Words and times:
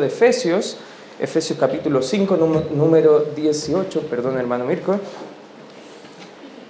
de 0.00 0.06
Efesios, 0.06 0.76
Efesios 1.18 1.58
capítulo 1.58 2.02
5, 2.02 2.36
número 2.74 3.26
18, 3.36 4.00
perdón 4.02 4.38
hermano 4.38 4.64
Mirko, 4.64 4.98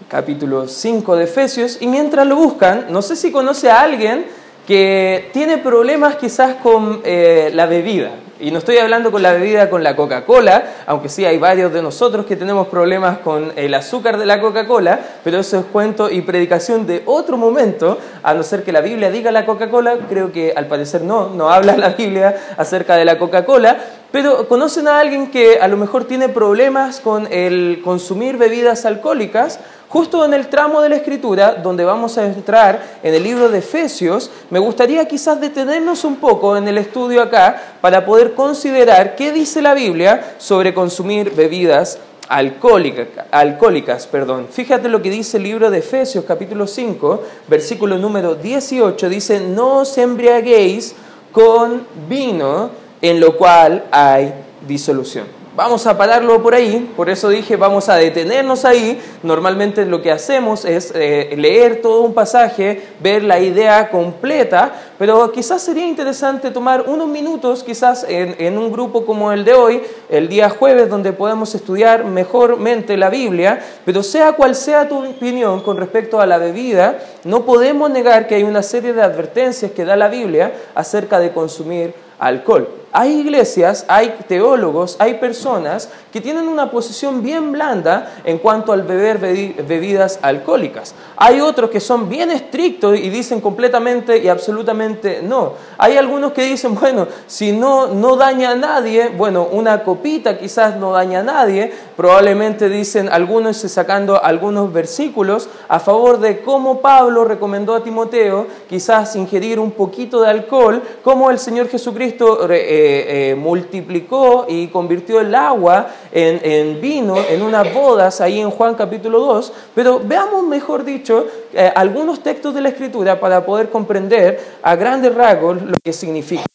capítulo 0.09 0.69
5 0.69 1.17
de 1.17 1.25
Efesios, 1.25 1.79
y 1.81 1.87
mientras 1.87 2.27
lo 2.27 2.37
buscan, 2.37 2.87
no 2.91 3.03
sé 3.03 3.17
si 3.17 3.33
conoce 3.33 3.71
a 3.71 3.81
alguien 3.81 4.27
que 4.67 5.31
tiene 5.33 5.59
problemas 5.59 6.17
quizás 6.17 6.57
con 6.57 7.01
eh, 7.05 7.51
la 7.55 7.67
bebida. 7.67 8.13
Y 8.43 8.51
no 8.51 8.59
estoy 8.59 8.79
hablando 8.79 9.13
con 9.13 9.23
la 9.23 9.35
bebida 9.35 9.71
con 9.71 9.85
la 9.85 9.95
Coca-Cola, 9.95 10.65
aunque 10.87 11.09
sí 11.09 11.25
hay 11.25 11.39
varios 11.39 11.73
de 11.73 11.81
nosotros 11.81 12.27
que 12.27 12.35
tenemos 12.35 12.67
problemas 12.67 13.19
con 13.19 13.53
el 13.55 13.73
azúcar 13.73 14.19
de 14.19 14.27
la 14.27 14.41
Coca-Cola, 14.41 14.99
pero 15.23 15.39
eso 15.39 15.61
es 15.61 15.65
cuento 15.67 16.11
y 16.11 16.23
predicación 16.23 16.85
de 16.85 17.05
otro 17.07 17.37
momento, 17.37 17.99
a 18.21 18.35
no 18.35 18.43
ser 18.43 18.65
que 18.65 18.73
la 18.73 18.81
Biblia 18.81 19.13
diga 19.13 19.31
la 19.31 19.47
Coca-Cola, 19.47 19.97
creo 20.09 20.33
que 20.33 20.53
al 20.57 20.67
parecer 20.67 21.03
no, 21.03 21.29
no 21.29 21.51
habla 21.51 21.77
la 21.77 21.91
Biblia 21.91 22.35
acerca 22.57 22.97
de 22.97 23.05
la 23.05 23.17
Coca-Cola, 23.17 23.77
pero 24.11 24.49
conocen 24.49 24.89
a 24.89 24.99
alguien 24.99 25.31
que 25.31 25.61
a 25.61 25.69
lo 25.69 25.77
mejor 25.77 26.07
tiene 26.07 26.29
problemas 26.29 26.99
con 26.99 27.33
el 27.33 27.81
consumir 27.85 28.39
bebidas 28.39 28.85
alcohólicas, 28.85 29.61
justo 29.93 30.25
en 30.25 30.33
el 30.33 30.49
tramo 30.49 30.81
de 30.81 30.89
la 30.89 30.97
escritura 30.97 31.53
donde 31.53 31.85
vamos 31.85 32.17
a 32.17 32.25
entrar 32.25 32.99
en 33.03 33.13
el 33.13 33.23
libro 33.23 33.51
de 33.51 33.59
Efesios, 33.59 34.31
me 34.49 34.59
gustaría 34.59 35.07
quizás 35.07 35.39
detenernos 35.39 36.07
un 36.07 36.17
poco 36.17 36.57
en 36.57 36.67
el 36.67 36.79
estudio 36.79 37.21
acá 37.21 37.77
para 37.83 38.07
poder 38.07 38.33
considerar 38.33 39.17
qué 39.17 39.33
dice 39.33 39.61
la 39.61 39.75
Biblia 39.75 40.37
sobre 40.39 40.73
consumir 40.73 41.35
bebidas 41.35 41.99
alcohólicas. 42.27 44.07
perdón. 44.07 44.47
Fíjate 44.51 44.89
lo 44.89 45.03
que 45.03 45.11
dice 45.11 45.37
el 45.37 45.43
libro 45.43 45.71
de 45.71 45.81
Efesios 45.81 46.25
capítulo 46.25 46.67
5, 46.67 47.23
versículo 47.49 47.99
número 47.99 48.35
18, 48.35 49.11
dice, 49.11 49.41
no 49.41 49.81
os 49.81 49.99
embriaguéis 49.99 50.95
con 51.33 51.87
vino 52.09 52.71
en 53.03 53.21
lo 53.21 53.37
cual 53.37 53.85
hay 53.91 54.33
disolución. 54.67 55.42
Vamos 55.55 55.87
a 55.87 55.99
pararlo 55.99 56.43
por 56.43 56.55
ahí, 56.55 56.91
por 56.97 57.11
eso 57.11 57.29
dije 57.29 57.57
vamos 57.57 57.91
a 57.91 57.97
detenernos 57.97 58.65
ahí. 58.65 58.99
Normalmente 59.23 59.85
lo 59.85 60.01
que 60.01 60.11
hacemos 60.11 60.65
es 60.65 60.91
eh, 60.95 61.35
leer 61.37 61.83
todo 61.83 62.01
un 62.01 62.15
pasaje, 62.15 62.83
ver 63.01 63.23
la 63.23 63.39
idea 63.39 63.91
completa, 63.91 64.73
pero 64.99 65.31
quizás 65.31 65.61
sería 65.61 65.87
interesante 65.87 66.51
tomar 66.53 66.85
unos 66.89 67.07
minutos, 67.07 67.63
quizás 67.63 68.07
en, 68.09 68.35
en 68.39 68.57
un 68.57 68.73
grupo 68.73 69.05
como 69.05 69.31
el 69.31 69.45
de 69.45 69.53
hoy, 69.53 69.83
el 70.09 70.27
día 70.27 70.49
jueves, 70.49 70.89
donde 70.89 71.13
podemos 71.13 71.55
estudiar 71.55 72.07
mejormente 72.07 72.97
la 72.97 73.11
Biblia, 73.11 73.61
pero 73.85 74.03
sea 74.03 74.33
cual 74.33 74.55
sea 74.55 74.89
tu 74.89 75.05
opinión 75.05 75.61
con 75.61 75.77
respecto 75.77 76.19
a 76.19 76.27
la 76.27 76.39
bebida, 76.39 76.99
no 77.25 77.45
podemos 77.45 77.91
negar 77.91 78.27
que 78.27 78.37
hay 78.37 78.43
una 78.43 78.63
serie 78.63 78.95
de 78.95 79.03
advertencias 79.03 79.73
que 79.73 79.85
da 79.85 79.97
la 79.97 80.09
Biblia 80.09 80.51
acerca 80.75 81.19
de 81.19 81.31
consumir 81.31 81.93
alcohol. 82.19 82.82
Hay 82.95 83.21
iglesias, 83.21 83.87
hay 83.89 84.19
teólogos, 84.29 84.97
hay 84.99 85.15
personas 85.15 85.89
que 86.13 86.21
tienen 86.21 86.47
una 86.47 86.71
posición 86.71 87.23
bien 87.23 87.51
blanda 87.51 88.13
en 88.23 88.37
cuanto 88.37 88.71
al 88.71 88.83
beber 88.83 89.17
bebidas 89.19 90.19
alcohólicas. 90.21 90.95
Hay 91.17 91.41
otros 91.41 91.71
que 91.71 91.81
son 91.81 92.11
bien 92.11 92.31
estrictos 92.31 92.99
y 92.99 93.09
dicen 93.09 93.41
completamente 93.41 94.19
y 94.19 94.29
absolutamente 94.29 95.23
no. 95.23 95.55
Hay 95.79 95.97
algunos 95.97 96.33
que 96.33 96.43
dicen, 96.43 96.75
bueno, 96.75 97.09
si 97.27 97.53
no, 97.53 97.87
no 97.87 98.17
daña 98.17 98.51
a 98.51 98.57
nadie, 98.57 99.09
bueno, 99.09 99.49
una 99.51 99.85
copita 99.85 100.39
quizás 100.39 100.77
no 100.77 100.93
daña 100.93 101.21
a 101.21 101.23
nadie. 101.23 101.73
Probablemente 101.97 102.69
dicen 102.69 103.09
algunos 103.11 103.57
sacando 103.57 104.23
algunos 104.23 104.71
versículos 104.71 105.49
a 105.69 105.81
favor 105.81 106.21
de 106.21 106.43
cómo 106.43 106.83
Pablo 106.83 107.25
recomendó 107.25 107.75
a 107.75 107.83
Timoteo 107.83 108.49
quizás 108.69 109.17
ingerir 109.17 109.59
un 109.59 109.71
poquito 109.71 110.21
de 110.21 110.29
alcohol, 110.29 110.83
como 111.03 111.31
el 111.31 111.39
Señor 111.39 111.69
Jesucristo... 111.69 112.47
Eh, 112.53 112.81
eh, 112.85 113.35
multiplicó 113.35 114.47
y 114.49 114.69
convirtió 114.69 115.21
el 115.21 115.35
agua 115.35 115.89
en, 116.11 116.81
vino 116.81 117.17
en 117.29 117.43
unas 117.43 117.73
bodas 117.73 118.21
ahí 118.21 118.41
en 118.41 118.51
Juan 118.51 118.75
capítulo 118.75 119.21
2, 119.21 119.53
pero 119.75 120.01
veamos 120.05 120.47
mejor 120.47 120.85
dicho 120.85 121.27
eh, 121.53 121.73
algunos 121.75 122.23
textos 122.23 122.55
de 122.55 122.61
la 122.61 122.69
escritura 122.71 123.19
para 123.19 123.45
poder 123.45 123.71
comprender 123.71 124.41
a 124.63 124.75
grandes 124.77 125.15
rasgos 125.15 125.63
lo 125.63 125.77
que 125.83 125.93
significa. 125.93 126.52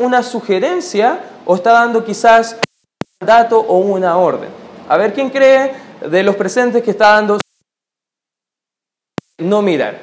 Una 0.00 0.22
sugerencia 0.22 1.20
o 1.44 1.54
está 1.54 1.72
dando 1.72 2.04
quizás 2.04 2.56
un 3.20 3.26
dato 3.26 3.60
o 3.60 3.78
una 3.78 4.16
orden. 4.16 4.48
A 4.88 4.96
ver 4.96 5.12
quién 5.12 5.30
cree 5.30 5.72
de 6.00 6.22
los 6.22 6.36
presentes 6.36 6.82
que 6.82 6.90
está 6.90 7.10
dando 7.10 7.38
no 9.38 9.62
mirar. 9.62 10.00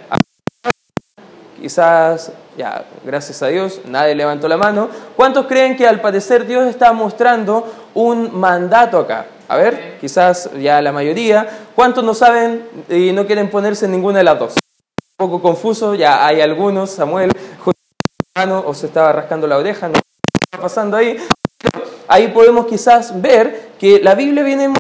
Quizás, 1.59 2.31
ya, 2.55 2.85
gracias 3.03 3.41
a 3.41 3.47
Dios, 3.47 3.81
nadie 3.85 4.13
levantó 4.13 4.47
la 4.47 4.57
mano. 4.57 4.89
¿Cuántos 5.15 5.47
creen 5.47 5.75
que 5.75 5.87
al 5.87 5.99
parecer 5.99 6.45
Dios 6.45 6.67
está 6.67 6.93
mostrando 6.93 7.67
un 7.95 8.39
mandato 8.39 8.99
acá? 8.99 9.25
A 9.47 9.57
ver, 9.57 9.97
quizás 9.99 10.51
ya 10.59 10.79
la 10.81 10.91
mayoría. 10.91 11.47
¿Cuántos 11.75 12.03
no 12.03 12.13
saben 12.13 12.67
y 12.89 13.11
no 13.11 13.25
quieren 13.25 13.49
ponerse 13.49 13.85
en 13.85 13.93
ninguna 13.93 14.19
de 14.19 14.23
las 14.25 14.37
dos? 14.37 14.53
Un 15.19 15.29
poco 15.29 15.41
confuso, 15.41 15.95
ya 15.95 16.27
hay 16.27 16.41
algunos, 16.41 16.91
Samuel, 16.91 17.31
o 18.45 18.73
se 18.73 18.85
estaba 18.85 19.11
rascando 19.11 19.47
la 19.47 19.57
oreja, 19.57 19.87
no 19.87 19.95
está 19.95 20.61
pasando 20.61 20.95
ahí. 20.95 21.17
Ahí 22.07 22.27
podemos 22.27 22.67
quizás 22.67 23.19
ver 23.19 23.69
que 23.79 23.99
la 23.99 24.13
Biblia 24.13 24.43
viene 24.43 24.71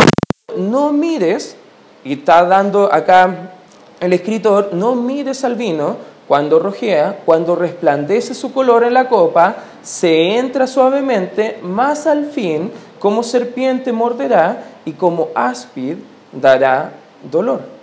no 0.55 0.91
mires, 0.91 1.55
y 2.03 2.13
está 2.13 2.45
dando 2.45 2.93
acá 2.93 3.51
el 3.99 4.13
escritor, 4.13 4.69
no 4.73 4.95
mires 4.95 5.43
al 5.43 5.55
vino 5.55 5.97
cuando 6.27 6.59
rojea, 6.59 7.21
cuando 7.25 7.55
resplandece 7.55 8.35
su 8.35 8.53
color 8.53 8.83
en 8.83 8.93
la 8.93 9.09
copa, 9.09 9.55
se 9.81 10.37
entra 10.37 10.67
suavemente, 10.67 11.59
más 11.63 12.05
al 12.05 12.27
fin, 12.27 12.71
como 12.99 13.23
serpiente 13.23 13.91
morderá 13.91 14.65
y 14.85 14.91
como 14.91 15.29
áspid 15.33 15.95
dará 16.31 16.91
dolor. 17.29 17.76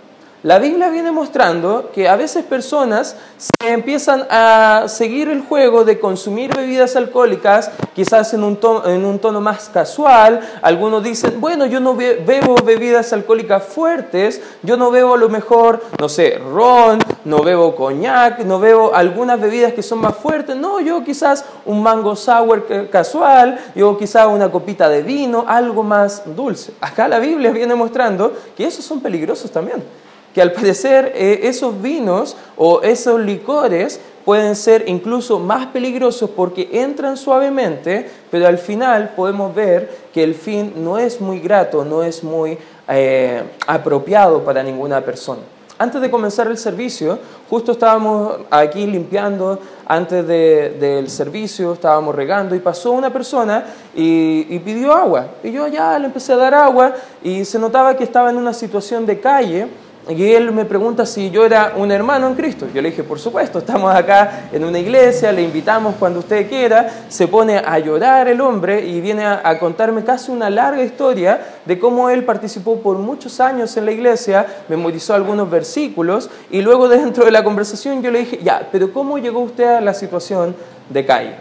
La 0.45 0.59
Biblia 0.59 0.89
viene 0.89 1.11
mostrando 1.11 1.89
que 1.91 2.07
a 2.07 2.15
veces 2.15 2.43
personas 2.45 3.15
se 3.35 3.67
empiezan 3.67 4.27
a 4.29 4.83
seguir 4.87 5.27
el 5.27 5.41
juego 5.41 5.85
de 5.85 5.99
consumir 5.99 6.55
bebidas 6.55 6.95
alcohólicas, 6.95 7.71
quizás 7.95 8.31
en 8.35 8.43
un, 8.43 8.57
tono, 8.57 8.87
en 8.87 9.05
un 9.05 9.17
tono 9.17 9.41
más 9.41 9.69
casual. 9.69 10.39
Algunos 10.61 11.03
dicen, 11.03 11.41
bueno, 11.41 11.65
yo 11.65 11.79
no 11.79 11.95
bebo 11.95 12.57
bebidas 12.63 13.11
alcohólicas 13.11 13.63
fuertes, 13.63 14.39
yo 14.61 14.77
no 14.77 14.91
bebo 14.91 15.15
a 15.15 15.17
lo 15.17 15.29
mejor, 15.29 15.81
no 15.99 16.07
sé, 16.07 16.37
ron, 16.37 16.99
no 17.23 17.41
bebo 17.41 17.75
coñac, 17.75 18.41
no 18.41 18.59
bebo 18.59 18.93
algunas 18.93 19.41
bebidas 19.41 19.73
que 19.73 19.81
son 19.81 19.97
más 19.97 20.15
fuertes. 20.15 20.55
No, 20.55 20.79
yo 20.79 21.03
quizás 21.03 21.43
un 21.65 21.81
mango 21.81 22.15
sour 22.15 22.67
casual, 22.91 23.57
yo 23.73 23.97
quizás 23.97 24.27
una 24.27 24.51
copita 24.51 24.89
de 24.89 25.01
vino, 25.01 25.43
algo 25.47 25.81
más 25.81 26.21
dulce. 26.35 26.71
Acá 26.81 27.07
la 27.07 27.17
Biblia 27.17 27.49
viene 27.49 27.73
mostrando 27.73 28.31
que 28.55 28.67
esos 28.67 28.85
son 28.85 28.99
peligrosos 28.99 29.49
también 29.49 30.04
que 30.35 30.41
al 30.41 30.51
parecer 30.51 31.13
eh, 31.15 31.39
esos 31.43 31.81
vinos 31.81 32.35
o 32.57 32.81
esos 32.81 33.21
licores 33.21 34.01
pueden 34.25 34.57
ser 34.57 34.83
incluso 34.87 35.39
más 35.39 35.67
peligrosos 35.67 36.29
porque 36.29 36.67
entran 36.73 37.15
suavemente, 37.15 38.09
pero 38.29 38.45
al 38.45 38.57
final 38.57 39.13
podemos 39.15 39.55
ver 39.55 39.89
que 40.13 40.23
el 40.23 40.35
fin 40.35 40.73
no 40.75 40.97
es 40.97 41.21
muy 41.21 41.39
grato, 41.39 41.85
no 41.85 42.03
es 42.03 42.21
muy 42.21 42.57
eh, 42.89 43.43
apropiado 43.65 44.43
para 44.43 44.61
ninguna 44.61 44.99
persona. 44.99 45.39
Antes 45.77 46.01
de 46.01 46.11
comenzar 46.11 46.47
el 46.47 46.57
servicio, 46.57 47.17
justo 47.49 47.71
estábamos 47.71 48.39
aquí 48.49 48.85
limpiando 48.85 49.59
antes 49.85 50.25
del 50.27 51.09
servicio, 51.09 51.73
estábamos 51.73 52.13
regando 52.13 52.55
y 52.55 52.59
pasó 52.59 52.91
una 52.91 53.09
persona 53.09 53.65
y, 53.93 54.47
y, 54.49 54.59
pidió 54.59 54.93
agua. 54.93 55.27
Y 55.43 55.51
yo 55.51 55.67
ya 55.67 55.99
le 55.99 56.05
empecé 56.05 56.33
a 56.33 56.37
dar 56.37 56.53
agua 56.55 56.93
y 57.21 57.43
se 57.43 57.59
notaba 57.59 57.95
que 57.95 58.05
estaba 58.05 58.29
en 58.29 58.37
una 58.37 58.53
situación 58.53 59.05
de 59.05 59.19
calle 59.19 59.67
y 60.07 60.33
él 60.33 60.51
me 60.51 60.65
pregunta 60.65 61.05
si 61.05 61.31
yo 61.31 61.45
era 61.45 61.73
un 61.75 61.91
hermano 61.91 62.27
en 62.27 62.35
Cristo. 62.35 62.67
Yo 62.71 62.81
le 62.81 62.91
dije, 62.91 63.03
por 63.03 63.17
supuesto, 63.17 63.57
estamos 63.57 63.93
acá 63.93 64.49
en 64.51 64.63
una 64.63 64.77
iglesia, 64.77 65.31
le 65.31 65.41
invitamos 65.41 65.95
cuando 65.97 66.19
usted 66.19 66.47
quiera. 66.47 67.05
Se 67.09 67.27
pone 67.27 67.57
a 67.57 67.79
llorar 67.79 68.27
el 68.27 68.39
hombre 68.39 68.85
y 68.85 69.01
viene 69.01 69.25
a, 69.25 69.57
contarme 69.57 70.03
casi 70.03 70.31
una 70.31 70.49
larga 70.49 70.83
historia 70.83 71.39
de 71.65 71.79
cómo 71.79 72.09
él 72.11 72.23
participó 72.23 72.79
por 72.81 72.97
muchos 72.99 73.39
años 73.39 73.75
en 73.77 73.85
la 73.85 73.93
iglesia, 73.93 74.45
memorizó 74.67 75.15
algunos 75.15 75.49
versículos 75.49 76.29
y 76.51 76.61
luego 76.61 76.87
dentro 76.89 77.25
de 77.25 77.31
la 77.31 77.43
conversación 77.43 78.03
yo 78.03 78.11
le 78.11 78.19
dije, 78.19 78.39
ya, 78.43 78.67
pero 78.71 78.93
¿cómo 78.93 79.17
llegó 79.17 79.39
usted 79.39 79.65
a 79.65 79.81
la 79.81 79.95
situación 79.95 80.55
de 80.89 81.05
calle? 81.05 81.35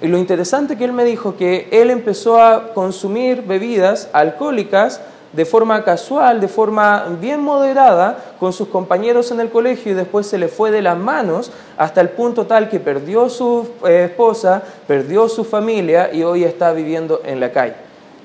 Y 0.00 0.08
lo 0.08 0.18
interesante 0.18 0.76
que 0.76 0.84
él 0.84 0.92
me 0.92 1.04
dijo 1.04 1.36
que 1.36 1.68
él 1.70 1.88
empezó 1.88 2.42
a 2.42 2.72
consumir 2.74 3.42
bebidas 3.42 4.08
alcohólicas 4.12 5.00
de 5.32 5.44
forma 5.44 5.82
casual, 5.84 6.40
de 6.40 6.48
forma 6.48 7.06
bien 7.20 7.40
moderada, 7.40 8.34
con 8.38 8.52
sus 8.52 8.68
compañeros 8.68 9.30
en 9.30 9.40
el 9.40 9.50
colegio 9.50 9.92
y 9.92 9.94
después 9.94 10.26
se 10.26 10.38
le 10.38 10.48
fue 10.48 10.70
de 10.70 10.82
las 10.82 10.98
manos 10.98 11.50
hasta 11.76 12.00
el 12.00 12.10
punto 12.10 12.46
tal 12.46 12.68
que 12.68 12.80
perdió 12.80 13.28
su 13.28 13.68
eh, 13.86 14.08
esposa, 14.10 14.62
perdió 14.86 15.28
su 15.28 15.44
familia 15.44 16.12
y 16.12 16.22
hoy 16.22 16.44
está 16.44 16.72
viviendo 16.72 17.22
en 17.24 17.40
la 17.40 17.50
calle. 17.50 17.74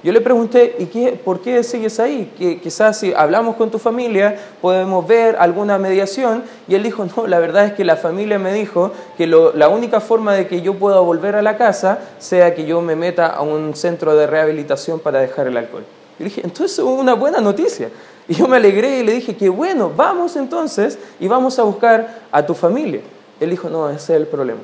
Yo 0.03 0.13
le 0.13 0.21
pregunté, 0.21 0.75
¿y 0.77 0.85
qué, 0.85 1.19
por 1.23 1.41
qué 1.41 1.63
sigues 1.63 1.99
ahí? 1.99 2.31
Que 2.37 2.61
quizás 2.61 2.99
si 2.99 3.13
hablamos 3.13 3.55
con 3.55 3.71
tu 3.71 3.79
familia 3.79 4.37
podemos 4.61 5.07
ver 5.07 5.35
alguna 5.39 5.79
mediación. 5.79 6.43
Y 6.67 6.75
él 6.75 6.83
dijo, 6.83 7.05
no, 7.17 7.25
la 7.25 7.39
verdad 7.39 7.65
es 7.65 7.73
que 7.73 7.83
la 7.83 7.95
familia 7.95 8.37
me 8.37 8.53
dijo 8.53 8.91
que 9.17 9.25
la 9.27 9.69
única 9.69 9.99
forma 9.99 10.33
de 10.33 10.47
que 10.47 10.61
yo 10.61 10.75
pueda 10.75 10.99
volver 10.99 11.35
a 11.35 11.41
la 11.41 11.57
casa 11.57 11.99
sea 12.19 12.53
que 12.53 12.65
yo 12.65 12.81
me 12.81 12.95
meta 12.95 13.27
a 13.27 13.41
un 13.41 13.75
centro 13.75 14.15
de 14.15 14.27
rehabilitación 14.27 14.99
para 14.99 15.19
dejar 15.19 15.47
el 15.47 15.57
alcohol. 15.57 15.83
Y 16.19 16.25
dije, 16.25 16.41
entonces 16.43 16.79
es 16.79 16.83
una 16.83 17.13
buena 17.13 17.39
noticia. 17.39 17.89
Y 18.27 18.33
yo 18.33 18.47
me 18.47 18.57
alegré 18.57 18.99
y 18.99 19.03
le 19.03 19.13
dije, 19.13 19.35
qué 19.35 19.49
bueno, 19.49 19.91
vamos 19.95 20.35
entonces 20.35 20.97
y 21.19 21.27
vamos 21.27 21.57
a 21.59 21.63
buscar 21.63 22.21
a 22.31 22.45
tu 22.45 22.53
familia. 22.53 23.01
Él 23.39 23.49
dijo, 23.51 23.69
no, 23.69 23.89
ese 23.89 24.15
es 24.15 24.21
el 24.21 24.27
problema, 24.27 24.59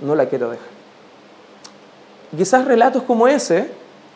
no 0.00 0.14
la 0.14 0.26
quiero 0.26 0.50
dejar. 0.50 0.66
Quizás 2.36 2.64
relatos 2.64 3.02
como 3.04 3.26
ese 3.26 3.70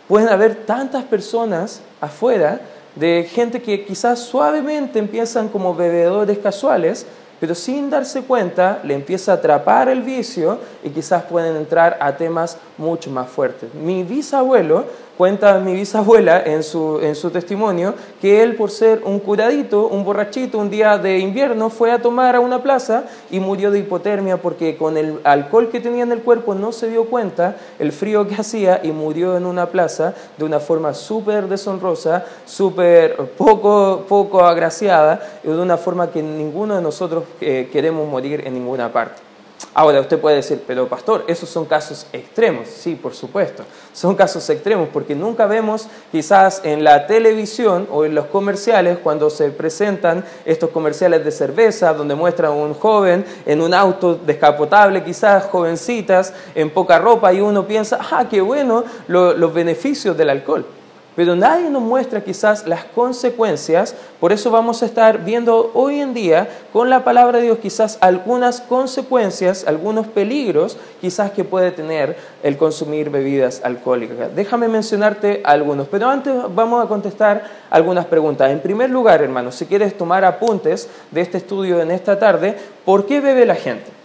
pueden 0.06 0.28
haber 0.28 0.66
tantas 0.66 1.04
personas 1.04 1.80
afuera 2.00 2.60
de 2.94 3.28
gente 3.32 3.62
que 3.62 3.84
quizás 3.84 4.18
suavemente 4.20 4.98
empiezan 4.98 5.48
como 5.48 5.74
bebedores 5.74 6.38
casuales, 6.38 7.06
pero 7.40 7.54
sin 7.54 7.90
darse 7.90 8.22
cuenta 8.22 8.80
le 8.84 8.94
empieza 8.94 9.32
a 9.32 9.36
atrapar 9.36 9.88
el 9.88 10.02
vicio 10.02 10.58
y 10.84 10.90
quizás 10.90 11.24
pueden 11.24 11.56
entrar 11.56 11.96
a 12.00 12.16
temas 12.16 12.58
mucho 12.82 13.10
más 13.10 13.28
fuertes. 13.28 13.72
Mi 13.74 14.02
bisabuelo 14.02 14.84
Cuenta 15.16 15.58
mi 15.58 15.74
bisabuela 15.74 16.42
en 16.42 16.62
su, 16.62 16.98
en 17.02 17.14
su 17.14 17.30
testimonio 17.30 17.94
que 18.20 18.42
él, 18.42 18.56
por 18.56 18.70
ser 18.70 19.02
un 19.04 19.20
curadito, 19.20 19.86
un 19.86 20.04
borrachito, 20.04 20.58
un 20.58 20.70
día 20.70 20.96
de 20.96 21.18
invierno, 21.18 21.68
fue 21.68 21.92
a 21.92 22.00
tomar 22.00 22.34
a 22.34 22.40
una 22.40 22.62
plaza 22.62 23.04
y 23.30 23.38
murió 23.38 23.70
de 23.70 23.80
hipotermia 23.80 24.38
porque 24.38 24.76
con 24.76 24.96
el 24.96 25.20
alcohol 25.24 25.68
que 25.68 25.80
tenía 25.80 26.02
en 26.02 26.12
el 26.12 26.22
cuerpo 26.22 26.54
no 26.54 26.72
se 26.72 26.88
dio 26.88 27.04
cuenta 27.04 27.56
el 27.78 27.92
frío 27.92 28.26
que 28.26 28.36
hacía 28.36 28.80
y 28.82 28.90
murió 28.90 29.36
en 29.36 29.44
una 29.44 29.66
plaza 29.66 30.14
de 30.38 30.44
una 30.44 30.60
forma 30.60 30.94
súper 30.94 31.46
deshonrosa, 31.46 32.24
súper 32.46 33.14
poco, 33.36 34.06
poco 34.08 34.42
agraciada 34.42 35.20
y 35.44 35.48
de 35.48 35.58
una 35.58 35.76
forma 35.76 36.10
que 36.10 36.22
ninguno 36.22 36.74
de 36.74 36.80
nosotros 36.80 37.24
eh, 37.42 37.68
queremos 37.70 38.08
morir 38.08 38.42
en 38.46 38.54
ninguna 38.54 38.90
parte. 38.90 39.31
Ahora 39.74 40.00
usted 40.00 40.18
puede 40.18 40.36
decir, 40.36 40.62
pero 40.66 40.86
pastor, 40.86 41.24
esos 41.28 41.48
son 41.48 41.64
casos 41.64 42.06
extremos. 42.12 42.68
Sí, 42.68 42.94
por 42.94 43.14
supuesto, 43.14 43.64
son 43.92 44.14
casos 44.14 44.48
extremos 44.50 44.88
porque 44.92 45.14
nunca 45.14 45.46
vemos 45.46 45.88
quizás 46.10 46.60
en 46.64 46.84
la 46.84 47.06
televisión 47.06 47.88
o 47.90 48.04
en 48.04 48.14
los 48.14 48.26
comerciales 48.26 48.98
cuando 49.02 49.30
se 49.30 49.50
presentan 49.50 50.24
estos 50.44 50.70
comerciales 50.70 51.24
de 51.24 51.30
cerveza 51.30 51.94
donde 51.94 52.14
muestran 52.14 52.52
a 52.52 52.54
un 52.54 52.74
joven 52.74 53.24
en 53.46 53.60
un 53.60 53.72
auto 53.72 54.14
descapotable, 54.14 55.02
quizás 55.02 55.46
jovencitas 55.46 56.34
en 56.54 56.70
poca 56.70 56.98
ropa 56.98 57.32
y 57.32 57.40
uno 57.40 57.66
piensa, 57.66 57.98
ah, 58.10 58.26
qué 58.28 58.40
bueno 58.40 58.84
los 59.08 59.54
beneficios 59.54 60.16
del 60.16 60.30
alcohol 60.30 60.66
pero 61.14 61.36
nadie 61.36 61.68
nos 61.68 61.82
muestra 61.82 62.22
quizás 62.22 62.66
las 62.66 62.84
consecuencias, 62.84 63.94
por 64.20 64.32
eso 64.32 64.50
vamos 64.50 64.82
a 64.82 64.86
estar 64.86 65.24
viendo 65.24 65.70
hoy 65.74 66.00
en 66.00 66.14
día 66.14 66.48
con 66.72 66.88
la 66.88 67.04
palabra 67.04 67.38
de 67.38 67.44
Dios 67.44 67.58
quizás 67.58 67.98
algunas 68.00 68.60
consecuencias, 68.60 69.64
algunos 69.66 70.06
peligros 70.06 70.76
quizás 71.00 71.30
que 71.32 71.44
puede 71.44 71.70
tener 71.70 72.16
el 72.42 72.56
consumir 72.56 73.10
bebidas 73.10 73.60
alcohólicas. 73.64 74.34
Déjame 74.34 74.68
mencionarte 74.68 75.42
algunos, 75.44 75.88
pero 75.88 76.08
antes 76.08 76.34
vamos 76.54 76.84
a 76.84 76.88
contestar 76.88 77.44
algunas 77.70 78.06
preguntas. 78.06 78.50
En 78.50 78.60
primer 78.60 78.90
lugar, 78.90 79.22
hermanos, 79.22 79.54
si 79.54 79.66
quieres 79.66 79.96
tomar 79.96 80.24
apuntes 80.24 80.88
de 81.10 81.20
este 81.20 81.38
estudio 81.38 81.80
en 81.80 81.90
esta 81.90 82.18
tarde, 82.18 82.56
¿por 82.84 83.06
qué 83.06 83.20
bebe 83.20 83.46
la 83.46 83.54
gente? 83.54 84.01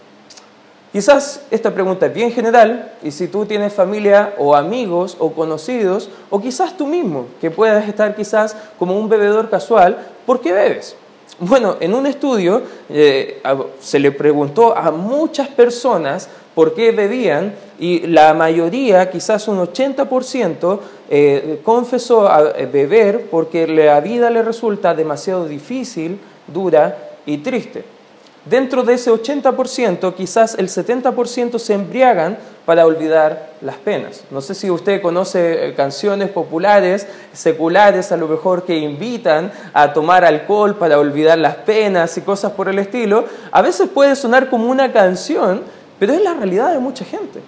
Quizás 0.92 1.42
esta 1.50 1.74
pregunta 1.74 2.06
es 2.06 2.14
bien 2.14 2.32
general 2.32 2.92
y 3.02 3.10
si 3.10 3.28
tú 3.28 3.44
tienes 3.44 3.74
familia 3.74 4.34
o 4.38 4.56
amigos 4.56 5.16
o 5.18 5.32
conocidos 5.32 6.08
o 6.30 6.40
quizás 6.40 6.76
tú 6.78 6.86
mismo 6.86 7.26
que 7.42 7.50
puedas 7.50 7.86
estar 7.86 8.16
quizás 8.16 8.56
como 8.78 8.98
un 8.98 9.08
bebedor 9.08 9.50
casual, 9.50 9.98
¿por 10.24 10.40
qué 10.40 10.52
bebes? 10.52 10.96
Bueno, 11.40 11.76
en 11.78 11.94
un 11.94 12.06
estudio 12.06 12.62
eh, 12.88 13.42
se 13.80 13.98
le 13.98 14.12
preguntó 14.12 14.76
a 14.76 14.90
muchas 14.90 15.48
personas 15.48 16.28
por 16.54 16.74
qué 16.74 16.90
bebían 16.90 17.54
y 17.78 18.06
la 18.06 18.32
mayoría, 18.34 19.10
quizás 19.10 19.46
un 19.46 19.58
80%, 19.58 20.80
eh, 21.10 21.60
confesó 21.62 22.26
a 22.26 22.50
eh, 22.56 22.66
beber 22.66 23.26
porque 23.30 23.68
la 23.68 24.00
vida 24.00 24.30
le 24.30 24.42
resulta 24.42 24.94
demasiado 24.94 25.46
difícil, 25.46 26.18
dura 26.48 26.96
y 27.26 27.38
triste. 27.38 27.97
Dentro 28.48 28.82
de 28.82 28.94
ese 28.94 29.10
80%, 29.10 30.14
quizás 30.14 30.54
el 30.58 30.68
70% 30.68 31.58
se 31.58 31.74
embriagan 31.74 32.38
para 32.64 32.86
olvidar 32.86 33.50
las 33.60 33.76
penas. 33.76 34.24
No 34.30 34.40
sé 34.40 34.54
si 34.54 34.70
usted 34.70 35.02
conoce 35.02 35.68
eh, 35.68 35.74
canciones 35.74 36.30
populares, 36.30 37.06
seculares, 37.32 38.12
a 38.12 38.16
lo 38.16 38.28
mejor 38.28 38.64
que 38.64 38.76
invitan 38.76 39.52
a 39.74 39.92
tomar 39.92 40.24
alcohol 40.24 40.76
para 40.76 40.98
olvidar 40.98 41.38
las 41.38 41.56
penas 41.56 42.16
y 42.16 42.22
cosas 42.22 42.52
por 42.52 42.68
el 42.68 42.78
estilo. 42.78 43.26
A 43.52 43.60
veces 43.60 43.88
puede 43.88 44.16
sonar 44.16 44.48
como 44.48 44.70
una 44.70 44.92
canción, 44.92 45.62
pero 45.98 46.14
es 46.14 46.22
la 46.22 46.34
realidad 46.34 46.72
de 46.72 46.78
mucha 46.78 47.04
gente. 47.04 47.40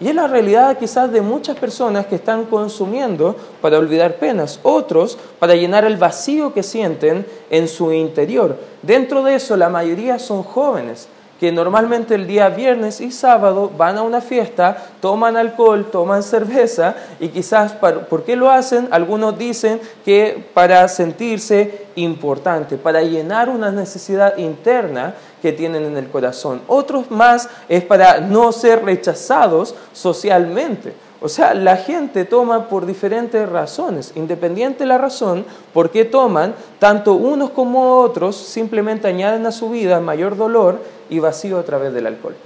Y 0.00 0.08
es 0.08 0.14
la 0.14 0.28
realidad 0.28 0.78
quizás 0.78 1.10
de 1.10 1.20
muchas 1.20 1.56
personas 1.56 2.06
que 2.06 2.14
están 2.14 2.44
consumiendo 2.44 3.34
para 3.60 3.78
olvidar 3.78 4.16
penas, 4.16 4.60
otros 4.62 5.18
para 5.38 5.56
llenar 5.56 5.84
el 5.84 5.96
vacío 5.96 6.54
que 6.54 6.62
sienten 6.62 7.26
en 7.50 7.66
su 7.66 7.92
interior. 7.92 8.56
Dentro 8.82 9.24
de 9.24 9.34
eso, 9.34 9.56
la 9.56 9.68
mayoría 9.68 10.18
son 10.18 10.44
jóvenes 10.44 11.08
que 11.38 11.52
normalmente 11.52 12.14
el 12.14 12.26
día 12.26 12.48
viernes 12.48 13.00
y 13.00 13.12
sábado 13.12 13.70
van 13.76 13.96
a 13.96 14.02
una 14.02 14.20
fiesta, 14.20 14.76
toman 15.00 15.36
alcohol, 15.36 15.86
toman 15.90 16.22
cerveza 16.22 16.96
y 17.20 17.28
quizás, 17.28 17.72
¿por 17.72 18.24
qué 18.24 18.34
lo 18.34 18.50
hacen? 18.50 18.88
Algunos 18.90 19.38
dicen 19.38 19.80
que 20.04 20.44
para 20.52 20.88
sentirse 20.88 21.86
importante, 21.94 22.76
para 22.76 23.02
llenar 23.02 23.48
una 23.48 23.70
necesidad 23.70 24.36
interna 24.36 25.14
que 25.40 25.52
tienen 25.52 25.84
en 25.84 25.96
el 25.96 26.08
corazón. 26.08 26.62
Otros 26.66 27.10
más 27.10 27.48
es 27.68 27.84
para 27.84 28.20
no 28.20 28.52
ser 28.52 28.84
rechazados 28.84 29.74
socialmente. 29.92 30.94
O 31.20 31.28
sea, 31.28 31.52
la 31.54 31.76
gente 31.76 32.24
toma 32.24 32.68
por 32.68 32.86
diferentes 32.86 33.48
razones, 33.48 34.12
independiente 34.14 34.80
de 34.80 34.86
la 34.86 34.98
razón 34.98 35.44
por 35.74 35.90
qué 35.90 36.04
toman, 36.04 36.54
tanto 36.78 37.14
unos 37.14 37.50
como 37.50 37.98
otros 38.00 38.36
simplemente 38.36 39.08
añaden 39.08 39.44
a 39.44 39.52
su 39.52 39.68
vida 39.70 39.98
mayor 40.00 40.36
dolor 40.36 40.80
y 41.10 41.18
vacío 41.18 41.58
a 41.58 41.64
través 41.64 41.92
del 41.92 42.06
alcohol. 42.06 42.36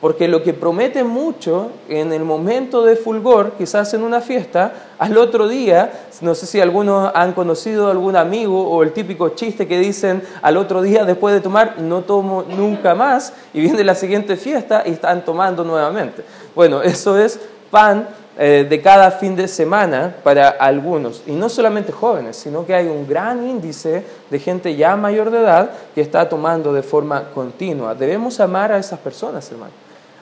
Porque 0.00 0.28
lo 0.28 0.42
que 0.42 0.52
promete 0.54 1.04
mucho 1.04 1.70
en 1.88 2.12
el 2.12 2.24
momento 2.24 2.84
de 2.84 2.96
fulgor, 2.96 3.52
quizás 3.56 3.94
en 3.94 4.02
una 4.02 4.20
fiesta, 4.20 4.72
al 4.98 5.16
otro 5.16 5.46
día, 5.48 5.92
no 6.20 6.34
sé 6.34 6.46
si 6.46 6.60
algunos 6.60 7.10
han 7.14 7.32
conocido 7.32 7.90
algún 7.90 8.16
amigo 8.16 8.68
o 8.68 8.82
el 8.82 8.92
típico 8.92 9.30
chiste 9.30 9.66
que 9.66 9.78
dicen 9.78 10.22
al 10.42 10.56
otro 10.56 10.82
día 10.82 11.04
después 11.04 11.34
de 11.34 11.40
tomar, 11.40 11.80
no 11.80 12.02
tomo 12.02 12.44
nunca 12.48 12.94
más, 12.94 13.32
y 13.54 13.60
viene 13.60 13.84
la 13.84 13.94
siguiente 13.94 14.36
fiesta 14.36 14.82
y 14.84 14.90
están 14.90 15.24
tomando 15.24 15.64
nuevamente. 15.64 16.22
Bueno, 16.54 16.82
eso 16.82 17.18
es 17.18 17.40
pan 17.74 18.06
eh, 18.38 18.64
de 18.70 18.80
cada 18.80 19.10
fin 19.10 19.34
de 19.34 19.48
semana 19.48 20.14
para 20.22 20.48
algunos. 20.48 21.24
Y 21.26 21.32
no 21.32 21.48
solamente 21.48 21.90
jóvenes, 21.90 22.36
sino 22.36 22.64
que 22.64 22.72
hay 22.72 22.86
un 22.86 23.04
gran 23.04 23.44
índice 23.44 24.04
de 24.30 24.38
gente 24.38 24.76
ya 24.76 24.94
mayor 24.94 25.32
de 25.32 25.40
edad 25.40 25.70
que 25.92 26.00
está 26.00 26.28
tomando 26.28 26.72
de 26.72 26.84
forma 26.84 27.30
continua. 27.34 27.96
Debemos 27.96 28.38
amar 28.38 28.70
a 28.70 28.78
esas 28.78 29.00
personas, 29.00 29.50
hermano. 29.50 29.72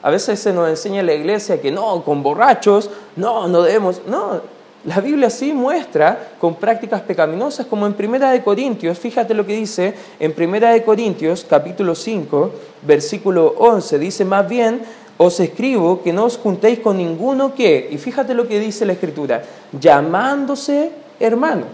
A 0.01 0.11
veces 0.11 0.41
se 0.41 0.51
nos 0.51 0.67
enseña 0.67 1.01
en 1.01 1.07
la 1.07 1.13
iglesia 1.13 1.61
que 1.61 1.71
no, 1.71 2.03
con 2.03 2.23
borrachos, 2.23 2.89
no, 3.17 3.49
no 3.49 3.61
debemos. 3.61 4.01
No, 4.07 4.41
la 4.85 5.01
Biblia 5.01 5.31
sí 5.31 5.53
muestra 5.53 6.33
con 6.41 6.57
prácticas 6.57 7.03
pecaminosas, 7.03 7.67
como 7.67 7.87
en 7.87 7.93
Primera 7.93 8.33
de 8.33 8.43
Corintios, 8.43 8.99
fíjate 8.99 9.33
lo 9.33 9.47
que 9.47 9.55
dice 9.55 9.95
en 10.19 10.33
Primera 10.33 10.71
de 10.71 10.83
Corintios, 10.83 11.47
capítulo 11.49 11.95
5, 11.95 12.51
versículo 12.83 13.55
11, 13.59 13.99
dice 14.01 14.25
más 14.25 14.49
bien, 14.49 14.83
os 15.16 15.38
escribo 15.40 16.02
que 16.02 16.12
no 16.12 16.25
os 16.25 16.37
juntéis 16.37 16.78
con 16.81 16.97
ninguno 16.97 17.54
que, 17.54 17.88
y 17.90 17.99
fíjate 17.99 18.35
lo 18.35 18.49
que 18.49 18.61
dice 18.61 18.87
la 18.87 18.92
Escritura, 18.92 19.42
llamándose 19.78 20.90
hermano. 21.21 21.66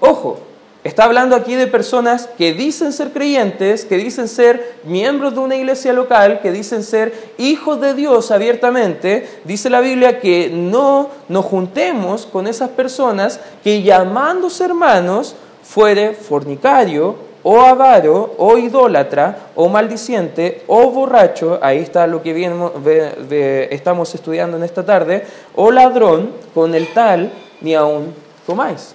Ojo, 0.00 0.38
está 0.84 1.04
hablando 1.04 1.34
aquí 1.34 1.54
de 1.54 1.66
personas 1.66 2.28
que 2.36 2.52
dicen 2.52 2.92
ser 2.92 3.12
creyentes, 3.12 3.84
que 3.86 3.96
dicen 3.96 4.28
ser 4.28 4.76
miembros 4.84 5.34
de 5.34 5.40
una 5.40 5.56
iglesia 5.56 5.92
local, 5.94 6.40
que 6.42 6.52
dicen 6.52 6.82
ser 6.82 7.32
hijos 7.38 7.80
de 7.80 7.94
Dios 7.94 8.30
abiertamente. 8.30 9.26
Dice 9.44 9.70
la 9.70 9.80
Biblia 9.80 10.20
que 10.20 10.50
no 10.50 11.08
nos 11.28 11.46
juntemos 11.46 12.26
con 12.26 12.46
esas 12.46 12.68
personas 12.70 13.40
que 13.62 13.82
llamándose 13.82 14.64
hermanos 14.64 15.34
fuere 15.62 16.12
fornicario, 16.12 17.16
o 17.44 17.60
avaro, 17.60 18.34
o 18.38 18.56
idólatra, 18.56 19.52
o 19.54 19.68
maldiciente, 19.68 20.64
o 20.66 20.90
borracho, 20.90 21.58
ahí 21.62 21.78
está 21.78 22.06
lo 22.06 22.22
que 22.22 23.68
estamos 23.70 24.14
estudiando 24.14 24.56
en 24.56 24.64
esta 24.64 24.84
tarde, 24.84 25.24
o 25.54 25.70
ladrón, 25.70 26.32
con 26.54 26.74
el 26.74 26.92
tal 26.92 27.30
ni 27.60 27.74
aún 27.74 28.14
comáis. 28.46 28.94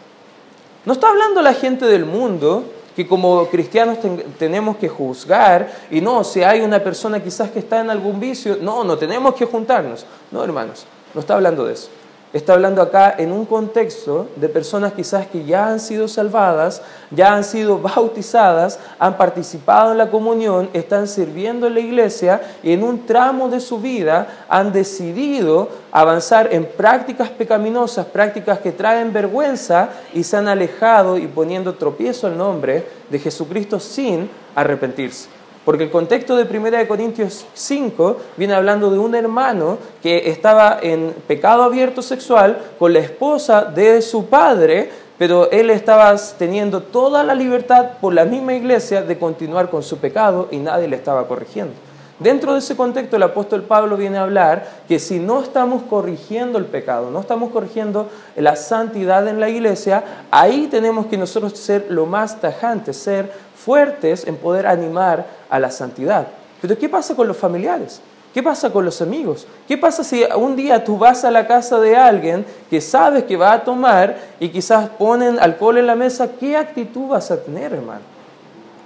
No 0.84 0.94
está 0.94 1.10
hablando 1.10 1.42
la 1.42 1.54
gente 1.54 1.86
del 1.86 2.06
mundo 2.06 2.64
que 2.96 3.08
como 3.08 3.46
cristianos 3.46 4.00
tenemos 4.38 4.78
que 4.78 4.90
juzgar 4.90 5.72
y 5.92 6.02
no, 6.02 6.24
si 6.24 6.44
hay 6.44 6.62
una 6.62 6.84
persona 6.84 7.24
quizás 7.24 7.52
que 7.52 7.60
está 7.60 7.80
en 7.80 7.92
algún 7.92 8.20
vicio, 8.20 8.58
no, 8.60 8.84
no 8.84 8.98
tenemos 8.98 9.36
que 9.36 9.46
juntarnos. 9.46 10.06
No, 10.32 10.44
hermanos, 10.44 10.86
no 11.14 11.22
está 11.22 11.36
hablando 11.36 11.66
de 11.66 11.74
eso. 11.74 11.90
Está 12.32 12.54
hablando 12.54 12.84
acá 12.84 13.16
en 13.18 13.32
un 13.32 13.44
contexto 13.44 14.28
de 14.36 14.50
personas 14.50 14.94
quizás 14.94 15.26
que 15.26 15.46
ya 15.46 15.68
han 15.68 15.80
sido 15.80 16.08
salvadas, 16.08 16.84
ya 17.10 17.34
han 17.34 17.44
sido 17.44 17.80
bautizadas, 17.96 18.78
han 19.00 19.18
participado 19.18 19.94
en 19.94 19.98
la 19.98 20.12
comunión, 20.12 20.70
están 20.74 21.08
sirviendo 21.08 21.66
en 21.66 21.74
la 21.74 21.80
iglesia 21.80 22.40
y 22.62 22.74
en 22.74 22.84
un 22.84 23.08
tramo 23.08 23.50
de 23.50 23.60
su 23.60 23.80
vida 23.80 24.28
han 24.48 24.72
decidido 24.72 25.70
avanzar 25.92 26.54
en 26.54 26.66
prácticas 26.66 27.30
pecaminosas, 27.30 28.06
prácticas 28.06 28.60
que 28.60 28.74
traen 28.74 29.12
vergüenza 29.12 29.90
y 30.14 30.24
se 30.24 30.38
han 30.38 30.48
alejado 30.48 31.18
y 31.18 31.26
poniendo 31.26 31.74
tropiezo 31.74 32.28
al 32.28 32.38
nombre 32.38 32.86
de 33.10 33.18
Jesucristo 33.18 33.80
sin 33.80 34.30
arrepentirse. 34.54 35.39
Porque 35.66 35.84
el 35.84 35.92
contexto 35.92 36.36
de 36.36 36.44
1 36.44 36.88
Corintios 36.88 37.46
5 37.54 38.18
viene 38.38 38.54
hablando 38.54 38.90
de 38.90 38.98
un 38.98 39.14
hermano 39.14 39.78
que 40.02 40.30
estaba 40.30 40.80
en 40.82 41.14
pecado 41.28 41.64
abierto 41.64 42.02
sexual 42.02 42.58
con 42.80 42.94
la 42.94 43.00
esposa 43.00 43.66
de 43.66 44.02
su 44.02 44.28
padre, 44.28 44.90
pero 45.18 45.52
él 45.52 45.70
estaba 45.70 46.16
teniendo 46.38 46.82
toda 46.82 47.24
la 47.24 47.36
libertad 47.36 47.98
por 48.00 48.14
la 48.14 48.26
misma 48.26 48.54
iglesia 48.54 49.02
de 49.02 49.20
continuar 49.20 49.70
con 49.70 49.84
su 49.84 49.98
pecado 49.98 50.48
y 50.50 50.58
nadie 50.58 50.88
le 50.88 50.96
estaba 50.96 51.28
corrigiendo. 51.28 51.74
Dentro 52.20 52.52
de 52.52 52.60
ese 52.60 52.76
contexto 52.76 53.16
el 53.16 53.24
apóstol 53.24 53.64
Pablo 53.64 53.96
viene 53.96 54.18
a 54.18 54.24
hablar 54.24 54.68
que 54.90 55.00
si 55.00 55.20
no 55.20 55.42
estamos 55.42 55.84
corrigiendo 55.84 56.58
el 56.58 56.66
pecado, 56.66 57.12
no 57.12 57.22
estamos 57.22 57.50
corrigiendo 57.52 58.10
la 58.36 58.58
santidad 58.58 59.26
en 59.30 59.40
la 59.40 59.48
iglesia, 59.48 60.04
ahí 60.30 60.68
tenemos 60.70 61.06
que 61.06 61.18
nosotros 61.18 61.58
ser 61.58 61.86
lo 61.90 62.06
más 62.06 62.42
tajantes, 62.42 62.98
ser 62.98 63.32
fuertes 63.64 64.26
en 64.26 64.38
poder 64.38 64.66
animar 64.66 65.26
a 65.50 65.60
la 65.60 65.70
santidad. 65.70 66.28
Pero 66.62 66.78
¿qué 66.78 66.88
pasa 66.88 67.16
con 67.16 67.28
los 67.28 67.38
familiares? 67.38 68.02
¿Qué 68.34 68.44
pasa 68.44 68.72
con 68.72 68.86
los 68.86 69.02
amigos? 69.02 69.48
¿Qué 69.68 69.78
pasa 69.78 70.04
si 70.04 70.24
un 70.38 70.56
día 70.56 70.84
tú 70.84 70.98
vas 70.98 71.26
a 71.26 71.32
la 71.32 71.48
casa 71.48 71.80
de 71.80 71.98
alguien 71.98 72.46
que 72.70 72.80
sabes 72.80 73.24
que 73.24 73.36
va 73.36 73.54
a 73.54 73.64
tomar 73.64 74.18
y 74.40 74.50
quizás 74.50 74.90
ponen 74.90 75.40
alcohol 75.40 75.80
en 75.80 75.88
la 75.88 75.96
mesa? 75.96 76.30
¿Qué 76.40 76.56
actitud 76.56 77.08
vas 77.08 77.32
a 77.32 77.42
tener, 77.42 77.74
hermano? 77.74 78.19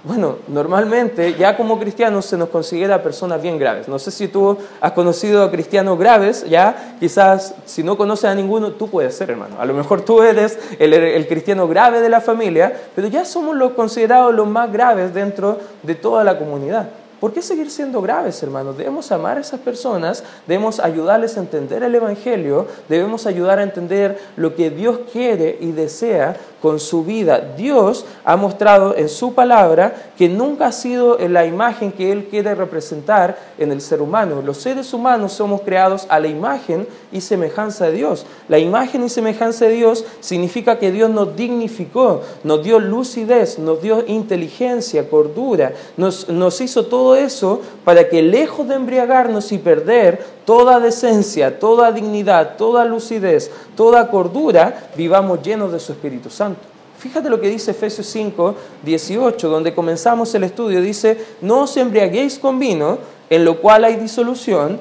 Bueno, 0.04 0.36
normalmente 0.48 1.32
ya 1.32 1.56
como 1.56 1.78
cristianos 1.78 2.26
se 2.26 2.36
nos 2.36 2.50
considera 2.50 3.02
personas 3.02 3.40
bien 3.40 3.58
graves. 3.58 3.88
No 3.88 3.98
sé 3.98 4.10
si 4.10 4.28
tú 4.28 4.58
has 4.78 4.92
conocido 4.92 5.42
a 5.42 5.50
cristianos 5.50 5.98
graves, 5.98 6.44
ya 6.46 6.96
quizás 7.00 7.54
si 7.64 7.82
no 7.82 7.96
conoces 7.96 8.26
a 8.26 8.34
ninguno, 8.34 8.72
tú 8.72 8.90
puedes 8.90 9.16
ser 9.16 9.30
hermano. 9.30 9.56
A 9.58 9.64
lo 9.64 9.72
mejor 9.72 10.02
tú 10.02 10.22
eres 10.22 10.58
el, 10.78 11.26
cristiano 11.26 11.66
grave 11.66 12.02
de 12.02 12.10
la 12.10 12.20
familia, 12.20 12.82
pero 12.94 13.08
ya 13.08 13.24
somos 13.24 13.56
los 13.56 13.72
considerados 13.72 14.34
los 14.34 14.46
más 14.46 14.70
graves 14.70 15.14
dentro 15.14 15.58
de 15.82 15.94
toda 15.94 16.22
la 16.22 16.38
comunidad. 16.38 16.90
¿Por 17.18 17.32
qué 17.32 17.40
seguir 17.40 17.70
siendo 17.70 18.02
graves, 18.02 18.42
hermanos? 18.42 18.76
Debemos 18.76 19.10
amar 19.10 19.38
a 19.38 19.40
esas 19.40 19.60
personas, 19.60 20.22
debemos 20.46 20.80
ayudarles 20.80 21.38
a 21.38 21.40
entender 21.40 21.82
el 21.82 21.94
Evangelio, 21.94 22.66
debemos 22.90 23.26
ayudar 23.26 23.58
a 23.58 23.62
entender 23.62 24.18
lo 24.36 24.54
que 24.54 24.68
Dios 24.68 24.98
quiere 25.10 25.56
y 25.58 25.72
desea 25.72 26.36
con 26.64 26.80
su 26.80 27.04
vida. 27.04 27.52
Dios 27.58 28.06
ha 28.24 28.36
mostrado 28.36 28.96
en 28.96 29.10
su 29.10 29.34
palabra 29.34 30.12
que 30.16 30.30
nunca 30.30 30.68
ha 30.68 30.72
sido 30.72 31.18
la 31.18 31.44
imagen 31.44 31.92
que 31.92 32.10
Él 32.10 32.24
quiere 32.30 32.54
representar 32.54 33.36
en 33.58 33.70
el 33.70 33.82
ser 33.82 34.00
humano. 34.00 34.40
Los 34.40 34.62
seres 34.62 34.94
humanos 34.94 35.34
somos 35.34 35.60
creados 35.60 36.06
a 36.08 36.18
la 36.18 36.28
imagen 36.28 36.88
y 37.12 37.20
semejanza 37.20 37.84
de 37.84 37.92
Dios. 37.92 38.24
La 38.48 38.58
imagen 38.58 39.04
y 39.04 39.10
semejanza 39.10 39.66
de 39.66 39.74
Dios 39.74 40.06
significa 40.20 40.78
que 40.78 40.90
Dios 40.90 41.10
nos 41.10 41.36
dignificó, 41.36 42.22
nos 42.44 42.64
dio 42.64 42.78
lucidez, 42.78 43.58
nos 43.58 43.82
dio 43.82 44.02
inteligencia, 44.06 45.10
cordura, 45.10 45.74
nos, 45.98 46.30
nos 46.30 46.62
hizo 46.62 46.86
todo 46.86 47.14
eso 47.14 47.60
para 47.84 48.08
que 48.08 48.22
lejos 48.22 48.66
de 48.68 48.76
embriagarnos 48.76 49.52
y 49.52 49.58
perder 49.58 50.24
toda 50.44 50.80
decencia, 50.80 51.58
toda 51.58 51.92
dignidad, 51.92 52.56
toda 52.56 52.84
lucidez, 52.84 53.50
toda 53.76 54.08
cordura, 54.08 54.90
vivamos 54.96 55.42
llenos 55.42 55.72
de 55.72 55.80
su 55.80 55.92
Espíritu 55.92 56.30
Santo. 56.30 56.60
Fíjate 56.98 57.28
lo 57.28 57.40
que 57.40 57.48
dice 57.48 57.72
Efesios 57.72 58.06
5, 58.06 58.54
18, 58.82 59.48
donde 59.48 59.74
comenzamos 59.74 60.34
el 60.34 60.44
estudio. 60.44 60.80
Dice, 60.80 61.18
no 61.40 61.62
os 61.62 61.76
embriaguéis 61.76 62.38
con 62.38 62.58
vino, 62.58 62.98
en 63.28 63.44
lo 63.44 63.60
cual 63.60 63.84
hay 63.84 63.96
disolución, 63.96 64.78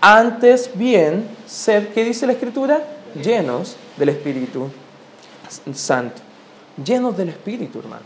antes 0.00 0.70
bien, 0.74 1.26
ser, 1.46 1.88
¿qué 1.92 2.04
dice 2.04 2.26
la 2.26 2.34
Escritura? 2.34 2.80
Llenos 3.20 3.76
del 3.96 4.10
Espíritu 4.10 4.68
Santo. 5.74 6.20
Llenos 6.84 7.16
del 7.16 7.30
Espíritu, 7.30 7.78
hermano. 7.78 8.04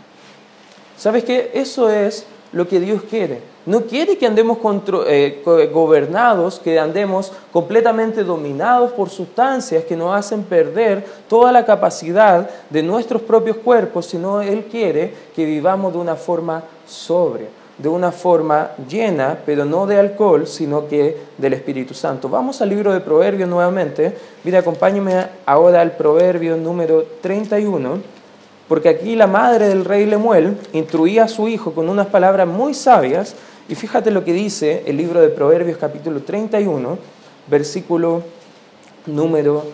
¿Sabes 0.96 1.24
qué? 1.24 1.50
Eso 1.54 1.90
es 1.90 2.26
lo 2.52 2.68
que 2.68 2.80
Dios 2.80 3.02
quiere. 3.10 3.42
No 3.68 3.82
quiere 3.82 4.16
que 4.16 4.25
andemos 4.25 4.56
eh, 5.08 5.42
gobernados, 5.70 6.58
que 6.58 6.78
andemos 6.78 7.30
completamente 7.52 8.25
dominados 8.25 8.92
por 8.92 9.10
sustancias 9.10 9.84
que 9.84 9.94
nos 9.94 10.16
hacen 10.16 10.44
perder 10.44 11.04
toda 11.28 11.52
la 11.52 11.66
capacidad 11.66 12.48
de 12.70 12.82
nuestros 12.82 13.20
propios 13.20 13.58
cuerpos, 13.58 14.06
sino 14.06 14.40
Él 14.40 14.68
quiere 14.70 15.12
que 15.37 15.44
vivamos 15.44 15.92
de 15.92 15.98
una 15.98 16.16
forma 16.16 16.62
sobria, 16.87 17.48
de 17.76 17.90
una 17.90 18.10
forma 18.10 18.70
llena, 18.88 19.38
pero 19.44 19.66
no 19.66 19.87
de 19.87 19.98
alcohol, 19.98 20.46
sino 20.46 20.88
que 20.88 21.14
del 21.37 21.52
Espíritu 21.52 21.92
Santo. 21.92 22.30
Vamos 22.30 22.62
al 22.62 22.70
libro 22.70 22.94
de 22.94 23.00
Proverbios 23.00 23.50
nuevamente. 23.50 24.16
Mira, 24.44 24.60
acompáñeme 24.60 25.26
ahora 25.44 25.82
al 25.82 25.92
Proverbio 25.92 26.56
número 26.56 27.04
31 27.20 28.16
porque 28.68 28.90
aquí 28.90 29.16
la 29.16 29.26
madre 29.26 29.68
del 29.68 29.84
rey 29.84 30.04
Lemuel 30.04 30.58
instruía 30.75 31.25
a 31.25 31.28
su 31.28 31.48
hijo 31.48 31.72
con 31.72 31.88
unas 31.88 32.08
palabras 32.08 32.46
muy 32.46 32.75
sabias, 32.75 33.34
y 33.68 33.75
fíjate 33.75 34.10
lo 34.10 34.25
que 34.25 34.32
dice 34.32 34.82
el 34.87 34.96
libro 34.96 35.20
de 35.20 35.28
Proverbios 35.28 35.78
capítulo 35.78 36.22
31, 36.22 36.98
versículo 37.48 38.22
número... 39.06 39.64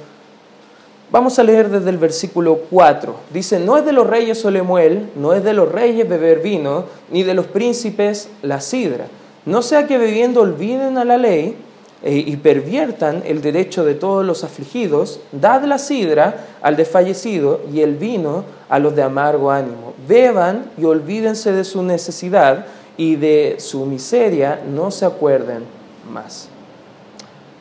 Vamos 1.10 1.38
a 1.38 1.44
leer 1.44 1.68
desde 1.68 1.90
el 1.90 1.98
versículo 1.98 2.58
4. 2.70 3.14
Dice, 3.32 3.60
no 3.60 3.76
es 3.76 3.84
de 3.84 3.92
los 3.92 4.04
reyes 4.04 4.44
o 4.44 4.50
Lemuel, 4.50 5.10
no 5.14 5.32
es 5.32 5.44
de 5.44 5.52
los 5.52 5.70
reyes 5.70 6.08
beber 6.08 6.40
vino, 6.40 6.86
ni 7.10 7.22
de 7.22 7.34
los 7.34 7.46
príncipes 7.46 8.28
la 8.42 8.60
sidra. 8.60 9.06
No 9.46 9.62
sea 9.62 9.86
que 9.86 9.96
bebiendo 9.96 10.40
olviden 10.40 10.98
a 10.98 11.04
la 11.04 11.16
ley 11.16 11.56
eh, 12.02 12.24
y 12.26 12.36
perviertan 12.38 13.22
el 13.26 13.42
derecho 13.42 13.84
de 13.84 13.94
todos 13.94 14.26
los 14.26 14.42
afligidos, 14.42 15.20
dad 15.30 15.62
la 15.64 15.78
sidra 15.78 16.46
al 16.62 16.76
desfallecido 16.76 17.60
y 17.72 17.82
el 17.82 17.94
vino 17.94 18.44
a 18.68 18.80
los 18.80 18.96
de 18.96 19.02
amargo 19.02 19.52
ánimo. 19.52 19.94
Beban 20.08 20.64
y 20.76 20.84
olvídense 20.84 21.52
de 21.52 21.62
su 21.62 21.84
necesidad 21.84 22.66
y 22.96 23.16
de 23.16 23.56
su 23.58 23.84
miseria, 23.86 24.60
no 24.66 24.90
se 24.90 25.04
acuerden 25.04 25.64
más. 26.10 26.48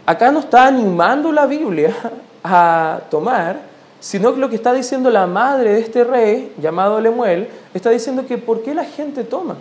Acá 0.05 0.31
no 0.31 0.39
está 0.39 0.67
animando 0.67 1.31
la 1.31 1.45
Biblia 1.45 1.95
a 2.43 3.01
tomar, 3.09 3.59
sino 3.99 4.33
que 4.33 4.39
lo 4.39 4.49
que 4.49 4.55
está 4.55 4.73
diciendo 4.73 5.09
la 5.09 5.27
madre 5.27 5.73
de 5.73 5.79
este 5.79 6.03
rey, 6.03 6.53
llamado 6.61 6.99
Lemuel, 6.99 7.47
está 7.73 7.89
diciendo 7.89 8.25
que 8.27 8.37
¿por 8.37 8.61
qué 8.63 8.73
la 8.73 8.83
gente 8.85 9.23
toma? 9.23 9.55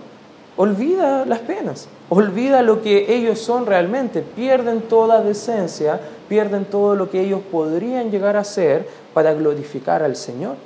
olvida 0.56 1.24
las 1.24 1.40
penas, 1.40 1.88
olvida 2.08 2.62
lo 2.62 2.82
que 2.82 3.14
ellos 3.14 3.40
son 3.40 3.66
realmente, 3.66 4.22
pierden 4.22 4.82
toda 4.82 5.22
decencia, 5.22 6.00
pierden 6.28 6.64
todo 6.64 6.94
lo 6.94 7.10
que 7.10 7.20
ellos 7.20 7.40
podrían 7.50 8.10
llegar 8.10 8.36
a 8.36 8.44
ser 8.44 8.86
para 9.14 9.32
glorificar 9.32 10.02
al 10.02 10.16
Señor. 10.16 10.56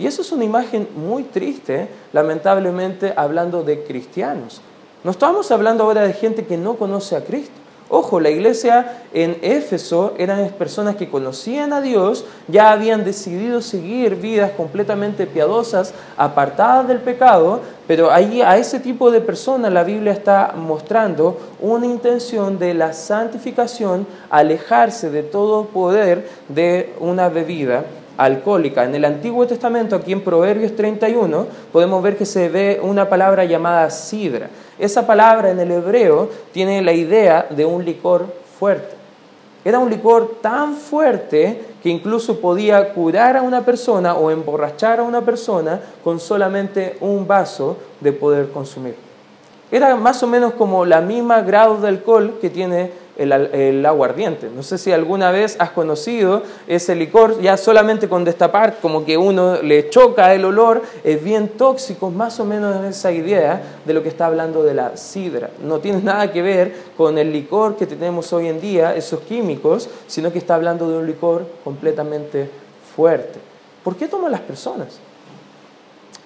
Y 0.00 0.06
eso 0.06 0.22
es 0.22 0.32
una 0.32 0.44
imagen 0.44 0.88
muy 0.96 1.24
triste, 1.24 1.86
lamentablemente 2.14 3.12
hablando 3.14 3.62
de 3.62 3.84
cristianos. 3.84 4.62
No 5.04 5.10
estamos 5.10 5.50
hablando 5.50 5.84
ahora 5.84 6.00
de 6.00 6.14
gente 6.14 6.46
que 6.46 6.56
no 6.56 6.76
conoce 6.76 7.16
a 7.16 7.22
Cristo. 7.22 7.52
Ojo, 7.90 8.18
la 8.18 8.30
iglesia 8.30 9.02
en 9.12 9.36
Éfeso 9.42 10.14
eran 10.16 10.48
personas 10.50 10.96
que 10.96 11.10
conocían 11.10 11.74
a 11.74 11.82
Dios, 11.82 12.24
ya 12.48 12.72
habían 12.72 13.04
decidido 13.04 13.60
seguir 13.60 14.14
vidas 14.14 14.52
completamente 14.52 15.26
piadosas, 15.26 15.92
apartadas 16.16 16.88
del 16.88 17.00
pecado, 17.00 17.60
pero 17.86 18.10
ahí 18.10 18.40
a 18.40 18.56
ese 18.56 18.80
tipo 18.80 19.10
de 19.10 19.20
personas 19.20 19.70
la 19.70 19.84
Biblia 19.84 20.12
está 20.12 20.54
mostrando 20.56 21.36
una 21.60 21.84
intención 21.84 22.58
de 22.58 22.72
la 22.72 22.94
santificación, 22.94 24.06
alejarse 24.30 25.10
de 25.10 25.24
todo 25.24 25.66
poder 25.66 26.26
de 26.48 26.94
una 27.00 27.28
bebida 27.28 27.84
alcohólica. 28.20 28.84
En 28.84 28.94
el 28.94 29.04
Antiguo 29.04 29.46
Testamento, 29.46 29.96
aquí 29.96 30.12
en 30.12 30.20
Proverbios 30.20 30.76
31, 30.76 31.46
podemos 31.72 32.02
ver 32.02 32.16
que 32.16 32.26
se 32.26 32.48
ve 32.48 32.78
una 32.82 33.08
palabra 33.08 33.44
llamada 33.44 33.88
sidra. 33.90 34.50
Esa 34.78 35.06
palabra 35.06 35.50
en 35.50 35.58
el 35.58 35.70
hebreo 35.70 36.28
tiene 36.52 36.82
la 36.82 36.92
idea 36.92 37.46
de 37.48 37.64
un 37.64 37.84
licor 37.84 38.26
fuerte. 38.58 39.00
Era 39.64 39.78
un 39.78 39.90
licor 39.90 40.38
tan 40.40 40.74
fuerte 40.74 41.62
que 41.82 41.88
incluso 41.88 42.40
podía 42.40 42.92
curar 42.92 43.36
a 43.36 43.42
una 43.42 43.62
persona 43.62 44.14
o 44.14 44.30
emborrachar 44.30 45.00
a 45.00 45.02
una 45.02 45.22
persona 45.22 45.80
con 46.04 46.20
solamente 46.20 46.96
un 47.00 47.26
vaso 47.26 47.76
de 48.00 48.12
poder 48.12 48.50
consumir. 48.50 48.96
Era 49.70 49.94
más 49.96 50.22
o 50.22 50.26
menos 50.26 50.54
como 50.54 50.84
la 50.84 51.00
misma 51.00 51.42
grado 51.42 51.80
de 51.80 51.88
alcohol 51.88 52.38
que 52.40 52.50
tiene 52.50 52.90
el, 53.20 53.84
aguardiente. 53.84 54.48
No 54.54 54.62
sé 54.62 54.78
si 54.78 54.92
alguna 54.92 55.30
vez 55.30 55.56
has 55.58 55.70
conocido 55.70 56.42
ese 56.66 56.94
licor, 56.94 57.40
ya 57.40 57.56
solamente 57.56 58.08
con 58.08 58.24
destapar, 58.24 58.78
como 58.80 59.04
que 59.04 59.18
uno 59.18 59.60
le 59.62 59.90
choca 59.90 60.34
el 60.34 60.44
olor, 60.44 60.82
es 61.04 61.22
bien 61.22 61.48
tóxico, 61.48 62.10
más 62.10 62.40
o 62.40 62.44
menos 62.44 62.84
esa 62.84 63.12
idea 63.12 63.62
de 63.84 63.94
lo 63.94 64.02
que 64.02 64.08
está 64.08 64.26
hablando 64.26 64.62
de 64.62 64.74
la 64.74 64.96
sidra. 64.96 65.50
No 65.62 65.80
tiene 65.80 66.00
nada 66.02 66.32
que 66.32 66.42
ver 66.42 66.74
con 66.96 67.18
el 67.18 67.32
licor 67.32 67.76
que 67.76 67.86
tenemos 67.86 68.32
hoy 68.32 68.48
en 68.48 68.60
día, 68.60 68.94
esos 68.94 69.20
químicos, 69.20 69.88
sino 70.06 70.32
que 70.32 70.38
está 70.38 70.54
hablando 70.54 70.88
de 70.90 70.98
un 70.98 71.06
licor 71.06 71.46
completamente 71.62 72.48
fuerte. 72.96 73.38
¿Por 73.84 73.96
qué 73.96 74.08
toman 74.08 74.32
las 74.32 74.40
personas? 74.40 74.98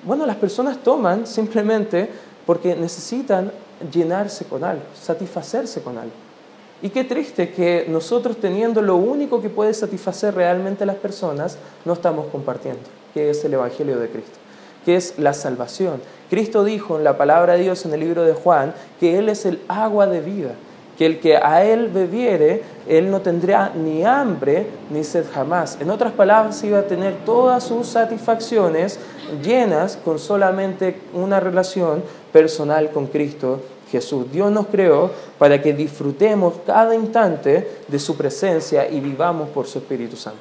Bueno, 0.05 0.27
las 0.27 0.37
personas 0.37 0.79
toman 0.79 1.27
simplemente 1.27 2.09
porque 2.47 2.77
necesitan 2.77 3.51
llenarse 3.93 4.45
con 4.45 4.63
algo, 4.63 4.83
satisfacerse 5.01 5.83
con 5.83 5.99
algo. 5.99 6.24
Y 6.85 6.91
qué 6.91 7.03
triste 7.03 7.49
que 7.49 7.87
nosotros 7.89 8.37
teniendo 8.37 8.83
lo 8.83 8.97
único 8.97 9.41
que 9.41 9.49
puede 9.49 9.73
satisfacer 9.73 10.35
realmente 10.35 10.85
a 10.85 10.87
las 10.87 10.97
personas, 10.97 11.57
no 11.87 11.95
estamos 11.95 12.27
compartiendo, 12.27 12.83
que 13.15 13.31
es 13.31 13.43
el 13.43 13.55
Evangelio 13.55 13.99
de 13.99 14.11
Cristo, 14.11 14.39
que 14.85 14.95
es 14.95 15.19
la 15.19 15.33
salvación. 15.33 16.03
Cristo 16.29 16.63
dijo 16.63 16.99
en 16.99 17.05
la 17.05 17.17
palabra 17.17 17.55
de 17.55 17.63
Dios 17.63 17.87
en 17.87 17.95
el 17.95 18.01
libro 18.01 18.25
de 18.25 18.35
Juan 18.35 18.75
que 19.01 19.17
Él 19.17 19.31
es 19.31 19.47
el 19.47 19.63
agua 19.67 20.07
de 20.07 20.21
vida, 20.21 20.51
que 20.99 21.07
el 21.07 21.21
que 21.21 21.39
a 21.39 21.65
Él 21.65 21.89
bebiere, 21.89 22.63
Él 22.87 23.11
no 23.11 23.23
tendrá 23.23 23.73
ni 23.75 24.05
hambre 24.05 24.67
ni 24.91 25.05
sed 25.05 25.25
jamás. 25.33 25.79
En 25.81 25.89
otras 25.89 26.13
palabras, 26.13 26.63
iba 26.65 26.81
a 26.81 26.87
tener 26.87 27.15
todas 27.25 27.65
sus 27.65 27.87
satisfacciones 27.87 28.99
llenas 29.43 29.97
con 29.97 30.19
solamente 30.19 31.01
una 31.15 31.41
relación 31.41 32.03
personal 32.31 32.91
con 32.91 33.07
Cristo 33.07 33.63
Jesús. 33.95 34.27
Dios 34.33 34.51
nos 34.51 34.67
creó 34.67 35.11
para 35.39 35.63
que 35.63 35.73
disfrutemos 35.73 36.55
cada 36.67 36.97
instante 36.97 37.69
de 37.87 37.99
su 38.01 38.17
presencia 38.17 38.91
y 38.91 38.99
vivamos 38.99 39.49
por 39.51 39.69
su 39.69 39.79
Espíritu 39.79 40.17
Santo. 40.17 40.41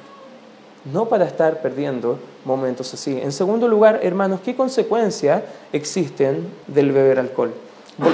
No 0.92 1.08
para 1.08 1.24
estar 1.24 1.62
perdiendo 1.62 2.18
momentos 2.44 2.92
así. 2.92 3.20
En 3.22 3.30
segundo 3.30 3.68
lugar, 3.68 4.00
hermanos, 4.02 4.40
¿qué 4.44 4.56
consecuencias 4.56 5.42
existen 5.72 6.48
del 6.66 6.90
beber 6.90 7.20
alcohol? 7.20 7.52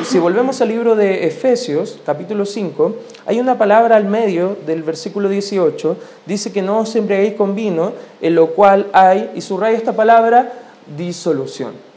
Si 0.04 0.18
volvemos 0.18 0.60
al 0.60 0.68
libro 0.68 0.94
de 0.94 1.26
Efesios, 1.26 1.98
capítulo 2.04 2.44
5, 2.44 2.96
hay 3.24 3.40
una 3.40 3.56
palabra 3.56 3.96
al 3.96 4.04
medio 4.04 4.58
del 4.66 4.82
versículo 4.82 5.30
18, 5.30 5.96
dice 6.26 6.52
que 6.52 6.60
no 6.60 6.80
os 6.80 6.94
embriaguéis 6.96 7.32
con 7.32 7.54
vino, 7.54 7.94
en 8.20 8.34
lo 8.34 8.48
cual 8.48 8.88
hay, 8.92 9.30
y 9.34 9.40
subraya 9.40 9.78
esta 9.78 9.96
palabra, 9.96 10.52
disolución. 10.98 11.89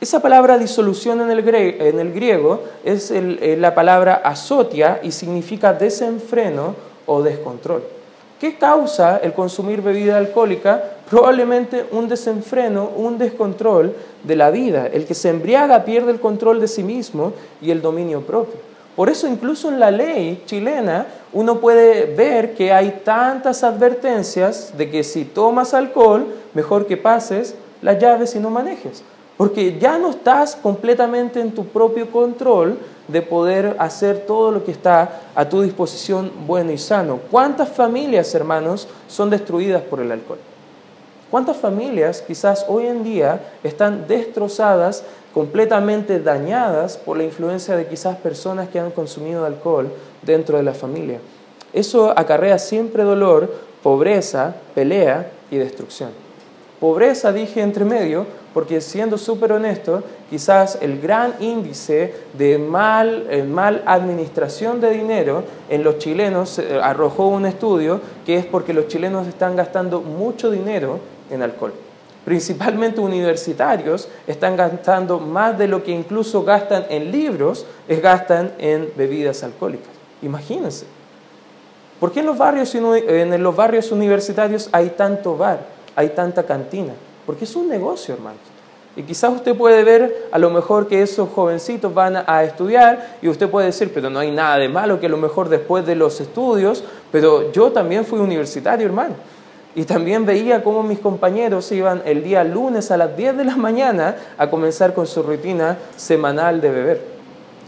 Esa 0.00 0.20
palabra 0.20 0.58
disolución 0.58 1.20
en 1.20 1.30
el, 1.30 1.42
griego, 1.42 2.62
es 2.84 3.12
la 3.12 3.74
palabra 3.74 4.14
azotia 4.24 5.00
y 5.02 5.10
significa 5.10 5.72
desenfreno 5.72 6.76
o 7.06 7.20
descontrol. 7.22 7.82
¿Qué 8.38 8.56
causa 8.56 9.16
el 9.16 9.32
consumir 9.32 9.82
bebida 9.82 10.16
alcohólica? 10.16 10.80
Probablemente 11.10 11.86
un 11.90 12.06
desenfreno, 12.06 12.90
un 12.96 13.18
descontrol 13.18 13.92
de 14.22 14.36
la 14.36 14.50
vida. 14.50 14.86
El 14.86 15.04
que 15.04 15.14
se 15.14 15.30
embriaga 15.30 15.84
pierde 15.84 16.12
el 16.12 16.20
control 16.20 16.60
de 16.60 16.68
sí 16.68 16.84
mismo 16.84 17.32
y 17.60 17.72
el 17.72 17.82
dominio 17.82 18.20
propio. 18.20 18.60
Por 18.94 19.08
eso 19.08 19.26
incluso 19.26 19.68
en 19.68 19.80
la 19.80 19.90
ley 19.90 20.44
chilena 20.46 21.06
uno 21.32 21.58
puede 21.58 22.14
ver 22.14 22.54
que 22.54 22.72
hay 22.72 23.00
tantas 23.04 23.64
advertencias 23.64 24.72
de 24.78 24.88
que 24.90 25.02
si 25.02 25.24
tomas 25.24 25.74
alcohol, 25.74 26.26
mejor 26.54 26.86
que 26.86 26.96
pases 26.96 27.56
las 27.82 27.98
llaves 27.98 28.36
y 28.36 28.38
no 28.38 28.50
manejes. 28.50 29.02
Porque 29.38 29.78
ya 29.78 29.96
no 29.98 30.10
estás 30.10 30.56
completamente 30.56 31.40
en 31.40 31.52
tu 31.52 31.64
propio 31.64 32.10
control 32.10 32.76
de 33.06 33.22
poder 33.22 33.76
hacer 33.78 34.26
todo 34.26 34.50
lo 34.50 34.64
que 34.64 34.72
está 34.72 35.22
a 35.34 35.48
tu 35.48 35.62
disposición 35.62 36.30
bueno 36.46 36.72
y 36.72 36.78
sano. 36.78 37.20
¿Cuántas 37.30 37.70
familias, 37.70 38.34
hermanos, 38.34 38.88
son 39.06 39.30
destruidas 39.30 39.82
por 39.82 40.00
el 40.00 40.12
alcohol? 40.12 40.38
¿Cuántas 41.30 41.56
familias 41.56 42.20
quizás 42.20 42.66
hoy 42.68 42.86
en 42.86 43.04
día 43.04 43.40
están 43.62 44.08
destrozadas, 44.08 45.04
completamente 45.32 46.20
dañadas 46.20 46.96
por 46.96 47.16
la 47.16 47.24
influencia 47.24 47.76
de 47.76 47.86
quizás 47.86 48.16
personas 48.16 48.68
que 48.70 48.80
han 48.80 48.90
consumido 48.90 49.44
alcohol 49.44 49.88
dentro 50.22 50.56
de 50.56 50.64
la 50.64 50.74
familia? 50.74 51.20
Eso 51.72 52.12
acarrea 52.16 52.58
siempre 52.58 53.04
dolor, 53.04 53.54
pobreza, 53.82 54.54
pelea 54.74 55.30
y 55.50 55.58
destrucción. 55.58 56.10
Pobreza, 56.80 57.32
dije 57.32 57.60
entre 57.60 57.84
medio, 57.84 58.26
porque 58.58 58.80
siendo 58.80 59.18
súper 59.18 59.52
honesto, 59.52 60.02
quizás 60.28 60.78
el 60.80 61.00
gran 61.00 61.34
índice 61.38 62.12
de 62.36 62.58
mal, 62.58 63.28
eh, 63.30 63.44
mal 63.44 63.84
administración 63.86 64.80
de 64.80 64.90
dinero 64.90 65.44
en 65.68 65.84
los 65.84 65.98
chilenos 65.98 66.58
eh, 66.58 66.80
arrojó 66.82 67.28
un 67.28 67.46
estudio 67.46 68.00
que 68.26 68.36
es 68.36 68.44
porque 68.44 68.74
los 68.74 68.88
chilenos 68.88 69.28
están 69.28 69.54
gastando 69.54 70.00
mucho 70.00 70.50
dinero 70.50 70.98
en 71.30 71.42
alcohol. 71.42 71.72
Principalmente 72.24 73.00
universitarios 73.00 74.08
están 74.26 74.56
gastando 74.56 75.20
más 75.20 75.56
de 75.56 75.68
lo 75.68 75.84
que 75.84 75.92
incluso 75.92 76.42
gastan 76.42 76.84
en 76.90 77.12
libros, 77.12 77.64
es 77.86 78.02
gastan 78.02 78.50
en 78.58 78.88
bebidas 78.96 79.44
alcohólicas. 79.44 79.92
Imagínense. 80.20 80.84
¿Por 82.00 82.10
qué 82.10 82.18
en 82.18 82.26
los 82.26 82.36
barrios, 82.36 82.74
en 82.74 83.40
los 83.40 83.54
barrios 83.54 83.92
universitarios 83.92 84.68
hay 84.72 84.88
tanto 84.96 85.36
bar, 85.36 85.60
hay 85.94 86.08
tanta 86.08 86.42
cantina? 86.42 86.94
Porque 87.28 87.44
es 87.44 87.54
un 87.56 87.68
negocio, 87.68 88.14
hermanos. 88.14 88.40
Y 88.96 89.02
quizás 89.02 89.30
usted 89.30 89.54
puede 89.54 89.84
ver 89.84 90.28
a 90.32 90.38
lo 90.38 90.48
mejor 90.48 90.88
que 90.88 91.02
esos 91.02 91.28
jovencitos 91.28 91.92
van 91.92 92.24
a 92.26 92.42
estudiar 92.42 93.18
y 93.20 93.28
usted 93.28 93.50
puede 93.50 93.66
decir, 93.66 93.90
pero 93.92 94.08
no 94.08 94.18
hay 94.18 94.30
nada 94.30 94.56
de 94.56 94.70
malo 94.70 94.98
que 94.98 95.04
a 95.04 95.10
lo 95.10 95.18
mejor 95.18 95.50
después 95.50 95.84
de 95.84 95.94
los 95.94 96.22
estudios, 96.22 96.82
pero 97.12 97.52
yo 97.52 97.70
también 97.70 98.06
fui 98.06 98.18
universitario, 98.18 98.86
hermano. 98.86 99.14
Y 99.74 99.84
también 99.84 100.24
veía 100.24 100.62
cómo 100.62 100.82
mis 100.82 101.00
compañeros 101.00 101.70
iban 101.70 102.00
el 102.06 102.24
día 102.24 102.42
lunes 102.44 102.90
a 102.90 102.96
las 102.96 103.14
10 103.14 103.36
de 103.36 103.44
la 103.44 103.56
mañana 103.56 104.16
a 104.38 104.48
comenzar 104.48 104.94
con 104.94 105.06
su 105.06 105.22
rutina 105.22 105.76
semanal 105.96 106.62
de 106.62 106.70
beber. 106.70 107.02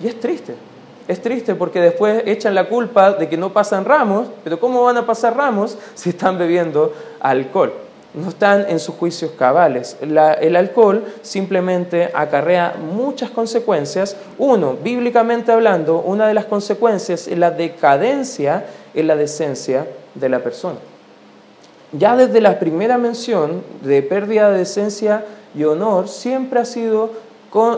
Y 0.02 0.06
es 0.06 0.18
triste. 0.18 0.54
Es 1.06 1.20
triste 1.20 1.54
porque 1.54 1.82
después 1.82 2.22
echan 2.24 2.54
la 2.54 2.66
culpa 2.66 3.12
de 3.12 3.28
que 3.28 3.36
no 3.36 3.52
pasan 3.52 3.84
ramos, 3.84 4.28
pero 4.42 4.58
¿cómo 4.58 4.82
van 4.84 4.96
a 4.96 5.04
pasar 5.04 5.36
ramos 5.36 5.76
si 5.94 6.08
están 6.08 6.38
bebiendo 6.38 6.94
alcohol? 7.20 7.89
No 8.14 8.28
están 8.28 8.66
en 8.68 8.80
sus 8.80 8.96
juicios 8.96 9.32
cabales. 9.32 9.96
el 10.00 10.56
alcohol 10.56 11.04
simplemente 11.22 12.10
acarrea 12.12 12.74
muchas 12.78 13.30
consecuencias. 13.30 14.16
Uno, 14.38 14.76
bíblicamente 14.82 15.52
hablando, 15.52 16.00
una 16.00 16.26
de 16.26 16.34
las 16.34 16.46
consecuencias 16.46 17.28
es 17.28 17.38
la 17.38 17.50
decadencia 17.50 18.64
en 18.94 19.06
la 19.06 19.16
decencia 19.16 19.86
de 20.14 20.28
la 20.28 20.40
persona. 20.40 20.78
Ya 21.92 22.16
desde 22.16 22.40
la 22.40 22.58
primera 22.58 22.98
mención 22.98 23.62
de 23.82 24.02
pérdida 24.02 24.50
de 24.50 24.58
decencia 24.58 25.24
y 25.54 25.64
honor, 25.64 26.08
siempre 26.08 26.60
ha 26.60 26.64
sido 26.64 27.10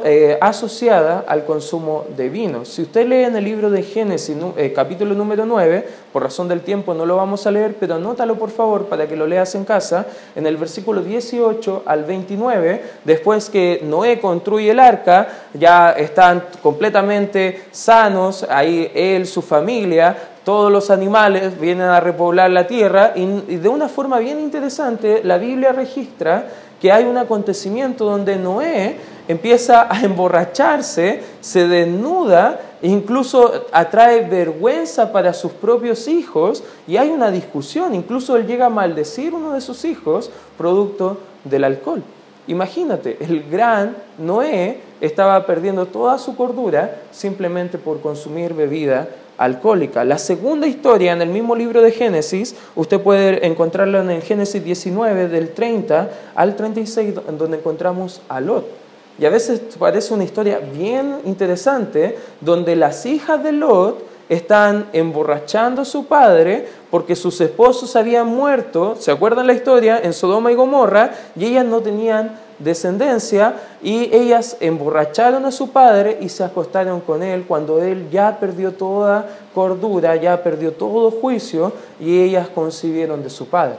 eh, 0.04 0.36
asociada 0.42 1.24
al 1.26 1.46
consumo 1.46 2.04
de 2.14 2.28
vino. 2.28 2.66
Si 2.66 2.82
usted 2.82 3.06
lee 3.06 3.24
en 3.24 3.36
el 3.36 3.44
libro 3.44 3.70
de 3.70 3.82
Génesis, 3.82 4.36
eh, 4.58 4.70
capítulo 4.74 5.14
número 5.14 5.46
9, 5.46 5.88
por 6.12 6.22
razón 6.22 6.46
del 6.46 6.60
tiempo 6.60 6.92
no 6.92 7.06
lo 7.06 7.16
vamos 7.16 7.46
a 7.46 7.50
leer, 7.50 7.74
pero 7.80 7.94
anótalo 7.94 8.34
por 8.34 8.50
favor 8.50 8.84
para 8.84 9.08
que 9.08 9.16
lo 9.16 9.26
leas 9.26 9.54
en 9.54 9.64
casa, 9.64 10.04
en 10.36 10.46
el 10.46 10.58
versículo 10.58 11.02
18 11.02 11.84
al 11.86 12.04
29, 12.04 12.82
después 13.04 13.48
que 13.48 13.80
Noé 13.82 14.20
construye 14.20 14.72
el 14.72 14.78
arca, 14.78 15.28
ya 15.54 15.92
están 15.92 16.44
completamente 16.62 17.64
sanos, 17.70 18.46
ahí 18.50 18.92
él, 18.94 19.26
su 19.26 19.40
familia, 19.40 20.14
todos 20.44 20.70
los 20.70 20.90
animales 20.90 21.58
vienen 21.58 21.86
a 21.86 22.00
repoblar 22.00 22.50
la 22.50 22.66
tierra 22.66 23.12
y 23.14 23.56
de 23.56 23.68
una 23.70 23.88
forma 23.88 24.18
bien 24.18 24.38
interesante 24.38 25.22
la 25.24 25.38
Biblia 25.38 25.72
registra 25.72 26.46
que 26.82 26.90
hay 26.90 27.04
un 27.04 27.16
acontecimiento 27.16 28.04
donde 28.04 28.34
Noé 28.34 28.96
empieza 29.28 29.86
a 29.92 30.02
emborracharse, 30.02 31.22
se 31.40 31.68
desnuda 31.68 32.60
e 32.82 32.88
incluso 32.88 33.66
atrae 33.72 34.28
vergüenza 34.28 35.12
para 35.12 35.32
sus 35.32 35.52
propios 35.52 36.08
hijos 36.08 36.64
y 36.86 36.96
hay 36.96 37.10
una 37.10 37.30
discusión, 37.30 37.94
incluso 37.94 38.36
él 38.36 38.46
llega 38.46 38.66
a 38.66 38.70
maldecir 38.70 39.34
uno 39.34 39.52
de 39.52 39.60
sus 39.60 39.84
hijos 39.84 40.30
producto 40.58 41.18
del 41.44 41.64
alcohol. 41.64 42.02
Imagínate, 42.48 43.18
el 43.20 43.48
gran 43.48 43.96
Noé 44.18 44.80
estaba 45.00 45.46
perdiendo 45.46 45.86
toda 45.86 46.18
su 46.18 46.34
cordura 46.34 47.02
simplemente 47.12 47.78
por 47.78 48.00
consumir 48.00 48.52
bebida 48.52 49.08
alcohólica. 49.38 50.04
La 50.04 50.18
segunda 50.18 50.66
historia 50.66 51.12
en 51.12 51.22
el 51.22 51.28
mismo 51.28 51.54
libro 51.54 51.82
de 51.82 51.92
Génesis, 51.92 52.56
usted 52.74 53.00
puede 53.00 53.46
encontrarla 53.46 54.00
en 54.00 54.10
el 54.10 54.22
Génesis 54.22 54.62
19 54.62 55.28
del 55.28 55.50
30 55.50 56.10
al 56.34 56.56
36, 56.56 57.14
donde 57.38 57.58
encontramos 57.58 58.20
a 58.28 58.40
Lot. 58.40 58.81
Y 59.22 59.24
a 59.24 59.30
veces 59.30 59.62
parece 59.78 60.12
una 60.12 60.24
historia 60.24 60.58
bien 60.58 61.20
interesante, 61.24 62.18
donde 62.40 62.74
las 62.74 63.06
hijas 63.06 63.40
de 63.44 63.52
Lot 63.52 64.04
están 64.28 64.88
emborrachando 64.92 65.82
a 65.82 65.84
su 65.84 66.06
padre 66.06 66.66
porque 66.90 67.14
sus 67.14 67.40
esposos 67.40 67.94
habían 67.94 68.26
muerto, 68.26 68.96
¿se 68.98 69.12
acuerdan 69.12 69.46
la 69.46 69.52
historia? 69.52 70.00
En 70.02 70.12
Sodoma 70.12 70.50
y 70.50 70.56
Gomorra, 70.56 71.12
y 71.36 71.44
ellas 71.44 71.64
no 71.64 71.80
tenían 71.80 72.36
descendencia 72.58 73.54
y 73.80 74.12
ellas 74.12 74.56
emborracharon 74.58 75.44
a 75.44 75.52
su 75.52 75.70
padre 75.70 76.18
y 76.20 76.28
se 76.28 76.42
acostaron 76.42 77.00
con 77.00 77.22
él 77.22 77.44
cuando 77.46 77.80
él 77.80 78.10
ya 78.10 78.40
perdió 78.40 78.72
toda 78.72 79.28
cordura, 79.54 80.16
ya 80.16 80.42
perdió 80.42 80.72
todo 80.72 81.12
juicio 81.12 81.72
y 82.00 82.22
ellas 82.22 82.48
concibieron 82.48 83.22
de 83.22 83.30
su 83.30 83.46
padre. 83.46 83.76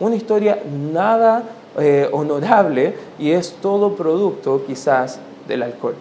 Una 0.00 0.16
historia 0.16 0.58
nada 0.92 1.44
eh, 1.78 2.08
honorable 2.12 2.94
y 3.18 3.30
es 3.32 3.52
todo 3.62 3.94
producto 3.94 4.64
quizás 4.66 5.20
del 5.46 5.62
alcohol. 5.62 5.94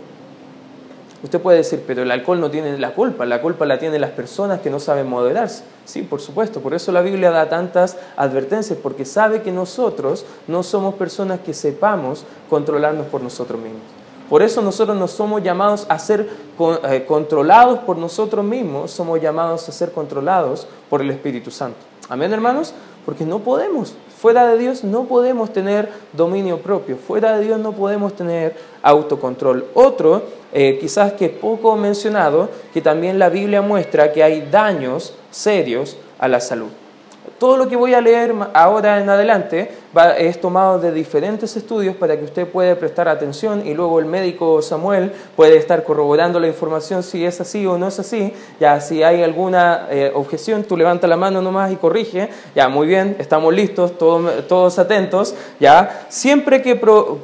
Usted 1.21 1.41
puede 1.41 1.57
decir, 1.57 1.83
pero 1.85 2.03
el 2.03 2.11
alcohol 2.11 2.39
no 2.39 2.49
tiene 2.49 2.77
la 2.77 2.93
culpa, 2.93 3.25
la 3.25 3.41
culpa 3.41 3.65
la 3.65 3.77
tienen 3.77 3.99
las 3.99 4.11
personas 4.11 4.61
que 4.61 4.69
no 4.69 4.79
saben 4.79 5.07
moderarse. 5.07 5.63
Sí, 5.83 6.01
por 6.03 6.21
supuesto, 6.21 6.61
por 6.61 6.73
eso 6.73 6.93
la 6.93 7.01
Biblia 7.01 7.29
da 7.29 7.49
tantas 7.49 7.97
advertencias, 8.15 8.79
porque 8.81 9.03
sabe 9.03 9.41
que 9.41 9.51
nosotros 9.51 10.25
no 10.47 10.63
somos 10.63 10.95
personas 10.95 11.41
que 11.41 11.53
sepamos 11.53 12.23
controlarnos 12.49 13.07
por 13.07 13.21
nosotros 13.21 13.59
mismos. 13.59 13.81
Por 14.29 14.43
eso 14.43 14.61
nosotros 14.61 14.95
no 14.95 15.07
somos 15.07 15.43
llamados 15.43 15.87
a 15.89 15.99
ser 15.99 16.29
eh, 16.87 17.05
controlados 17.05 17.79
por 17.79 17.97
nosotros 17.97 18.45
mismos, 18.45 18.91
somos 18.91 19.19
llamados 19.19 19.67
a 19.67 19.71
ser 19.73 19.91
controlados 19.91 20.67
por 20.89 21.01
el 21.01 21.09
Espíritu 21.09 21.51
Santo. 21.51 21.79
Amén, 22.07 22.31
hermanos, 22.31 22.73
porque 23.05 23.25
no 23.25 23.39
podemos. 23.39 23.93
Fuera 24.21 24.45
de 24.47 24.57
Dios 24.57 24.83
no 24.83 25.05
podemos 25.05 25.53
tener 25.53 25.87
dominio 26.11 26.57
propio, 26.57 26.97
fuera 26.97 27.37
de 27.37 27.45
Dios 27.45 27.57
no 27.57 27.71
podemos 27.71 28.13
tener 28.13 28.53
autocontrol. 28.81 29.67
Otro, 29.73 30.23
eh, 30.51 30.77
quizás 30.77 31.13
que 31.13 31.29
poco 31.29 31.77
mencionado, 31.77 32.49
que 32.73 32.81
también 32.81 33.17
la 33.17 33.29
Biblia 33.29 33.61
muestra 33.61 34.11
que 34.11 34.21
hay 34.21 34.41
daños 34.51 35.13
serios 35.31 35.95
a 36.17 36.27
la 36.27 36.41
salud. 36.41 36.67
Todo 37.39 37.55
lo 37.55 37.69
que 37.69 37.77
voy 37.77 37.93
a 37.93 38.01
leer 38.01 38.35
ahora 38.53 38.99
en 38.99 39.09
adelante 39.09 39.71
es 40.17 40.41
tomado 40.41 40.77
de 40.77 40.91
diferentes 40.91 41.55
estudios 41.55 41.95
para 41.95 42.17
que 42.17 42.25
usted 42.25 42.45
pueda 42.45 42.75
prestar 42.75 43.07
atención 43.07 43.65
y 43.65 43.73
luego 43.73 43.99
el 43.99 44.05
médico 44.05 44.61
Samuel 44.61 45.13
puede 45.37 45.55
estar 45.55 45.83
corroborando 45.85 46.37
la 46.41 46.47
información 46.47 47.01
si 47.01 47.25
es 47.25 47.39
así 47.39 47.65
o 47.65 47.77
no 47.77 47.87
es 47.87 47.97
así. 47.97 48.33
Ya 48.59 48.81
si 48.81 49.03
hay 49.03 49.23
alguna 49.23 49.87
eh, 49.89 50.11
objeción, 50.13 50.63
tú 50.63 50.75
levanta 50.75 51.07
la 51.07 51.15
mano 51.15 51.41
nomás 51.41 51.71
y 51.71 51.77
corrige. 51.77 52.29
Ya, 52.55 52.67
muy 52.67 52.87
bien, 52.87 53.15
estamos 53.19 53.53
listos, 53.53 53.97
todos, 53.97 54.77
atentos. 54.77 55.33
Ya, 55.61 56.07
siempre 56.09 56.61
que, 56.61 56.77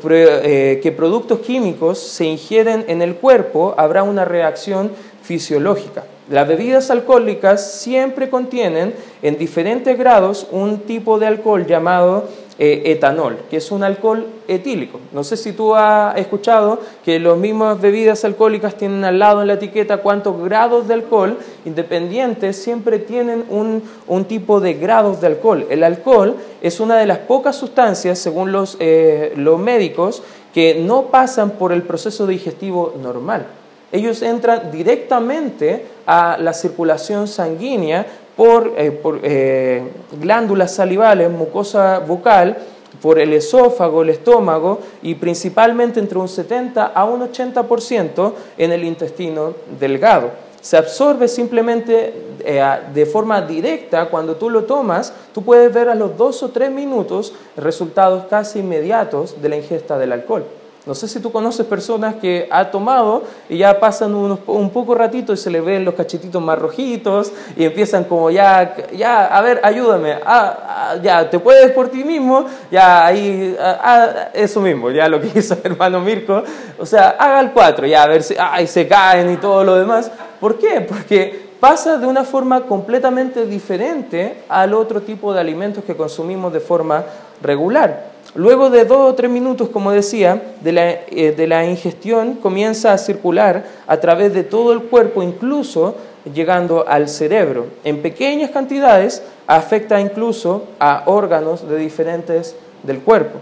eh, 0.09 0.79
que 0.81 0.91
productos 0.93 1.39
químicos 1.39 1.99
se 1.99 2.23
ingieren 2.23 2.85
en 2.87 3.01
el 3.01 3.15
cuerpo, 3.15 3.75
habrá 3.77 4.03
una 4.03 4.23
reacción 4.23 4.91
fisiológica. 5.23 6.05
Las 6.27 6.47
bebidas 6.47 6.89
alcohólicas 6.89 7.71
siempre 7.71 8.31
contienen 8.31 8.95
en 9.21 9.37
diferentes 9.37 9.95
grados 9.95 10.47
un 10.51 10.79
tipo 10.79 11.19
de 11.19 11.27
alcohol 11.27 11.67
llamado 11.67 12.27
eh, 12.57 12.81
etanol, 12.85 13.37
que 13.47 13.57
es 13.57 13.71
un 13.71 13.83
alcohol 13.83 14.25
etílico. 14.47 14.99
No 15.13 15.23
sé 15.23 15.37
si 15.37 15.51
tú 15.51 15.75
has 15.75 16.17
escuchado 16.17 16.79
que 17.03 17.19
las 17.19 17.37
mismas 17.37 17.79
bebidas 17.79 18.25
alcohólicas 18.25 18.75
tienen 18.75 19.03
al 19.03 19.19
lado 19.19 19.41
en 19.43 19.49
la 19.49 19.53
etiqueta 19.53 19.97
cuántos 19.97 20.43
grados 20.43 20.87
de 20.87 20.95
alcohol, 20.95 21.37
independientes 21.63 22.55
siempre 22.55 22.97
tienen 22.97 23.45
un, 23.51 24.25
tipo 24.25 24.59
de 24.59 24.73
grados 24.73 25.21
de 25.21 25.27
alcohol. 25.27 25.67
El 25.69 25.83
alcohol 25.83 26.37
es 26.59 26.79
una 26.79 26.97
de 26.97 27.05
las 27.05 27.19
pocas 27.19 27.55
sustancias, 27.55 28.17
según 28.17 28.51
los, 28.51 28.77
eh, 28.79 29.33
los 29.35 29.59
médicos, 29.59 30.23
que 30.55 30.73
no 30.73 31.03
pasan 31.03 31.51
por 31.51 31.71
el 31.71 31.83
proceso 31.83 32.25
digestivo 32.25 32.95
normal 32.99 33.45
ellos 33.95 34.21
entran 34.21 34.71
directamente 34.71 35.85
a 36.05 36.37
la 36.39 36.53
circulación 36.53 37.27
sanguínea 37.27 38.05
por, 38.35 38.73
eh, 38.77 39.01
eh, 39.23 39.83
glándulas 40.19 40.75
salivales, 40.75 41.31
mucosa 41.31 41.99
bucal, 41.99 42.57
por 43.01 43.19
el 43.19 43.33
esófago, 43.33 44.01
el 44.01 44.09
estómago 44.09 44.79
y 45.01 45.15
principalmente 45.15 45.99
entre 45.99 46.17
un 46.17 46.27
70 46.27 46.85
a 46.85 47.05
un 47.05 47.21
80% 47.21 48.33
en 48.57 48.71
el 48.71 48.83
intestino 48.83 49.53
delgado. 49.79 50.31
Se 50.61 50.77
absorbe 50.77 51.27
simplemente 51.27 52.13
eh, 52.39 52.63
de 52.93 53.05
forma 53.05 53.41
directa 53.41 54.09
cuando 54.09 54.35
tú 54.35 54.49
lo 54.49 54.63
tomas, 54.63 55.13
tú 55.33 55.43
puedes 55.43 55.71
ver 55.73 55.89
a 55.89 55.95
los 55.95 56.17
dos 56.17 56.41
o 56.41 56.49
tres 56.49 56.71
minutos 56.71 57.33
resultados 57.55 58.25
casi 58.29 58.59
inmediatos 58.59 59.41
de 59.41 59.49
la 59.49 59.57
ingesta 59.57 59.97
del 59.97 60.11
alcohol. 60.11 60.45
No 60.85 60.93
sé 60.93 61.07
si 61.07 61.19
tú 61.19 61.31
conoces 61.31 61.65
personas 61.65 62.15
que 62.15 62.47
ha 62.51 62.69
tomado 62.69 63.23
y 63.49 63.57
ya 63.57 63.79
pasan 63.79 64.13
un 64.13 64.69
poco 64.69 64.93
ratito 64.93 65.33
y 65.33 65.37
se 65.37 65.49
le 65.49 65.59
ven 65.59 65.83
los 65.83 65.95
cachetitos 65.95 66.39
más 66.39 66.59
rojitos 66.59 67.31
y 67.57 67.63
empiezan 67.63 68.03
como 68.03 68.29
ya, 68.29 68.75
ya, 68.95 69.25
a 69.25 69.41
ver, 69.41 69.61
ayúdame, 69.63 70.13
ah, 70.23 70.57
ah, 70.67 70.95
ya, 71.01 71.27
te 71.27 71.39
puedes 71.39 71.71
por 71.71 71.89
ti 71.89 72.03
mismo, 72.03 72.45
ya 72.69 73.03
ahí, 73.03 73.57
ah, 73.59 74.29
eso 74.33 74.61
mismo, 74.61 74.91
ya 74.91 75.09
lo 75.09 75.19
que 75.19 75.31
hizo 75.39 75.55
el 75.55 75.71
hermano 75.71 75.99
Mirko, 75.99 76.43
o 76.77 76.85
sea, 76.85 77.15
haga 77.17 77.39
el 77.39 77.51
cuatro, 77.51 77.87
ya 77.87 78.03
a 78.03 78.07
ver 78.07 78.21
si, 78.21 78.35
ay, 78.39 78.67
se 78.67 78.87
caen 78.87 79.31
y 79.31 79.37
todo 79.37 79.63
lo 79.63 79.75
demás. 79.75 80.11
¿Por 80.39 80.59
qué? 80.59 80.81
Porque 80.81 81.49
pasa 81.59 81.97
de 81.97 82.05
una 82.05 82.23
forma 82.23 82.61
completamente 82.61 83.47
diferente 83.47 84.43
al 84.49 84.75
otro 84.75 85.01
tipo 85.01 85.33
de 85.33 85.39
alimentos 85.39 85.83
que 85.83 85.95
consumimos 85.95 86.53
de 86.53 86.59
forma 86.59 87.03
regular. 87.41 88.14
Luego 88.35 88.69
de 88.69 88.83
dos 88.83 89.11
o 89.11 89.15
tres 89.15 89.31
minutos, 89.31 89.69
como 89.69 89.93
decía, 89.93 90.41
eh, 90.65 91.33
de 91.37 91.47
la, 91.47 91.65
ingestión 91.65 92.33
comienza 92.35 92.91
a 92.91 92.97
circular 92.97 93.63
a 93.87 93.97
través 94.01 94.33
de 94.33 94.43
todo 94.43 94.73
el 94.73 94.81
cuerpo, 94.81 95.23
incluso 95.23 95.95
llegando 96.33 96.85
al 96.85 97.07
cerebro. 97.07 97.67
En 97.85 98.01
pequeñas 98.01 98.51
cantidades 98.51 99.23
afecta 99.47 100.01
incluso 100.01 100.65
a 100.79 101.03
órganos 101.05 101.69
de 101.69 101.77
diferentes 101.77 102.57
del 102.83 102.99
cuerpo. 102.99 103.39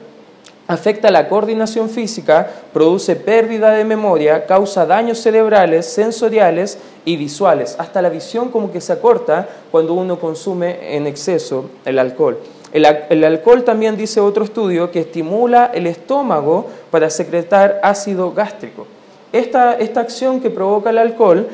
Afecta 0.67 1.09
la 1.09 1.27
coordinación 1.27 1.89
física, 1.89 2.47
produce 2.71 3.15
pérdida 3.15 3.71
de 3.71 3.85
memoria, 3.85 4.45
causa 4.45 4.85
daños 4.85 5.17
cerebrales, 5.17 5.87
sensoriales 5.87 6.77
y 7.03 7.17
visuales. 7.17 7.75
Hasta 7.79 7.99
la 8.03 8.09
visión 8.09 8.49
como 8.49 8.71
que 8.71 8.79
se 8.79 8.93
acorta 8.93 9.49
cuando 9.71 9.95
uno 9.95 10.19
consume 10.19 10.95
en 10.95 11.07
exceso 11.07 11.71
el 11.83 11.97
alcohol. 11.97 12.37
El, 12.73 13.23
alcohol 13.23 13.63
también 13.63 13.95
dice 13.95 14.19
otro 14.19 14.43
estudio 14.43 14.89
que 14.89 15.01
estimula 15.01 15.69
el 15.75 15.85
estómago 15.85 16.71
para 16.89 17.11
secretar 17.11 17.79
ácido 17.83 18.33
gástrico. 18.33 18.87
Esta, 19.33 19.73
esta, 19.73 19.99
acción 19.99 20.39
que 20.41 20.51
provoca 20.51 20.91
el 20.91 20.99
alcohol 20.99 21.47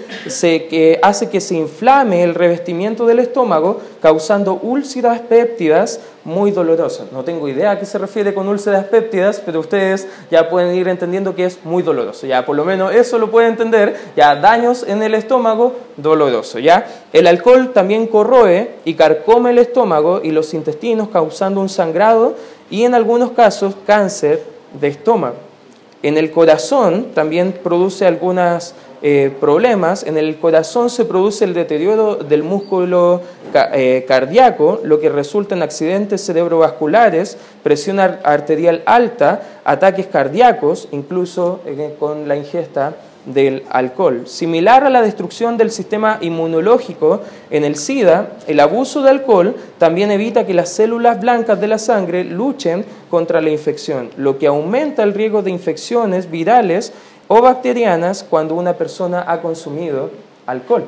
hace 1.02 1.30
que 1.30 1.39
se 1.42 1.56
inflame 1.56 2.24
el 2.24 2.36
revestimiento 2.36 3.06
del 3.06 3.20
estómago, 3.20 3.80
causando 4.02 4.60
úlceras 4.62 5.22
péptidas 5.22 6.02
muy 6.26 6.52
dolorosas. 6.52 7.13
No 7.13 7.24
tengo 7.24 7.48
idea 7.48 7.72
a 7.72 7.80
qué 7.80 7.86
se 7.86 7.98
refiere 7.98 8.34
con 8.34 8.50
úlceras 8.50 8.84
péptidas, 8.84 9.42
pero 9.46 9.62
ustedes 9.62 10.10
ya 10.30 10.50
pueden 10.50 10.76
ir 10.76 10.89
entendiendo 10.89 11.36
que 11.36 11.46
es 11.46 11.63
muy 11.63 11.82
doloroso. 11.82 12.28
Ya 12.28 12.46
por 12.46 12.58
lo 12.58 12.65
menos 12.65 12.94
eso 12.94 13.18
lo 13.18 13.32
pueden 13.32 13.52
entender. 13.52 13.96
Ya 14.13 14.36
daños 14.36 14.84
en 14.86 15.02
el 15.02 15.15
estómago, 15.15 15.74
doloroso. 15.96 16.60
Ya 16.60 16.86
el 17.13 17.28
alcohol 17.28 17.72
también 17.74 18.08
corroe 18.08 18.72
y 18.84 18.96
carcome 18.96 19.52
el 19.52 19.58
estómago 19.58 20.20
y 20.22 20.32
los 20.32 20.54
intestinos, 20.54 21.08
causando 21.08 21.62
un 21.62 21.70
sangrado 21.70 22.36
y 22.70 22.84
en 22.84 22.94
algunos 22.94 23.32
casos 23.32 23.74
cáncer 23.88 24.44
de 24.80 24.89
estómago. 24.89 25.48
En 26.01 26.17
el 26.17 26.31
corazón 26.31 27.07
también 27.13 27.51
produce 27.51 28.05
algunos 28.05 28.73
eh, 29.01 29.31
problemas. 29.39 30.03
En 30.03 30.17
el 30.17 30.38
corazón 30.38 30.89
se 30.89 31.03
produce 31.05 31.43
el 31.43 31.53
deterioro 31.53 32.15
del 32.15 32.43
músculo 32.43 33.21
eh, 33.53 34.05
cardíaco, 34.07 34.79
lo 34.83 34.99
que 34.99 35.09
resulta 35.09 35.55
en 35.55 35.62
accidentes 35.62 36.25
cerebrovasculares, 36.25 37.38
presión 37.63 37.99
arterial 37.99 38.81
alta, 38.85 39.41
ataques 39.65 40.07
cardíacos, 40.07 40.88
incluso 40.91 41.59
eh, 41.65 41.95
con 41.99 42.27
la 42.27 42.35
ingesta 42.38 42.95
del 43.34 43.63
alcohol. 43.70 44.28
Similar 44.28 44.84
a 44.84 44.89
la 44.89 45.02
destrucción 45.02 45.58
del 45.58 45.72
sistema 45.72 46.18
inmunológico 46.22 47.22
en 47.50 47.63
el 47.63 47.76
SIDA, 47.76 48.32
el 48.48 48.60
abuso 48.60 49.02
de 49.02 49.12
alcohol 49.12 49.56
también 49.78 50.12
evita 50.12 50.46
que 50.46 50.54
las 50.54 50.70
células 50.70 51.20
blancas 51.20 51.62
de 51.62 51.68
la 51.68 51.78
sangre 51.78 52.24
luchen 52.24 52.86
contra 53.10 53.42
la 53.42 53.50
infección, 53.50 54.10
lo 54.18 54.38
que 54.38 54.48
aumenta 54.48 55.04
el 55.04 55.13
riesgo 55.13 55.42
de 55.42 55.52
infecciones 55.52 56.30
virales 56.30 56.94
o 57.28 57.42
bacterianas 57.42 58.26
cuando 58.28 58.56
una 58.56 58.74
persona 58.74 59.24
ha 59.28 59.42
consumido 59.42 60.10
alcohol. 60.46 60.86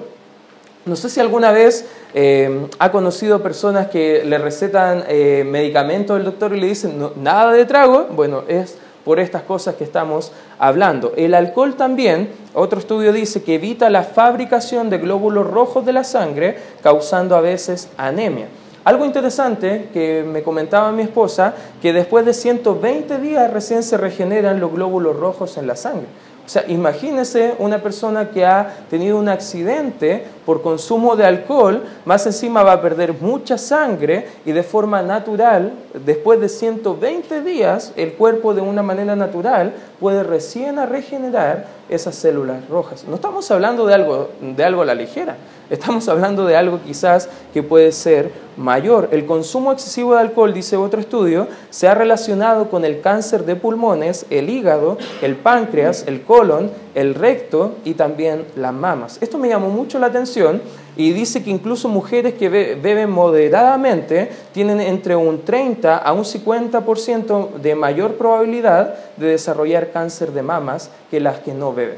No 0.84 0.96
sé 0.96 1.12
si 1.12 1.20
alguna 1.20 1.52
vez 1.52 1.86
eh, 2.16 2.68
ha 2.80 2.92
conocido 2.92 3.44
personas 3.44 3.88
que 3.88 4.24
le 4.26 4.40
recetan 4.40 5.04
eh, 5.08 5.44
medicamentos 5.46 6.18
al 6.18 6.26
doctor 6.26 6.56
y 6.56 6.60
le 6.60 6.68
dicen 6.68 6.98
nada 7.18 7.54
de 7.54 7.66
trago. 7.66 8.08
Bueno, 8.16 8.44
es 8.48 8.80
por 9.04 9.20
estas 9.20 9.44
cosas 9.44 9.76
que 9.76 9.84
estamos 9.84 10.32
hablando. 10.60 11.14
El 11.16 11.34
alcohol 11.34 11.76
también, 11.76 12.30
otro 12.54 12.80
estudio 12.80 13.14
dice 13.14 13.44
que 13.44 13.56
evita 13.56 13.90
la 13.90 14.04
fabricación 14.04 14.90
de 14.90 14.98
glóbulos 14.98 15.48
rojos 15.48 15.86
de 15.86 15.94
la 15.94 16.04
sangre, 16.04 16.58
causando 16.82 17.36
a 17.36 17.42
veces 17.42 17.90
anemia. 17.98 18.48
Algo 18.84 19.06
interesante 19.06 19.90
que 19.94 20.24
me 20.24 20.42
comentaba 20.42 20.92
mi 20.92 21.04
esposa, 21.04 21.54
que 21.82 21.94
después 21.94 22.26
de 22.26 22.34
120 22.34 23.20
días 23.20 23.52
recién 23.52 23.84
se 23.84 23.96
regeneran 23.96 24.60
los 24.60 24.72
glóbulos 24.72 25.18
rojos 25.18 25.58
en 25.58 25.68
la 25.68 25.76
sangre. 25.76 26.08
O 26.44 26.50
sea, 26.50 26.66
imagínese 26.68 27.54
una 27.60 27.78
persona 27.78 28.30
que 28.30 28.46
ha 28.46 28.80
tenido 28.90 29.18
un 29.18 29.30
accidente 29.30 30.26
por 30.46 30.62
consumo 30.62 31.16
de 31.16 31.26
alcohol, 31.26 31.84
más 32.06 32.26
encima 32.26 32.64
va 32.64 32.74
a 32.74 32.82
perder 32.82 33.14
mucha 33.22 33.58
sangre 33.58 34.28
y 34.46 34.52
de 34.52 34.64
forma 34.64 35.04
natural, 35.04 35.72
después 35.94 36.40
de 36.40 36.50
120 36.50 37.42
días, 37.42 37.94
el 37.96 38.14
cuerpo 38.14 38.54
de 38.54 38.62
una 38.62 38.84
manera 38.84 39.16
natural 39.16 39.74
puede 40.00 40.24
recién 40.24 40.78
regenerar 40.88 41.68
esas 41.90 42.16
células 42.16 42.68
rojas. 42.70 43.06
No 43.08 43.16
estamos 43.16 43.50
hablando 43.52 43.86
de 43.86 43.94
algo, 43.94 44.30
de 44.42 44.64
algo 44.64 44.82
a 44.82 44.86
la 44.86 44.96
ligera, 44.96 45.36
estamos 45.70 46.08
hablando 46.08 46.46
de 46.46 46.56
algo 46.56 46.80
quizás 46.86 47.30
que 47.54 47.64
puede 47.64 47.92
ser 47.92 48.32
mayor. 48.58 49.10
El 49.12 49.26
consumo 49.26 49.72
excesivo 49.72 50.14
de 50.14 50.22
alcohol, 50.22 50.54
dice 50.54 50.78
otro 50.78 51.00
estudio, 51.00 51.48
se 51.70 51.88
ha 51.88 51.96
relacionado 51.96 52.70
con 52.70 52.86
el 52.86 53.02
cáncer 53.02 53.46
de 53.46 53.56
pulmones, 53.56 54.26
el 54.30 54.50
hígado, 54.50 54.98
el 55.22 55.36
páncreas, 55.36 56.06
el 56.08 56.22
colon, 56.22 56.72
el 56.96 57.16
recto 57.16 57.76
y 57.84 57.94
también 57.94 58.46
las 58.56 58.74
mamas. 58.74 59.18
Esto 59.22 59.38
me 59.38 59.50
llamó 59.50 59.70
mucho 59.70 60.00
la 60.00 60.08
atención 60.08 60.62
y 61.02 61.14
dice 61.14 61.44
que 61.44 61.50
incluso 61.50 61.90
mujeres 61.90 62.36
que 62.36 62.48
beben 62.48 63.10
moderadamente 63.10 64.30
tienen 64.54 64.80
entre 64.80 65.16
un 65.16 65.44
30 65.44 65.98
a 65.98 66.14
un 66.14 66.24
50% 66.24 67.54
de 67.56 67.74
mayor 67.74 68.18
probabilidad 68.18 68.96
de 69.18 69.28
desarrollar 69.28 69.92
cáncer 69.92 70.32
de 70.32 70.44
mamas 70.44 70.92
que 71.10 71.20
las 71.20 71.40
que 71.40 71.54
no 71.54 71.74
beben. 71.74 71.98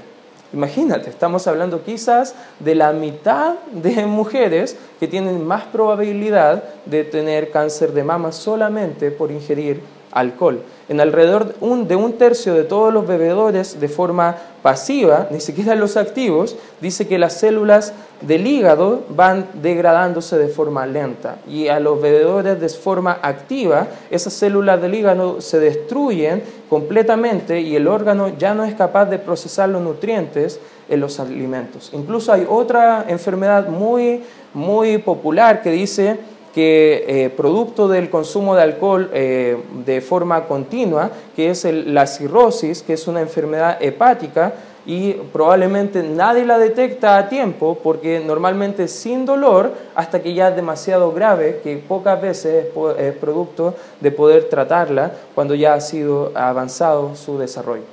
Imagínate, 0.53 1.09
estamos 1.09 1.47
hablando 1.47 1.83
quizás 1.83 2.33
de 2.59 2.75
la 2.75 2.93
mitad 2.93 3.55
de 3.73 4.05
mujeres 4.05 4.77
que 4.99 5.07
tienen 5.09 5.43
más 5.45 5.63
probabilidad 5.65 6.63
de 6.85 7.03
tener 7.03 7.51
cáncer 7.51 7.91
de 7.91 8.05
mama 8.05 8.31
solamente 8.31 9.11
por 9.11 9.31
ingerir 9.31 9.81
alcohol. 10.13 10.61
En 10.89 10.99
alrededor 10.99 11.55
de 11.59 11.95
un 11.95 12.13
tercio 12.13 12.53
de 12.53 12.63
todos 12.63 12.93
los 12.93 13.07
bebedores 13.07 13.79
de 13.79 13.87
forma 13.87 14.35
pasiva, 14.61 15.27
ni 15.31 15.39
siquiera 15.39 15.75
los 15.75 15.97
activos, 15.97 16.55
dice 16.81 17.07
que 17.07 17.17
las 17.17 17.33
células 17.33 17.93
del 18.21 18.47
hígado 18.47 19.03
van 19.09 19.47
degradándose 19.61 20.37
de 20.37 20.47
forma 20.47 20.85
lenta 20.85 21.37
y 21.47 21.67
a 21.67 21.79
los 21.79 22.01
bebedores 22.01 22.59
de 22.59 22.69
forma 22.69 23.19
activa, 23.21 23.87
esas 24.09 24.33
células 24.33 24.81
del 24.81 24.95
hígado 24.95 25.41
se 25.41 25.59
destruyen 25.59 26.43
completamente 26.69 27.59
y 27.59 27.75
el 27.75 27.87
órgano 27.87 28.37
ya 28.37 28.53
no 28.53 28.63
es 28.63 28.73
capaz 28.75 29.05
de 29.05 29.19
procesar 29.19 29.69
los 29.69 29.81
nutrientes 29.81 30.59
en 30.89 30.99
los 30.99 31.19
alimentos. 31.19 31.89
Incluso 31.93 32.31
hay 32.31 32.45
otra 32.49 33.05
enfermedad 33.07 33.67
muy, 33.67 34.23
muy 34.53 34.97
popular 34.97 35.61
que 35.61 35.71
dice 35.71 36.19
que 36.53 37.03
eh, 37.07 37.29
producto 37.29 37.87
del 37.87 38.09
consumo 38.09 38.55
de 38.55 38.61
alcohol 38.61 39.09
eh, 39.13 39.57
de 39.85 40.01
forma 40.01 40.45
continua, 40.45 41.09
que 41.35 41.49
es 41.49 41.65
la 41.65 42.05
cirrosis, 42.05 42.83
que 42.83 42.93
es 42.93 43.07
una 43.07 43.21
enfermedad 43.21 43.77
hepática, 43.81 44.53
y 44.85 45.13
probablemente 45.13 46.03
nadie 46.03 46.45
la 46.45 46.57
detecta 46.57 47.17
a 47.17 47.29
tiempo 47.29 47.79
porque 47.81 48.19
normalmente 48.19 48.89
sin 48.89 49.25
dolor 49.25 49.71
hasta 49.95 50.21
que 50.21 50.33
ya 50.33 50.49
es 50.49 50.55
demasiado 50.55 51.13
grave, 51.13 51.61
que 51.63 51.77
pocas 51.77 52.21
veces 52.21 52.65
es 52.99 53.13
producto 53.13 53.75
de 54.01 54.11
poder 54.11 54.49
tratarla 54.49 55.11
cuando 55.33 55.55
ya 55.55 55.73
ha 55.73 55.81
sido 55.81 56.31
avanzado 56.35 57.15
su 57.15 57.37
desarrollo. 57.37 57.83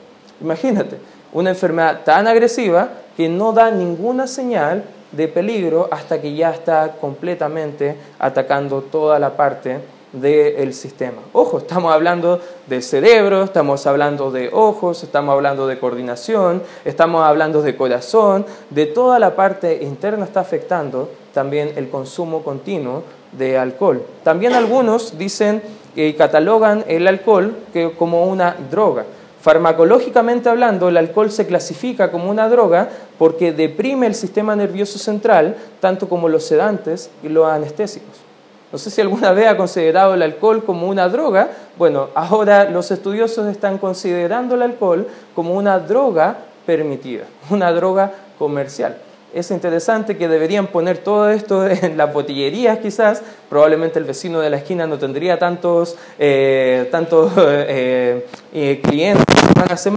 Imagínate, 0.40 0.96
una 1.33 1.51
enfermedad 1.51 2.01
tan 2.05 2.27
agresiva 2.27 2.88
que 3.16 3.29
no 3.29 3.53
da 3.53 3.70
ninguna 3.70 4.27
señal 4.27 4.83
de 5.12 5.29
peligro 5.29 5.88
hasta 5.90 6.20
que 6.20 6.35
ya 6.35 6.51
está 6.51 6.92
completamente 7.01 7.96
atacando 8.18 8.83
toda 8.83 9.18
la 9.18 9.37
parte 9.37 9.81
del 10.12 10.75
sistema. 10.75 11.18
Ojo, 11.33 11.59
estamos 11.59 11.92
hablando 11.92 12.40
de 12.66 12.83
cerebro, 12.83 13.44
estamos 13.44 13.87
hablando 13.87 14.31
de 14.31 14.51
ojos, 14.53 15.03
estamos 15.05 15.33
hablando 15.33 15.66
de 15.66 15.79
coordinación, 15.79 16.62
estamos 16.85 17.23
hablando 17.23 17.62
de 17.62 17.77
corazón, 17.77 18.44
de 18.70 18.87
toda 18.87 19.18
la 19.18 19.37
parte 19.37 19.83
interna 19.83 20.25
está 20.25 20.40
afectando 20.40 21.11
también 21.33 21.73
el 21.77 21.88
consumo 21.88 22.42
continuo 22.42 23.05
de 23.33 23.57
alcohol. 23.57 24.03
También 24.25 24.55
algunos 24.55 25.16
dicen 25.16 25.62
y 25.94 26.12
catalogan 26.14 26.85
el 26.88 27.07
alcohol 27.07 27.55
como 27.96 28.25
una 28.27 28.57
droga. 28.70 29.05
Farmacológicamente 29.40 30.48
hablando, 30.48 30.88
el 30.88 30.96
alcohol 30.96 31.31
se 31.31 31.46
clasifica 31.46 32.11
como 32.11 32.31
una 32.31 32.48
droga 32.48 32.88
porque 33.18 33.53
deprime 33.53 34.07
el 34.07 34.14
sistema 34.14 34.55
nervioso 34.55 34.98
central, 34.98 35.57
tanto 35.81 36.09
como 36.09 36.29
los 36.29 36.44
sedantes 36.44 37.11
y 37.22 37.29
los 37.29 37.46
anestésicos. 37.46 38.16
No 38.70 38.79
sé 38.79 38.90
si 38.90 39.00
alguna 39.00 39.33
vez 39.33 39.48
ha 39.48 39.57
considerado 39.57 40.14
el 40.14 40.22
alcohol 40.22 40.62
como 40.64 40.87
una 40.87 41.09
droga. 41.09 41.48
Bueno, 41.79 42.09
ahora 42.14 42.68
los 42.70 42.90
estudiosos 42.90 43.46
están 43.46 43.79
considerando 43.79 44.55
el 44.55 44.62
alcohol 44.62 45.09
como 45.35 45.55
una 45.55 45.79
droga 45.79 46.37
permitida, 46.66 47.24
una 47.50 47.72
droga 47.72 48.12
comercial 48.38 48.96
es 49.33 49.51
interesante 49.51 50.16
que 50.16 50.29
deberían 50.29 50.66
poner 50.66 50.99
todo 50.99 51.31
esto 51.31 51.66
en 51.69 51.97
las 51.97 52.12
botillerías 52.12 52.79
quizás, 52.79 53.23
probablemente 53.49 53.99
el 53.99 54.05
vecino 54.05 54.40
de 54.40 54.51
la 54.51 54.59
esquina 54.59 54.87
no 54.87 54.99
tendría 54.99 55.38
tantos, 55.38 55.97
eh, 56.19 56.88
tantos 56.90 57.33
eh, 57.38 58.27
eh, 58.53 58.81
clientes 58.83 59.25
semana, 59.77 59.97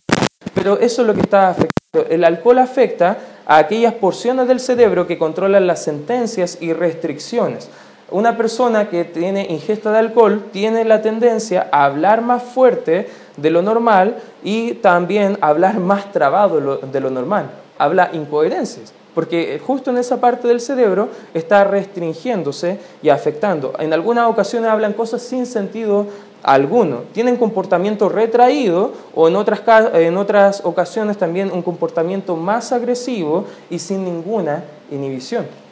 pero 0.54 0.80
eso 0.80 1.02
es 1.02 1.08
lo 1.08 1.14
que 1.14 1.22
está 1.22 1.50
afectando. 1.50 2.10
El 2.10 2.24
alcohol 2.24 2.60
afecta 2.60 3.18
a 3.46 3.58
aquellas 3.58 3.94
porciones 3.96 4.48
del 4.48 4.60
cerebro 4.60 5.06
que 5.08 5.18
controlan 5.18 5.68
las 5.68 5.84
sentencias 5.84 6.58
y 6.62 6.74
restricciones. 6.74 7.70
Una 8.10 8.38
persona 8.38 8.90
que 8.90 9.04
tiene 9.04 9.48
ingesta 9.50 9.92
de 9.92 10.00
alcohol 10.00 10.46
tiene 10.52 10.86
la 10.86 11.02
tendencia 11.02 11.68
a 11.72 11.86
hablar 11.86 12.22
más 12.22 12.44
fuerte 12.44 13.10
de 13.38 13.50
lo 13.50 13.62
normal 13.62 14.18
y 14.44 14.74
también 14.76 15.38
hablar 15.42 15.80
más 15.80 16.12
trabado 16.12 16.78
de 16.78 17.00
lo 17.00 17.10
normal. 17.10 17.50
Habla 17.78 18.12
incoherencias 18.14 18.94
porque 19.16 19.62
justo 19.66 19.92
en 19.92 19.98
esa 19.98 20.20
parte 20.20 20.48
del 20.48 20.60
cerebro 20.62 21.10
está 21.34 21.64
restringiéndose 21.64 22.80
y 23.02 23.10
afectando. 23.10 23.74
En 23.80 23.94
algunas 23.94 24.30
ocasiones 24.30 24.70
hablan 24.70 24.94
cosas 24.94 25.22
sin 25.22 25.46
sentido 25.46 26.08
alguno, 26.44 27.04
tienen 27.14 27.38
comportamiento 27.38 28.10
retraído 28.10 28.92
o 29.16 29.28
en 29.30 29.36
otras, 29.36 29.62
en 29.94 30.18
otras 30.18 30.62
ocasiones 30.66 31.18
también 31.18 31.52
un 31.52 31.62
comportamiento 31.62 32.36
más 32.36 32.72
agresivo 32.74 33.46
y 33.70 33.80
sin 33.80 34.04
ninguna 34.04 34.64
inhibición. 34.92 35.63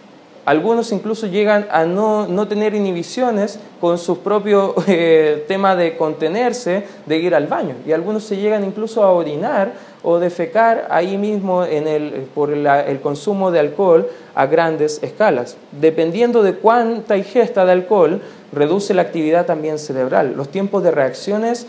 Algunos 0.45 0.91
incluso 0.91 1.27
llegan 1.27 1.67
a 1.71 1.85
no, 1.85 2.27
no 2.27 2.47
tener 2.47 2.73
inhibiciones 2.73 3.59
con 3.79 3.97
su 3.97 4.19
propio 4.19 4.75
eh, 4.87 5.45
tema 5.47 5.75
de 5.75 5.97
contenerse, 5.97 6.85
de 7.05 7.17
ir 7.17 7.35
al 7.35 7.47
baño. 7.47 7.75
Y 7.85 7.91
algunos 7.91 8.23
se 8.23 8.37
llegan 8.37 8.63
incluso 8.63 9.03
a 9.03 9.11
orinar 9.11 9.73
o 10.03 10.17
defecar 10.17 10.87
ahí 10.89 11.17
mismo 11.17 11.63
en 11.63 11.87
el, 11.87 12.27
por 12.33 12.51
el 12.51 13.01
consumo 13.01 13.51
de 13.51 13.59
alcohol 13.59 14.07
a 14.33 14.47
grandes 14.47 15.01
escalas. 15.03 15.57
Dependiendo 15.71 16.41
de 16.41 16.55
cuánta 16.55 17.17
ingesta 17.17 17.65
de 17.65 17.73
alcohol, 17.73 18.21
reduce 18.51 18.93
la 18.93 19.03
actividad 19.03 19.45
también 19.45 19.79
cerebral. 19.79 20.33
Los 20.35 20.49
tiempos 20.49 20.83
de 20.83 20.91
reacciones 20.91 21.67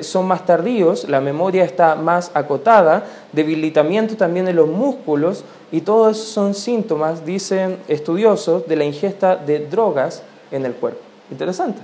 son 0.00 0.26
más 0.26 0.46
tardíos, 0.46 1.08
la 1.08 1.20
memoria 1.20 1.64
está 1.64 1.94
más 1.96 2.30
acotada, 2.34 3.04
debilitamiento 3.36 4.16
también 4.16 4.48
en 4.48 4.56
los 4.56 4.66
músculos 4.66 5.44
y 5.70 5.82
todos 5.82 6.16
esos 6.16 6.30
son 6.30 6.54
síntomas, 6.54 7.24
dicen 7.24 7.78
estudiosos, 7.86 8.66
de 8.66 8.74
la 8.74 8.84
ingesta 8.84 9.36
de 9.36 9.60
drogas 9.60 10.22
en 10.50 10.66
el 10.66 10.72
cuerpo. 10.72 11.00
Interesante. 11.30 11.80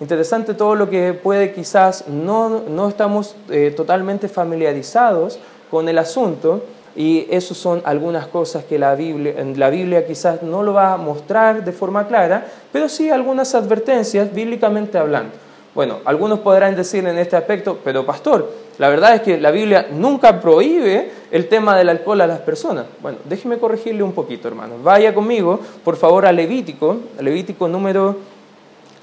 Interesante 0.00 0.52
todo 0.54 0.74
lo 0.74 0.90
que 0.90 1.14
puede 1.14 1.52
quizás 1.52 2.08
no, 2.08 2.64
no 2.68 2.88
estamos 2.88 3.36
eh, 3.48 3.72
totalmente 3.74 4.28
familiarizados 4.28 5.38
con 5.70 5.88
el 5.88 5.98
asunto 5.98 6.64
y 6.96 7.26
eso 7.30 7.54
son 7.54 7.80
algunas 7.84 8.26
cosas 8.26 8.64
que 8.64 8.78
la 8.78 8.94
Biblia, 8.96 9.34
la 9.56 9.70
Biblia 9.70 10.06
quizás 10.06 10.42
no 10.42 10.62
lo 10.62 10.72
va 10.72 10.94
a 10.94 10.96
mostrar 10.96 11.64
de 11.64 11.72
forma 11.72 12.06
clara, 12.08 12.46
pero 12.72 12.88
sí 12.88 13.10
algunas 13.10 13.54
advertencias 13.54 14.32
bíblicamente 14.34 14.98
hablando. 14.98 15.32
Bueno, 15.74 15.98
algunos 16.04 16.40
podrán 16.40 16.76
decir 16.76 17.06
en 17.06 17.18
este 17.18 17.36
aspecto, 17.36 17.78
pero 17.82 18.06
pastor, 18.06 18.48
la 18.78 18.88
verdad 18.88 19.14
es 19.14 19.22
que 19.22 19.38
la 19.38 19.50
Biblia 19.50 19.86
nunca 19.92 20.40
prohíbe 20.40 21.10
el 21.30 21.48
tema 21.48 21.76
del 21.76 21.88
alcohol 21.88 22.20
a 22.20 22.26
las 22.26 22.40
personas. 22.40 22.86
Bueno, 23.00 23.18
déjeme 23.24 23.58
corregirle 23.58 24.02
un 24.02 24.12
poquito, 24.12 24.48
hermano. 24.48 24.74
Vaya 24.82 25.14
conmigo, 25.14 25.60
por 25.84 25.96
favor, 25.96 26.26
a 26.26 26.32
Levítico, 26.32 26.96
Levítico 27.20 27.68
número 27.68 28.16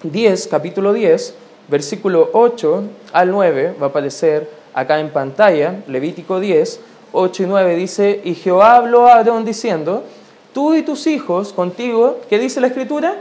10, 0.04 0.48
capítulo 0.48 0.92
10, 0.92 1.36
versículo 1.70 2.30
8 2.34 2.84
al 3.14 3.32
9, 3.32 3.76
va 3.82 3.86
a 3.86 3.90
aparecer 3.90 4.50
acá 4.74 5.00
en 5.00 5.10
pantalla, 5.10 5.82
Levítico 5.88 6.40
10, 6.40 6.80
8 7.14 7.44
y 7.44 7.46
9 7.46 7.76
dice, 7.76 8.22
y 8.24 8.36
Jehová 8.36 8.76
habló 8.76 9.08
a 9.08 9.16
Aarón 9.16 9.46
diciendo, 9.46 10.04
tú 10.54 10.74
y 10.76 10.82
tus 10.82 11.08
hijos 11.08 11.54
contigo, 11.54 12.20
¿qué 12.30 12.40
dice 12.40 12.60
la 12.60 12.68
escritura? 12.68 13.16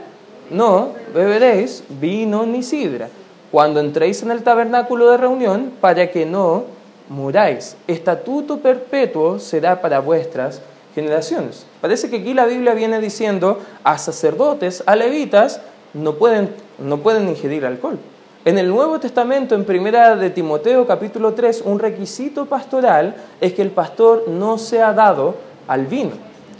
No 0.50 0.94
beberéis 1.14 1.84
vino 1.88 2.44
ni 2.44 2.64
sidra 2.64 3.08
cuando 3.50 3.80
entréis 3.80 4.22
en 4.22 4.30
el 4.30 4.42
tabernáculo 4.42 5.10
de 5.10 5.16
reunión 5.16 5.72
para 5.80 6.10
que 6.10 6.24
no 6.24 6.64
muráis. 7.08 7.76
Estatuto 7.86 8.58
perpetuo 8.58 9.38
será 9.38 9.80
para 9.80 10.00
vuestras 10.00 10.62
generaciones. 10.94 11.66
Parece 11.80 12.08
que 12.10 12.18
aquí 12.18 12.34
la 12.34 12.46
Biblia 12.46 12.74
viene 12.74 13.00
diciendo 13.00 13.58
a 13.84 13.98
sacerdotes, 13.98 14.82
a 14.86 14.96
levitas, 14.96 15.60
no 15.92 16.14
pueden, 16.14 16.50
no 16.78 16.98
pueden 16.98 17.28
ingerir 17.28 17.66
alcohol. 17.66 17.98
En 18.44 18.58
el 18.58 18.68
Nuevo 18.68 18.98
Testamento, 18.98 19.54
en 19.54 19.64
primera 19.64 20.16
de 20.16 20.30
Timoteo 20.30 20.86
capítulo 20.86 21.34
3, 21.34 21.62
un 21.66 21.78
requisito 21.78 22.46
pastoral 22.46 23.14
es 23.40 23.52
que 23.52 23.62
el 23.62 23.70
pastor 23.70 24.28
no 24.28 24.56
sea 24.56 24.92
dado 24.94 25.34
al 25.68 25.86
vino. 25.86 26.12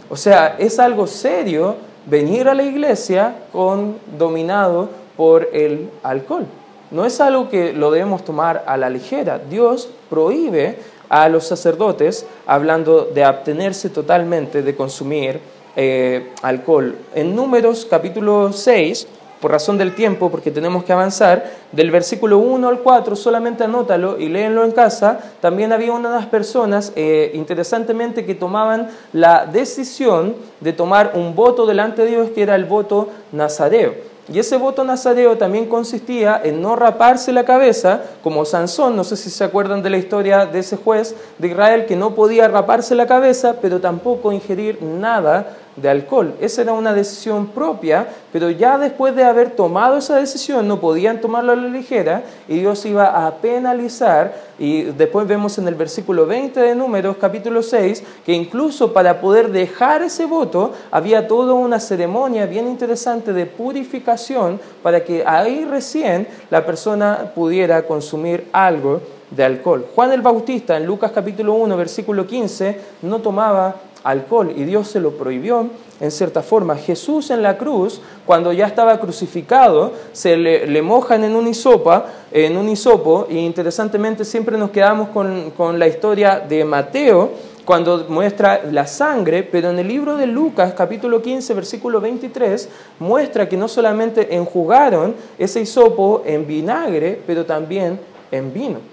O 0.09 0.15
sea, 0.15 0.57
es 0.59 0.77
algo 0.77 1.07
serio 1.07 1.77
venir 2.05 2.49
a 2.49 2.53
la 2.53 2.63
iglesia 2.63 3.35
con, 3.51 3.97
dominado 4.17 4.89
por 5.17 5.49
el 5.53 5.89
alcohol. 6.03 6.45
No 6.91 7.05
es 7.05 7.21
algo 7.21 7.49
que 7.49 7.71
lo 7.71 7.89
debemos 7.89 8.25
tomar 8.25 8.65
a 8.67 8.75
la 8.75 8.89
ligera. 8.89 9.39
Dios 9.39 9.89
prohíbe 10.09 10.77
a 11.07 11.29
los 11.29 11.47
sacerdotes, 11.47 12.25
hablando 12.45 13.05
de 13.05 13.23
abstenerse 13.23 13.89
totalmente 13.89 14.61
de 14.61 14.75
consumir 14.75 15.39
eh, 15.77 16.31
alcohol. 16.41 16.95
En 17.15 17.33
Números 17.33 17.87
capítulo 17.89 18.51
6, 18.51 19.07
por 19.39 19.51
razón 19.51 19.77
del 19.77 19.95
tiempo, 19.95 20.29
porque 20.29 20.51
tenemos 20.51 20.83
que 20.83 20.91
avanzar, 20.91 21.51
del 21.71 21.91
versículo 21.91 22.37
1 22.39 22.67
al 22.67 22.79
4, 22.79 23.15
solamente 23.15 23.63
anótalo 23.63 24.19
y 24.19 24.27
léenlo 24.27 24.65
en 24.65 24.71
casa, 24.71 25.19
también 25.39 25.71
había 25.71 25.93
unas 25.93 26.25
personas, 26.25 26.91
eh, 26.97 27.31
interesantemente, 27.33 28.25
que 28.25 28.35
tomaban 28.35 28.89
la 29.13 29.45
decisión 29.45 30.35
de 30.59 30.73
tomar 30.73 31.13
un 31.15 31.35
voto 31.35 31.65
delante 31.65 32.03
de 32.03 32.09
Dios, 32.09 32.31
que 32.31 32.43
era 32.43 32.55
el 32.55 32.65
voto 32.65 33.07
nazareo. 33.31 34.10
Y 34.31 34.39
ese 34.39 34.57
voto 34.57 34.83
nazareo 34.83 35.37
también 35.37 35.65
consistía 35.65 36.39
en 36.43 36.61
no 36.61 36.75
raparse 36.75 37.31
la 37.31 37.43
cabeza, 37.43 38.01
como 38.23 38.45
Sansón, 38.45 38.95
no 38.95 39.03
sé 39.03 39.17
si 39.17 39.29
se 39.29 39.43
acuerdan 39.43 39.81
de 39.81 39.89
la 39.89 39.97
historia 39.97 40.45
de 40.45 40.59
ese 40.59 40.77
juez 40.77 41.15
de 41.37 41.47
Israel 41.47 41.85
que 41.85 41.95
no 41.95 42.13
podía 42.13 42.47
raparse 42.47 42.95
la 42.95 43.07
cabeza, 43.07 43.55
pero 43.61 43.81
tampoco 43.81 44.31
ingerir 44.31 44.81
nada 44.81 45.57
de 45.75 45.89
alcohol. 45.89 46.35
Esa 46.41 46.61
era 46.63 46.73
una 46.73 46.93
decisión 46.93 47.47
propia, 47.47 48.07
pero 48.31 48.49
ya 48.49 48.77
después 48.77 49.15
de 49.15 49.23
haber 49.23 49.51
tomado 49.51 49.97
esa 49.97 50.17
decisión 50.17 50.67
no 50.67 50.79
podían 50.79 51.21
tomarlo 51.21 51.53
a 51.53 51.55
la 51.55 51.67
ligera 51.67 52.23
y 52.47 52.59
Dios 52.59 52.85
iba 52.85 53.25
a 53.25 53.35
penalizar. 53.35 54.51
Y 54.59 54.83
después 54.83 55.27
vemos 55.27 55.57
en 55.57 55.67
el 55.67 55.75
versículo 55.75 56.25
20 56.25 56.59
de 56.59 56.75
Números, 56.75 57.17
capítulo 57.19 57.63
6, 57.63 58.03
que 58.25 58.33
incluso 58.33 58.93
para 58.93 59.19
poder 59.19 59.51
dejar 59.51 60.03
ese 60.03 60.25
voto 60.25 60.73
había 60.91 61.27
toda 61.27 61.53
una 61.53 61.79
ceremonia 61.79 62.45
bien 62.45 62.67
interesante 62.67 63.33
de 63.33 63.45
purificación 63.45 64.59
para 64.83 65.03
que 65.03 65.23
ahí 65.25 65.65
recién 65.65 66.27
la 66.49 66.65
persona 66.65 67.31
pudiera 67.33 67.83
consumir 67.83 68.47
algo 68.51 69.01
de 69.31 69.45
alcohol. 69.45 69.87
Juan 69.95 70.11
el 70.11 70.21
Bautista 70.21 70.77
en 70.77 70.85
Lucas 70.85 71.11
capítulo 71.13 71.53
1, 71.53 71.77
versículo 71.77 72.27
15, 72.27 72.79
no 73.03 73.19
tomaba 73.19 73.75
alcohol 74.03 74.53
y 74.55 74.63
Dios 74.63 74.87
se 74.87 74.99
lo 74.99 75.11
prohibió 75.11 75.69
en 75.99 76.11
cierta 76.11 76.41
forma. 76.41 76.75
Jesús 76.75 77.29
en 77.29 77.43
la 77.43 77.57
cruz, 77.57 78.01
cuando 78.25 78.51
ya 78.51 78.65
estaba 78.65 78.99
crucificado, 78.99 79.93
se 80.13 80.37
le, 80.37 80.81
mojan 80.81 81.23
en 81.23 81.35
un, 81.35 81.47
hisopa, 81.47 82.07
en 82.31 82.57
un 82.57 82.69
hisopo 82.69 83.27
y 83.29 83.37
interesantemente 83.37 84.25
siempre 84.25 84.57
nos 84.57 84.71
quedamos 84.71 85.09
con, 85.09 85.51
con 85.51 85.77
la 85.77 85.87
historia 85.87 86.39
de 86.39 86.65
Mateo 86.65 87.29
cuando 87.65 88.05
muestra 88.09 88.63
la 88.71 88.87
sangre, 88.87 89.43
pero 89.43 89.69
en 89.69 89.77
el 89.77 89.87
libro 89.87 90.17
de 90.17 90.25
Lucas 90.25 90.73
capítulo 90.75 91.21
15 91.21 91.53
versículo 91.53 92.01
23 92.01 92.67
muestra 92.99 93.47
que 93.47 93.55
no 93.55 93.67
solamente 93.67 94.35
enjugaron 94.35 95.15
ese 95.37 95.61
hisopo 95.61 96.23
en 96.25 96.47
vinagre, 96.47 97.21
pero 97.25 97.45
también 97.45 97.99
en 98.31 98.51
vino 98.51 98.90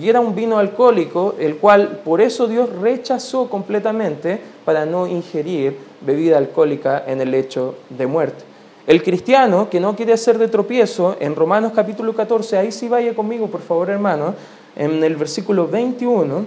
y 0.00 0.08
era 0.08 0.20
un 0.20 0.34
vino 0.34 0.58
alcohólico, 0.58 1.34
el 1.38 1.56
cual 1.56 2.00
por 2.04 2.20
eso 2.20 2.46
Dios 2.46 2.70
rechazó 2.80 3.48
completamente 3.48 4.38
para 4.64 4.86
no 4.86 5.06
ingerir 5.06 5.76
bebida 6.00 6.38
alcohólica 6.38 7.04
en 7.06 7.20
el 7.20 7.34
hecho 7.34 7.74
de 7.90 8.06
muerte. 8.06 8.44
El 8.86 9.02
cristiano 9.02 9.68
que 9.68 9.80
no 9.80 9.96
quiere 9.96 10.12
hacer 10.12 10.38
de 10.38 10.48
tropiezo, 10.48 11.16
en 11.20 11.34
Romanos 11.34 11.72
capítulo 11.74 12.14
14, 12.14 12.56
ahí 12.56 12.72
sí 12.72 12.88
vaya 12.88 13.14
conmigo, 13.14 13.48
por 13.48 13.60
favor, 13.60 13.90
hermano, 13.90 14.34
en 14.76 15.02
el 15.04 15.16
versículo 15.16 15.66
21, 15.66 16.46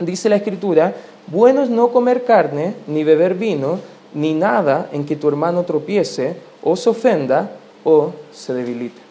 dice 0.00 0.28
la 0.28 0.36
escritura, 0.36 0.94
bueno 1.26 1.62
es 1.62 1.70
no 1.70 1.88
comer 1.88 2.24
carne, 2.24 2.74
ni 2.86 3.04
beber 3.04 3.34
vino, 3.34 3.78
ni 4.14 4.34
nada 4.34 4.88
en 4.92 5.04
que 5.04 5.16
tu 5.16 5.28
hermano 5.28 5.62
tropiece, 5.64 6.36
o 6.62 6.74
se 6.74 6.90
ofenda, 6.90 7.52
o 7.84 8.12
se 8.32 8.54
debilite. 8.54 9.07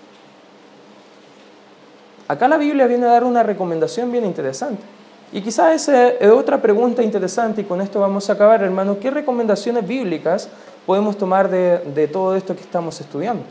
Acá 2.27 2.47
la 2.49 2.57
Biblia 2.57 2.87
viene 2.87 3.05
a 3.05 3.11
dar 3.11 3.23
una 3.23 3.41
recomendación 3.41 4.11
bien 4.11 4.25
interesante. 4.25 4.81
Y 5.31 5.41
quizás 5.41 5.75
esa 5.75 6.09
es 6.09 6.29
otra 6.29 6.61
pregunta 6.61 7.01
interesante 7.01 7.61
y 7.61 7.63
con 7.63 7.79
esto 7.79 7.99
vamos 7.99 8.29
a 8.29 8.33
acabar, 8.33 8.63
hermano. 8.63 8.97
¿Qué 8.99 9.09
recomendaciones 9.11 9.87
bíblicas 9.87 10.49
podemos 10.85 11.17
tomar 11.17 11.49
de, 11.49 12.09
todo 12.11 12.35
esto 12.35 12.55
que 12.55 12.61
estamos 12.61 12.99
estudiando? 12.99 13.43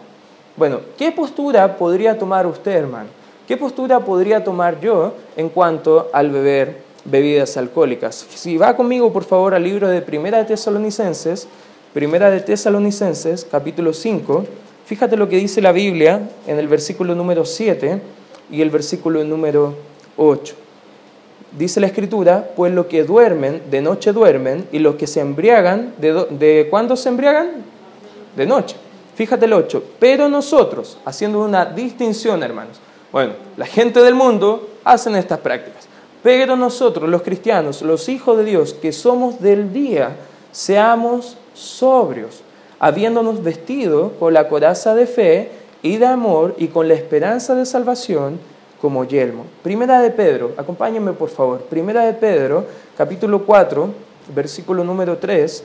Bueno, 0.56 0.80
¿qué 0.98 1.12
postura 1.12 1.76
podría 1.76 2.18
tomar 2.18 2.46
usted, 2.46 2.72
hermano? 2.72 3.08
¿Qué 3.48 3.56
postura 3.56 4.00
podría 4.00 4.42
tomar 4.42 4.80
yo 4.80 5.14
en 5.36 5.48
cuanto 5.48 6.08
al 6.12 6.30
beber 6.30 6.78
bebidas 7.04 7.56
alcohólicas? 7.56 8.26
Si 8.34 8.56
va 8.56 8.76
conmigo, 8.76 9.12
por 9.12 9.24
favor, 9.24 9.54
al 9.54 9.62
libro 9.62 9.88
de 9.88 10.02
Primera 10.02 10.38
de 10.38 10.44
Tesalonicenses, 10.44 11.46
Primera 11.94 12.30
de 12.30 12.40
Tesalonicenses, 12.40 13.46
capítulo 13.50 13.92
5, 13.92 14.44
fíjate 14.86 15.16
lo 15.16 15.28
que 15.28 15.36
dice 15.36 15.60
la 15.60 15.72
Biblia 15.72 16.28
en 16.46 16.58
el 16.58 16.68
versículo 16.68 17.14
número 17.14 17.44
7 17.44 18.00
y 18.50 18.62
el 18.62 18.70
versículo 18.70 19.22
número 19.24 19.74
8. 20.16 20.54
Dice 21.56 21.80
la 21.80 21.87
escritura, 21.87 22.50
pues 22.54 22.72
los 22.72 22.87
que 22.87 23.04
duermen, 23.04 23.62
de 23.70 23.80
noche 23.80 24.12
duermen, 24.12 24.68
y 24.72 24.78
los 24.78 24.96
que 24.96 25.06
se 25.06 25.20
embriagan, 25.20 25.94
¿de, 25.98 26.26
de 26.30 26.66
cuándo 26.68 26.96
se 26.96 27.09
embriagan? 27.09 27.64
De 28.37 28.46
noche. 28.46 28.76
Fíjate 29.14 29.46
el 29.46 29.54
8. 29.54 29.82
Pero 29.98 30.28
nosotros, 30.28 30.98
haciendo 31.04 31.42
una 31.42 31.64
distinción, 31.64 32.42
hermanos, 32.42 32.78
bueno, 33.11 33.32
la 33.56 33.66
gente 33.66 34.02
del 34.02 34.14
mundo 34.14 34.68
hacen 34.85 35.16
estas 35.16 35.38
prácticas. 35.38 35.88
Pero 36.22 36.56
nosotros, 36.56 37.09
los 37.09 37.22
cristianos, 37.22 37.82
los 37.82 38.09
hijos 38.09 38.37
de 38.37 38.44
Dios, 38.44 38.74
que 38.74 38.92
somos 38.92 39.40
del 39.40 39.72
día, 39.72 40.16
seamos 40.52 41.37
sobrios, 41.54 42.42
habiéndonos 42.78 43.42
vestido 43.42 44.12
con 44.18 44.35
la 44.35 44.48
coraza 44.48 44.94
de 44.94 45.06
fe 45.06 45.50
y 45.87 45.99
de 45.99 46.07
amor 46.07 46.55
y 46.59 46.68
con 46.68 46.88
la 46.88 46.94
esperanza 46.94 47.55
de 47.55 47.64
salvación 47.64 48.40
como 48.81 49.05
yelmo. 49.05 49.46
Primera 49.62 50.01
de 50.01 50.11
Pedro, 50.11 50.53
acompáñenme 50.57 51.12
por 51.12 51.29
favor. 51.29 51.61
Primera 51.62 52.05
de 52.05 52.12
Pedro, 52.12 52.66
capítulo 52.96 53.44
4, 53.44 53.88
versículo 54.35 54.83
número 54.83 55.18
3 55.18 55.64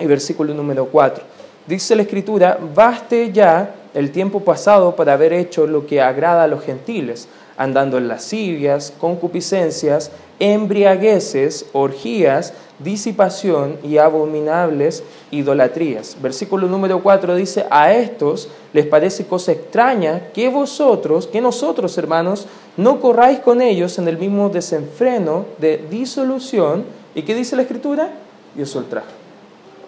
y 0.00 0.06
versículo 0.06 0.52
número 0.52 0.86
4. 0.86 1.24
Dice 1.66 1.96
la 1.96 2.02
escritura, 2.02 2.58
baste 2.74 3.32
ya 3.32 3.74
el 3.94 4.12
tiempo 4.12 4.40
pasado 4.40 4.94
para 4.94 5.14
haber 5.14 5.32
hecho 5.32 5.66
lo 5.66 5.86
que 5.86 6.00
agrada 6.00 6.44
a 6.44 6.46
los 6.46 6.62
gentiles, 6.62 7.26
andando 7.58 7.98
en 7.98 8.08
lascivias, 8.08 8.94
concupiscencias, 8.98 10.10
embriagueces, 10.38 11.66
orgías, 11.72 12.54
disipación 12.78 13.76
y 13.82 13.98
abominables 13.98 15.02
idolatrías. 15.32 16.16
Versículo 16.22 16.68
número 16.68 17.02
4 17.02 17.34
dice, 17.34 17.66
a 17.70 17.92
estos 17.92 18.48
les 18.72 18.86
parece 18.86 19.26
cosa 19.26 19.52
extraña 19.52 20.28
que 20.32 20.48
vosotros, 20.48 21.26
que 21.26 21.40
nosotros 21.40 21.98
hermanos, 21.98 22.46
no 22.76 23.00
corráis 23.00 23.40
con 23.40 23.60
ellos 23.60 23.98
en 23.98 24.06
el 24.06 24.16
mismo 24.16 24.48
desenfreno 24.48 25.46
de 25.58 25.84
disolución. 25.90 26.84
¿Y 27.14 27.22
qué 27.22 27.34
dice 27.34 27.56
la 27.56 27.62
escritura? 27.62 28.10
Y 28.56 28.62
os 28.62 28.74
ultraje. 28.76 29.08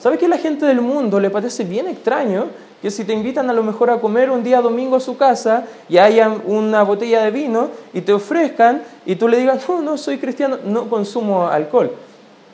¿Sabe 0.00 0.18
que 0.18 0.26
a 0.26 0.30
la 0.30 0.38
gente 0.38 0.66
del 0.66 0.80
mundo 0.80 1.20
le 1.20 1.30
parece 1.30 1.64
bien 1.64 1.86
extraño 1.86 2.46
que 2.80 2.90
si 2.90 3.04
te 3.04 3.12
invitan 3.12 3.50
a 3.50 3.52
lo 3.52 3.62
mejor 3.62 3.90
a 3.90 4.00
comer 4.00 4.30
un 4.30 4.42
día 4.42 4.60
domingo 4.60 4.96
a 4.96 5.00
su 5.00 5.16
casa 5.16 5.64
y 5.88 5.98
haya 5.98 6.28
una 6.46 6.82
botella 6.82 7.22
de 7.22 7.30
vino 7.30 7.68
y 7.92 8.00
te 8.00 8.12
ofrezcan 8.12 8.82
y 9.04 9.16
tú 9.16 9.28
le 9.28 9.38
digas, 9.38 9.68
no, 9.68 9.82
no 9.82 9.98
soy 9.98 10.18
cristiano, 10.18 10.58
no 10.64 10.88
consumo 10.88 11.46
alcohol? 11.46 11.92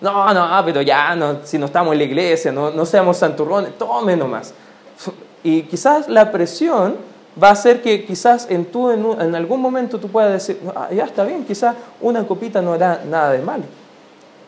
No, 0.00 0.34
no, 0.34 0.62
pero 0.64 0.82
ya, 0.82 1.14
no, 1.14 1.38
si 1.44 1.58
no 1.58 1.66
estamos 1.66 1.92
en 1.92 1.98
la 1.98 2.04
iglesia, 2.04 2.52
no, 2.52 2.70
no 2.70 2.84
seamos 2.84 3.16
santurrones, 3.16 3.78
tome 3.78 4.16
nomás. 4.16 4.52
Y 5.42 5.62
quizás 5.62 6.08
la 6.08 6.32
presión 6.32 6.96
va 7.42 7.48
a 7.48 7.52
hacer 7.52 7.80
que 7.80 8.04
quizás 8.04 8.48
en, 8.50 8.64
tú, 8.64 8.90
en, 8.90 9.34
algún 9.34 9.60
momento 9.60 9.98
tú 9.98 10.08
puedas 10.08 10.32
decir, 10.32 10.60
ah, 10.74 10.88
ya 10.92 11.04
está 11.04 11.24
bien, 11.24 11.44
quizás 11.44 11.76
una 12.00 12.26
copita 12.26 12.60
no 12.60 12.72
hará 12.72 13.02
nada 13.08 13.32
de 13.32 13.38
mal. 13.40 13.62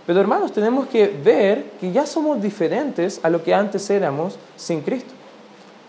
Pero 0.07 0.21
hermanos, 0.21 0.53
tenemos 0.53 0.87
que 0.89 1.07
ver 1.07 1.65
que 1.81 1.93
ya 1.93 2.07
somos 2.07 2.41
diferentes 2.43 3.21
a 3.23 3.31
lo 3.31 3.43
que 3.43 3.55
antes 3.55 3.89
éramos 3.91 4.39
sin 4.57 4.81
Cristo. 4.81 5.18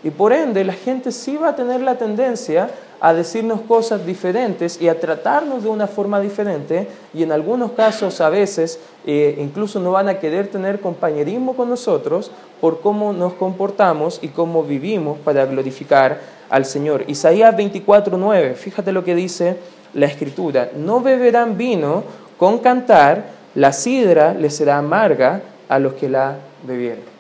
Y 0.04 0.12
por 0.12 0.32
ende, 0.32 0.64
la 0.64 0.74
gente 0.74 1.12
sí 1.12 1.36
va 1.36 1.50
a 1.50 1.56
tener 1.56 1.82
la 1.82 1.98
tendencia 1.98 2.70
a 3.02 3.14
decirnos 3.14 3.62
cosas 3.62 4.06
diferentes 4.06 4.82
y 4.82 4.88
a 4.88 5.00
tratarnos 5.00 5.64
de 5.64 5.70
una 5.70 5.88
forma 5.88 6.20
diferente 6.20 6.88
y 7.14 7.24
en 7.24 7.32
algunos 7.32 7.72
casos 7.72 8.20
a 8.20 8.30
veces 8.30 8.80
eh, 9.06 9.38
incluso 9.40 9.80
no 9.80 9.92
van 9.92 10.10
a 10.10 10.20
querer 10.20 10.48
tener 10.48 10.82
compañerismo 10.82 11.56
con 11.56 11.70
nosotros 11.70 12.32
por 12.60 12.82
cómo 12.82 13.14
nos 13.14 13.34
comportamos 13.34 14.20
y 14.22 14.30
cómo 14.30 14.64
vivimos 14.64 15.18
para 15.20 15.46
glorificar 15.46 16.20
al 16.50 16.66
Señor. 16.66 17.06
Isaías 17.08 17.56
24:9, 17.56 18.56
fíjate 18.56 18.92
lo 18.92 19.04
que 19.04 19.16
dice 19.16 19.58
la 19.94 20.06
escritura, 20.06 20.70
no 20.76 21.02
beberán 21.02 21.58
vino 21.58 22.04
con 22.38 22.60
cantar, 22.60 23.26
la 23.56 23.74
sidra 23.74 24.34
les 24.34 24.56
será 24.56 24.78
amarga 24.78 25.42
a 25.68 25.80
los 25.80 25.94
que 25.94 26.10
la 26.10 26.38
bebieren. 26.64 27.19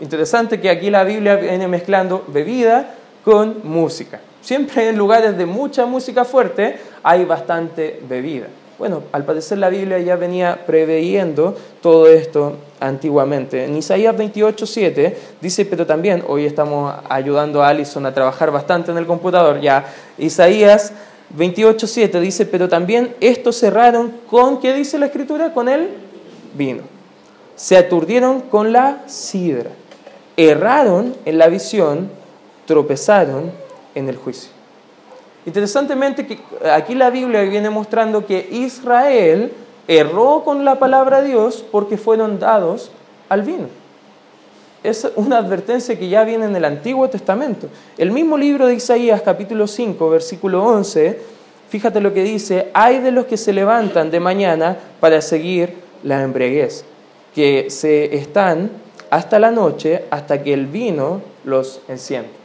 Interesante 0.00 0.60
que 0.60 0.68
aquí 0.68 0.90
la 0.90 1.04
Biblia 1.04 1.36
viene 1.36 1.68
mezclando 1.68 2.24
bebida 2.28 2.94
con 3.24 3.60
música. 3.64 4.20
Siempre 4.40 4.88
en 4.88 4.96
lugares 4.96 5.36
de 5.36 5.46
mucha 5.46 5.86
música 5.86 6.24
fuerte 6.24 6.78
hay 7.02 7.24
bastante 7.24 8.00
bebida. 8.08 8.46
Bueno, 8.78 9.02
al 9.12 9.26
parecer 9.26 9.58
la 9.58 9.68
Biblia 9.68 9.98
ya 9.98 10.16
venía 10.16 10.64
preveyendo 10.66 11.54
todo 11.82 12.08
esto 12.08 12.56
antiguamente. 12.80 13.64
En 13.64 13.76
Isaías 13.76 14.16
28.7 14.16 15.14
dice, 15.38 15.66
pero 15.66 15.86
también, 15.86 16.24
hoy 16.26 16.46
estamos 16.46 16.94
ayudando 17.10 17.62
a 17.62 17.68
Alison 17.68 18.06
a 18.06 18.14
trabajar 18.14 18.50
bastante 18.50 18.90
en 18.90 18.96
el 18.96 19.06
computador, 19.06 19.60
ya, 19.60 19.84
Isaías 20.16 20.94
28.7 21.36 22.20
dice, 22.20 22.46
pero 22.46 22.70
también 22.70 23.14
estos 23.20 23.58
cerraron 23.58 24.12
con, 24.30 24.60
¿qué 24.60 24.72
dice 24.72 24.98
la 24.98 25.06
escritura? 25.06 25.52
Con 25.52 25.68
el 25.68 25.90
vino. 26.54 26.99
Se 27.60 27.76
aturdieron 27.76 28.40
con 28.40 28.72
la 28.72 29.02
sidra. 29.06 29.68
Erraron 30.34 31.14
en 31.26 31.36
la 31.36 31.48
visión, 31.48 32.08
tropezaron 32.64 33.52
en 33.94 34.08
el 34.08 34.16
juicio. 34.16 34.50
Interesantemente, 35.44 36.38
aquí 36.72 36.94
la 36.94 37.10
Biblia 37.10 37.42
viene 37.42 37.68
mostrando 37.68 38.24
que 38.24 38.48
Israel 38.50 39.52
erró 39.86 40.42
con 40.42 40.64
la 40.64 40.78
palabra 40.78 41.20
de 41.20 41.28
Dios 41.28 41.62
porque 41.70 41.98
fueron 41.98 42.38
dados 42.38 42.92
al 43.28 43.42
vino. 43.42 43.68
Es 44.82 45.06
una 45.16 45.36
advertencia 45.36 45.98
que 45.98 46.08
ya 46.08 46.24
viene 46.24 46.46
en 46.46 46.56
el 46.56 46.64
Antiguo 46.64 47.10
Testamento. 47.10 47.68
El 47.98 48.10
mismo 48.10 48.38
libro 48.38 48.68
de 48.68 48.74
Isaías, 48.76 49.20
capítulo 49.20 49.66
5, 49.66 50.08
versículo 50.08 50.64
11, 50.64 51.20
fíjate 51.68 52.00
lo 52.00 52.14
que 52.14 52.22
dice, 52.22 52.70
hay 52.72 53.00
de 53.00 53.12
los 53.12 53.26
que 53.26 53.36
se 53.36 53.52
levantan 53.52 54.10
de 54.10 54.18
mañana 54.18 54.78
para 54.98 55.20
seguir 55.20 55.74
la 56.02 56.22
embriaguez, 56.22 56.86
que 57.34 57.70
se 57.70 58.14
están 58.14 58.70
hasta 59.10 59.38
la 59.38 59.50
noche 59.50 60.04
hasta 60.10 60.42
que 60.42 60.52
el 60.52 60.66
vino 60.66 61.20
los 61.44 61.80
enciende 61.88 62.40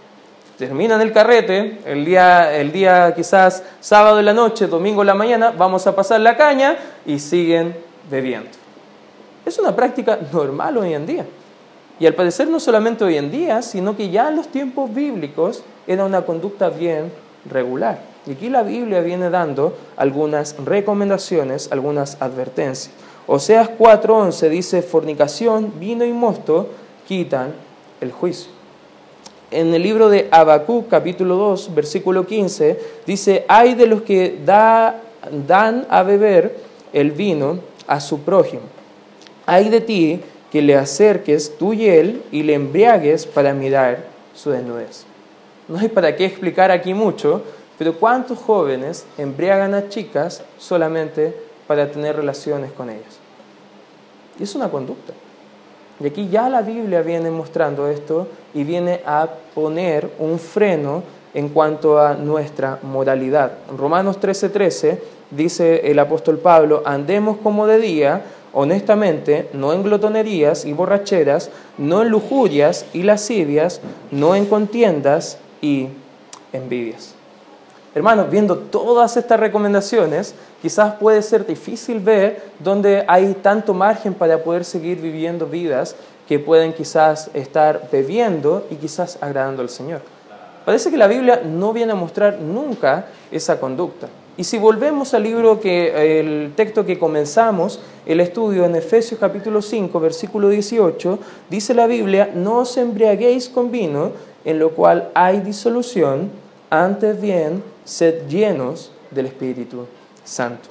terminan 0.58 1.02
el 1.02 1.12
carrete, 1.12 1.80
el 1.86 2.06
día, 2.06 2.56
el 2.56 2.72
día 2.72 3.14
quizás 3.16 3.64
sábado 3.80 4.20
en 4.20 4.26
la 4.26 4.34
noche, 4.34 4.68
domingo 4.68 5.02
en 5.02 5.08
la 5.08 5.14
mañana, 5.14 5.52
vamos 5.52 5.86
a 5.88 5.96
pasar 5.96 6.22
la 6.22 6.38
caña 6.38 6.78
y 7.06 7.20
siguen 7.20 7.76
bebiendo. 8.10 8.50
Es 9.46 9.60
una 9.60 9.76
práctica 9.76 10.18
normal 10.32 10.78
hoy 10.78 10.94
en 10.94 11.06
día. 11.06 11.26
Y 12.00 12.06
al 12.06 12.14
parecer 12.14 12.48
no 12.48 12.60
solamente 12.60 13.04
hoy 13.04 13.18
en 13.18 13.32
día, 13.32 13.62
sino 13.62 13.96
que 13.96 14.10
ya 14.10 14.30
en 14.30 14.38
los 14.38 14.48
tiempos 14.48 14.94
bíblicos 14.94 15.64
era 15.88 16.06
una 16.06 16.24
conducta 16.24 16.70
bien 16.70 17.12
regular. 17.50 18.00
Y 18.26 18.32
aquí 18.32 18.50
la 18.50 18.64
Biblia 18.64 19.02
viene 19.02 19.30
dando 19.30 19.78
algunas 19.96 20.56
recomendaciones, 20.66 21.72
algunas 21.72 22.22
advertencias. 22.22 22.92
Oseas 23.28 23.70
4:11 23.78 24.50
dice, 24.50 24.82
fornicación, 24.82 25.74
vino 25.80 26.06
y 26.06 26.14
mosto 26.14 26.70
quitan 27.08 27.54
el 28.02 28.12
juicio 28.12 28.56
en 29.56 29.74
el 29.74 29.84
libro 29.84 30.10
de 30.10 30.28
Habacuc, 30.32 30.90
capítulo 30.90 31.36
2, 31.36 31.74
versículo 31.74 32.26
15, 32.26 32.80
dice, 33.06 33.46
hay 33.48 33.74
de 33.74 33.88
los 33.88 34.02
que 34.02 34.40
da, 34.46 35.02
dan 35.48 35.86
a 35.90 36.04
beber 36.04 36.58
el 36.92 37.12
vino 37.12 37.60
a 37.88 38.00
su 38.00 38.20
prójimo. 38.20 38.64
Hay 39.46 39.70
de 39.70 39.82
ti 39.82 40.22
que 40.52 40.62
le 40.62 40.76
acerques 40.76 41.58
tú 41.58 41.74
y 41.74 41.88
él 41.88 42.24
y 42.32 42.44
le 42.44 42.54
embriagues 42.54 43.26
para 43.26 43.54
mirar 43.54 44.06
su 44.34 44.52
desnudez. 44.52 45.06
No 45.68 45.80
hay 45.80 45.88
para 45.88 46.16
qué 46.16 46.26
explicar 46.26 46.72
aquí 46.72 46.94
mucho, 46.94 47.42
pero 47.78 47.94
¿cuántos 47.94 48.40
jóvenes 48.40 49.06
embriagan 49.18 49.74
a 49.74 49.90
chicas 49.90 50.44
solamente 50.58 51.34
para 51.68 51.92
tener 51.92 52.16
relaciones 52.16 52.72
con 52.72 52.90
ellas? 52.90 53.20
Y 54.40 54.44
es 54.44 54.56
una 54.56 54.70
conducta. 54.70 55.14
Y 56.00 56.08
aquí 56.08 56.28
ya 56.30 56.50
la 56.50 56.62
Biblia 56.62 57.02
viene 57.02 57.32
mostrando 57.32 57.88
esto 57.88 58.28
y 58.54 58.64
viene 58.64 59.02
a 59.06 59.30
poner 59.54 60.10
un 60.20 60.40
freno 60.40 61.04
en 61.34 61.50
cuanto 61.50 62.00
a 62.00 62.16
nuestra 62.16 62.80
moralidad. 62.82 63.54
Romanos 63.78 64.20
13:13 64.20 65.00
dice 65.32 65.90
el 65.90 66.00
apóstol 66.00 66.38
Pablo, 66.38 66.84
andemos 66.86 67.38
como 67.42 67.66
de 67.68 67.80
día, 67.80 68.24
honestamente, 68.54 69.50
no 69.54 69.74
en 69.74 69.84
glotonerías 69.84 70.66
y 70.66 70.74
borracheras, 70.74 71.50
no 71.78 72.02
en 72.02 72.10
lujurias 72.10 72.86
y 72.94 73.04
lascivias, 73.04 73.82
no 74.12 74.36
en 74.36 74.46
contiendas 74.46 75.38
y 75.62 75.90
envidias. 76.54 77.15
Hermanos, 77.96 78.30
viendo 78.30 78.58
todas 78.58 79.16
estas 79.16 79.40
recomendaciones, 79.40 80.36
quizás 80.62 80.96
puede 80.96 81.22
ser 81.22 81.48
difícil 81.48 82.02
ver 82.02 82.44
dónde 82.60 83.06
hay 83.08 83.34
tanto 83.36 83.74
margen 83.74 84.14
para 84.14 84.44
poder 84.44 84.66
seguir 84.66 85.00
viviendo 85.00 85.48
vidas 85.48 85.96
que 86.28 86.38
pueden 86.38 86.74
quizás 86.74 87.30
estar 87.34 87.88
bebiendo 87.90 88.68
y 88.70 88.76
quizás 88.76 89.18
agradando 89.22 89.62
al 89.62 89.70
Señor. 89.70 90.02
Parece 90.66 90.92
que 90.92 90.98
la 90.98 91.08
Biblia 91.08 91.42
no 91.46 91.72
viene 91.72 91.94
a 91.94 91.96
mostrar 91.96 92.40
nunca 92.42 93.06
esa 93.32 93.62
conducta. 93.62 94.10
Y 94.36 94.44
si 94.44 94.58
volvemos 94.58 95.14
al 95.14 95.24
libro 95.24 95.62
que 95.62 96.20
el 96.20 96.52
texto 96.54 96.86
que 96.86 97.00
comenzamos 97.00 97.80
el 98.06 98.20
estudio 98.20 98.66
en 98.66 98.76
Efesios 98.76 99.22
capítulo 99.22 99.62
5, 99.62 99.98
versículo 100.02 100.50
18, 100.50 101.18
dice 101.50 101.74
la 101.74 101.88
Biblia, 101.88 102.30
no 102.36 102.58
os 102.58 102.76
embriaguéis 102.76 103.48
con 103.48 103.72
vino, 103.72 104.12
en 104.44 104.60
lo 104.60 104.72
cual 104.72 105.12
hay 105.14 105.40
disolución, 105.40 106.30
antes 106.70 107.22
bien 107.22 107.64
sed 107.86 108.28
llenos 108.28 108.92
del 109.12 109.28
Espíritu 109.28 109.86
Santo. 110.24 110.70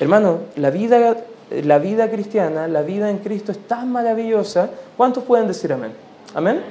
Hermano, 0.00 0.38
la 0.56 0.70
vida, 0.70 1.16
la 1.50 1.78
vida 1.78 2.10
cristiana, 2.10 2.68
la 2.68 2.82
vida 2.82 3.10
en 3.10 3.18
Cristo 3.18 3.52
es 3.52 3.58
tan 3.66 3.92
maravillosa. 3.92 4.70
¿Cuántos 4.96 5.24
pueden 5.24 5.48
decir 5.48 5.72
amén? 5.72 5.92
Amén. 6.34 6.62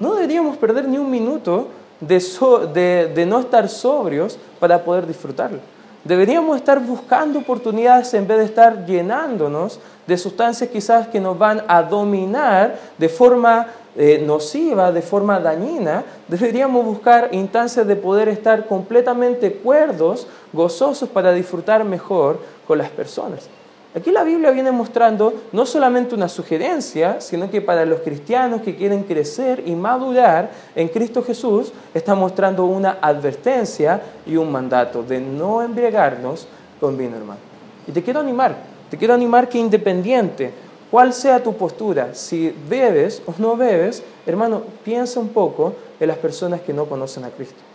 No 0.00 0.14
deberíamos 0.14 0.56
perder 0.56 0.88
ni 0.88 0.96
un 0.96 1.10
minuto 1.10 1.68
de, 2.00 3.12
de 3.14 3.26
no 3.26 3.40
estar 3.40 3.68
sobrios 3.68 4.38
para 4.58 4.82
poder 4.84 5.06
disfrutarlo. 5.06 5.58
Deberíamos 6.06 6.56
estar 6.56 6.78
buscando 6.78 7.40
oportunidades 7.40 8.14
en 8.14 8.28
vez 8.28 8.38
de 8.38 8.44
estar 8.44 8.86
llenándonos 8.86 9.80
de 10.06 10.16
sustancias 10.16 10.70
quizás 10.70 11.08
que 11.08 11.18
nos 11.18 11.36
van 11.36 11.64
a 11.66 11.82
dominar 11.82 12.78
de 12.96 13.08
forma 13.08 13.66
eh, 13.96 14.22
nociva, 14.24 14.92
de 14.92 15.02
forma 15.02 15.40
dañina, 15.40 16.04
deberíamos 16.28 16.84
buscar 16.84 17.30
instancias 17.32 17.88
de 17.88 17.96
poder 17.96 18.28
estar 18.28 18.66
completamente 18.66 19.54
cuerdos, 19.54 20.28
gozosos 20.52 21.08
para 21.08 21.32
disfrutar 21.32 21.82
mejor 21.82 22.38
con 22.68 22.78
las 22.78 22.90
personas. 22.90 23.48
Aquí 23.96 24.10
la 24.10 24.24
Biblia 24.24 24.50
viene 24.50 24.70
mostrando 24.72 25.32
no 25.52 25.64
solamente 25.64 26.14
una 26.14 26.28
sugerencia, 26.28 27.18
sino 27.22 27.50
que 27.50 27.62
para 27.62 27.86
los 27.86 28.00
cristianos 28.00 28.60
que 28.60 28.76
quieren 28.76 29.04
crecer 29.04 29.62
y 29.64 29.74
madurar 29.74 30.50
en 30.74 30.88
Cristo 30.88 31.22
Jesús, 31.22 31.72
está 31.94 32.14
mostrando 32.14 32.66
una 32.66 32.98
advertencia 33.00 34.02
y 34.26 34.36
un 34.36 34.52
mandato 34.52 35.02
de 35.02 35.18
no 35.18 35.62
embriagarnos 35.62 36.46
con 36.78 36.98
vino, 36.98 37.16
hermano. 37.16 37.40
Y 37.86 37.92
te 37.92 38.02
quiero 38.02 38.20
animar, 38.20 38.54
te 38.90 38.98
quiero 38.98 39.14
animar 39.14 39.48
que 39.48 39.56
independiente 39.56 40.52
cuál 40.90 41.14
sea 41.14 41.42
tu 41.42 41.54
postura, 41.54 42.12
si 42.12 42.54
bebes 42.68 43.22
o 43.24 43.32
no 43.38 43.56
bebes, 43.56 44.02
hermano, 44.26 44.60
piensa 44.84 45.20
un 45.20 45.30
poco 45.30 45.72
en 45.98 46.08
las 46.08 46.18
personas 46.18 46.60
que 46.60 46.74
no 46.74 46.84
conocen 46.84 47.24
a 47.24 47.30
Cristo. 47.30 47.65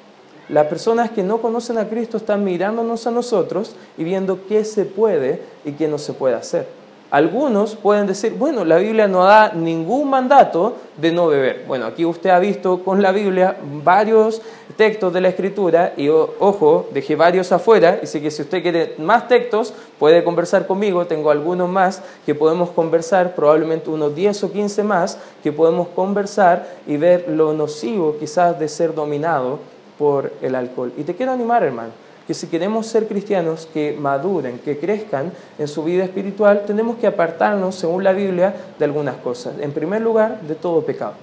Las 0.52 0.68
personas 0.68 1.12
que 1.12 1.24
no 1.24 1.38
conocen 1.38 1.78
a 1.78 1.88
Cristo 1.88 2.18
están 2.18 2.44
mirándonos 2.44 3.08
a 3.08 3.12
nosotros 3.12 3.74
y 3.98 4.04
viendo 4.04 4.46
qué 4.50 4.66
se 4.66 4.84
puede 4.84 5.42
y 5.64 5.72
qué 5.72 5.88
no 5.88 5.98
se 5.98 6.12
puede 6.12 6.36
hacer. 6.36 6.68
Algunos 7.10 7.76
pueden 7.76 8.06
decir, 8.06 8.34
bueno, 8.34 8.66
la 8.66 8.78
Biblia 8.78 9.08
no 9.08 9.24
da 9.24 9.54
ningún 9.54 10.10
mandato 10.10 10.76
de 10.98 11.14
no 11.14 11.28
beber. 11.28 11.64
Bueno, 11.68 11.86
aquí 11.86 12.04
usted 12.04 12.32
ha 12.32 12.40
visto 12.40 12.84
con 12.84 13.02
la 13.02 13.14
Biblia 13.14 13.56
varios 13.84 14.42
textos 14.76 15.14
de 15.14 15.22
la 15.22 15.30
Escritura 15.30 15.94
y 15.96 16.10
ojo, 16.10 16.90
dejé 16.94 17.16
varios 17.16 17.54
afuera, 17.54 18.02
así 18.04 18.20
que 18.20 18.30
si 18.30 18.42
usted 18.42 18.62
quiere 18.62 18.96
más 18.98 19.30
textos, 19.30 19.74
puede 20.00 20.22
conversar 20.22 20.68
conmigo, 20.68 21.08
tengo 21.08 21.32
algunos 21.32 21.70
más 21.70 22.02
que 22.26 22.36
podemos 22.36 22.72
conversar, 22.72 23.36
probablemente 23.36 23.90
unos 23.90 24.14
10 24.14 24.44
o 24.44 24.52
15 24.52 24.84
más 24.84 25.18
que 25.44 25.54
podemos 25.54 25.88
conversar 25.90 26.68
y 26.88 26.98
ver 26.98 27.30
lo 27.30 27.54
nocivo 27.54 28.18
quizás 28.20 28.60
de 28.60 28.68
ser 28.68 28.94
dominado 28.94 29.60
por 30.02 30.34
el 30.42 30.56
alcohol. 30.56 30.92
Y 30.98 31.04
te 31.04 31.14
quiero 31.14 31.32
animar, 31.32 31.62
hermano 31.62 31.92
que 32.26 32.34
si 32.34 32.48
queremos 32.48 32.88
ser 32.88 33.08
cristianos 33.08 33.68
que 33.74 33.94
maduren, 34.00 34.60
que 34.60 34.80
crezcan 34.80 35.34
en 35.60 35.68
su 35.68 35.84
vida 35.84 36.04
espiritual, 36.04 36.64
tenemos 36.66 36.98
que 36.98 37.08
apartarnos, 37.08 37.76
según 37.76 38.04
la 38.04 38.14
Biblia, 38.14 38.56
de 38.80 38.86
algunas 38.86 39.18
cosas. 39.18 39.56
En 39.60 39.72
primer 39.74 40.02
lugar, 40.02 40.40
de 40.42 40.56
todo 40.56 40.82
pecado. 40.82 41.14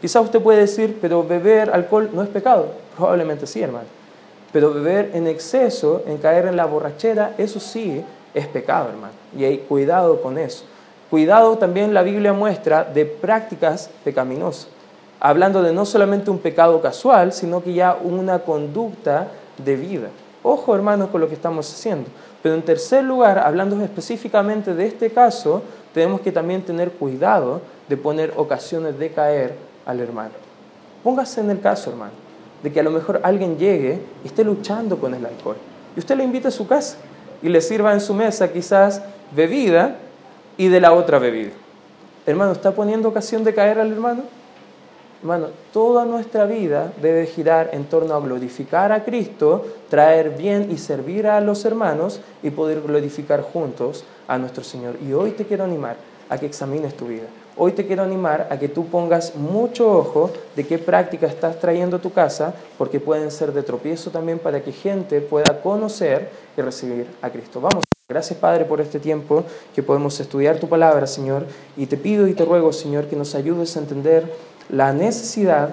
Quizá 0.00 0.20
usted 0.20 0.40
puede 0.40 0.60
decir, 0.60 0.98
pero 1.00 1.22
beber 1.22 1.70
alcohol 1.70 2.10
no 2.12 2.22
es 2.22 2.28
pecado. 2.28 2.68
Probablemente 2.96 3.46
sí, 3.46 3.60
hermano. 3.60 3.86
Pero 4.52 4.72
beber 4.72 5.10
en 5.14 5.26
exceso, 5.26 6.02
en 6.06 6.18
caer 6.18 6.46
en 6.46 6.56
la 6.56 6.66
borrachera, 6.66 7.34
eso 7.36 7.60
sí 7.60 8.02
es 8.32 8.46
pecado, 8.46 8.88
hermano. 8.88 9.12
Y 9.36 9.44
hay 9.44 9.58
cuidado 9.58 10.22
con 10.22 10.38
eso. 10.38 10.64
Cuidado 11.10 11.58
también 11.58 11.92
la 11.92 12.02
Biblia 12.02 12.32
muestra 12.32 12.84
de 12.84 13.04
prácticas 13.04 13.90
pecaminosas. 14.04 14.68
Hablando 15.20 15.62
de 15.62 15.72
no 15.72 15.84
solamente 15.86 16.30
un 16.30 16.38
pecado 16.38 16.80
casual, 16.80 17.32
sino 17.32 17.62
que 17.62 17.72
ya 17.72 17.96
una 18.02 18.40
conducta 18.40 19.28
de 19.64 19.76
vida. 19.76 20.08
Ojo, 20.42 20.74
hermanos, 20.74 21.10
con 21.10 21.20
lo 21.20 21.28
que 21.28 21.34
estamos 21.34 21.72
haciendo. 21.72 22.08
Pero 22.42 22.54
en 22.54 22.62
tercer 22.62 23.02
lugar, 23.02 23.38
hablando 23.38 23.82
específicamente 23.82 24.74
de 24.74 24.86
este 24.86 25.10
caso, 25.10 25.62
tenemos 25.92 26.20
que 26.20 26.30
también 26.30 26.62
tener 26.62 26.92
cuidado 26.92 27.60
de 27.88 27.96
poner 27.96 28.32
ocasiones 28.36 28.98
de 28.98 29.10
caer 29.10 29.54
al 29.86 30.00
hermano. 30.00 30.34
Póngase 31.02 31.40
en 31.40 31.50
el 31.50 31.60
caso, 31.60 31.90
hermano. 31.90 32.12
de 32.62 32.72
que 32.72 32.80
a 32.80 32.82
lo 32.82 32.90
mejor 32.90 33.20
alguien 33.22 33.58
llegue 33.58 34.00
y 34.24 34.26
esté 34.26 34.42
luchando 34.42 34.98
con 34.98 35.14
el 35.14 35.24
alcohol. 35.24 35.56
Y 35.94 36.00
usted 36.00 36.16
le 36.16 36.24
invita 36.24 36.48
a 36.48 36.50
su 36.50 36.66
casa 36.66 36.96
y 37.42 37.48
le 37.48 37.60
sirva 37.60 37.92
en 37.92 38.00
su 38.00 38.14
mesa 38.14 38.52
quizás 38.52 39.02
bebida 39.34 39.96
y 40.56 40.68
de 40.68 40.80
la 40.80 40.92
otra 40.92 41.18
bebida. 41.18 41.52
Hermano, 42.26 42.52
¿está 42.52 42.72
poniendo 42.72 43.08
ocasión 43.08 43.44
de 43.44 43.54
caer 43.54 43.78
al 43.78 43.92
hermano? 43.92 44.22
Hermano, 45.26 45.48
toda 45.72 46.04
nuestra 46.04 46.44
vida 46.44 46.92
debe 47.02 47.26
girar 47.26 47.70
en 47.72 47.86
torno 47.86 48.14
a 48.14 48.20
glorificar 48.20 48.92
a 48.92 49.02
Cristo, 49.02 49.66
traer 49.90 50.30
bien 50.30 50.70
y 50.70 50.78
servir 50.78 51.26
a 51.26 51.40
los 51.40 51.64
hermanos 51.64 52.20
y 52.44 52.50
poder 52.50 52.80
glorificar 52.80 53.42
juntos 53.42 54.04
a 54.28 54.38
nuestro 54.38 54.62
Señor. 54.62 54.94
Y 55.04 55.14
hoy 55.14 55.32
te 55.32 55.44
quiero 55.44 55.64
animar 55.64 55.96
a 56.28 56.38
que 56.38 56.46
examines 56.46 56.96
tu 56.96 57.08
vida. 57.08 57.24
Hoy 57.56 57.72
te 57.72 57.88
quiero 57.88 58.04
animar 58.04 58.46
a 58.52 58.56
que 58.60 58.68
tú 58.68 58.86
pongas 58.86 59.34
mucho 59.34 59.90
ojo 59.98 60.30
de 60.54 60.64
qué 60.64 60.78
práctica 60.78 61.26
estás 61.26 61.58
trayendo 61.58 61.96
a 61.96 62.00
tu 62.00 62.12
casa, 62.12 62.54
porque 62.78 63.00
pueden 63.00 63.32
ser 63.32 63.52
de 63.52 63.64
tropiezo 63.64 64.12
también 64.12 64.38
para 64.38 64.62
que 64.62 64.70
gente 64.70 65.20
pueda 65.20 65.60
conocer 65.60 66.30
y 66.56 66.60
recibir 66.60 67.08
a 67.20 67.30
Cristo. 67.30 67.60
Vamos. 67.60 67.82
Gracias 68.08 68.38
Padre 68.38 68.64
por 68.64 68.80
este 68.80 69.00
tiempo 69.00 69.42
que 69.74 69.82
podemos 69.82 70.20
estudiar 70.20 70.60
tu 70.60 70.68
palabra, 70.68 71.08
Señor, 71.08 71.44
y 71.76 71.86
te 71.86 71.96
pido 71.96 72.28
y 72.28 72.34
te 72.34 72.44
ruego, 72.44 72.72
Señor, 72.72 73.06
que 73.06 73.16
nos 73.16 73.34
ayudes 73.34 73.76
a 73.76 73.80
entender 73.80 74.32
la 74.68 74.92
necesidad 74.92 75.70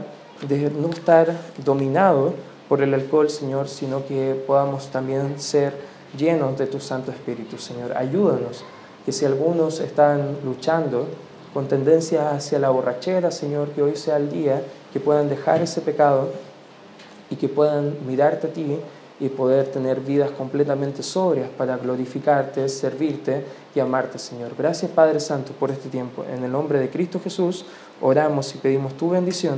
de 0.47 0.69
no 0.69 0.89
estar 0.89 1.35
dominado 1.63 2.33
por 2.69 2.81
el 2.81 2.93
alcohol, 2.93 3.29
Señor, 3.29 3.67
sino 3.67 4.05
que 4.05 4.41
podamos 4.47 4.87
también 4.87 5.39
ser 5.39 5.73
llenos 6.17 6.57
de 6.57 6.67
tu 6.67 6.79
Santo 6.79 7.11
Espíritu, 7.11 7.57
Señor. 7.57 7.95
Ayúdanos, 7.95 8.63
que 9.05 9.11
si 9.11 9.25
algunos 9.25 9.79
están 9.79 10.37
luchando 10.43 11.07
con 11.53 11.67
tendencia 11.67 12.31
hacia 12.31 12.59
la 12.59 12.69
borrachera, 12.69 13.31
Señor, 13.31 13.69
que 13.69 13.83
hoy 13.83 13.95
sea 13.95 14.17
el 14.17 14.31
día 14.31 14.61
que 14.91 14.99
puedan 14.99 15.29
dejar 15.29 15.61
ese 15.61 15.81
pecado 15.81 16.29
y 17.29 17.35
que 17.35 17.49
puedan 17.49 17.95
mirarte 18.07 18.47
a 18.47 18.53
ti 18.53 18.77
y 19.19 19.29
poder 19.29 19.67
tener 19.67 19.99
vidas 19.99 20.31
completamente 20.31 21.03
sobrias 21.03 21.49
para 21.57 21.77
glorificarte, 21.77 22.67
servirte 22.67 23.45
y 23.75 23.79
amarte, 23.79 24.17
Señor. 24.17 24.51
Gracias, 24.57 24.91
Padre 24.91 25.19
Santo, 25.19 25.53
por 25.53 25.71
este 25.71 25.89
tiempo. 25.89 26.25
En 26.29 26.43
el 26.43 26.51
nombre 26.51 26.79
de 26.79 26.89
Cristo 26.89 27.19
Jesús, 27.23 27.65
oramos 28.03 28.53
y 28.53 28.57
pedimos 28.57 28.95
tu 28.97 29.09
bendición. 29.09 29.51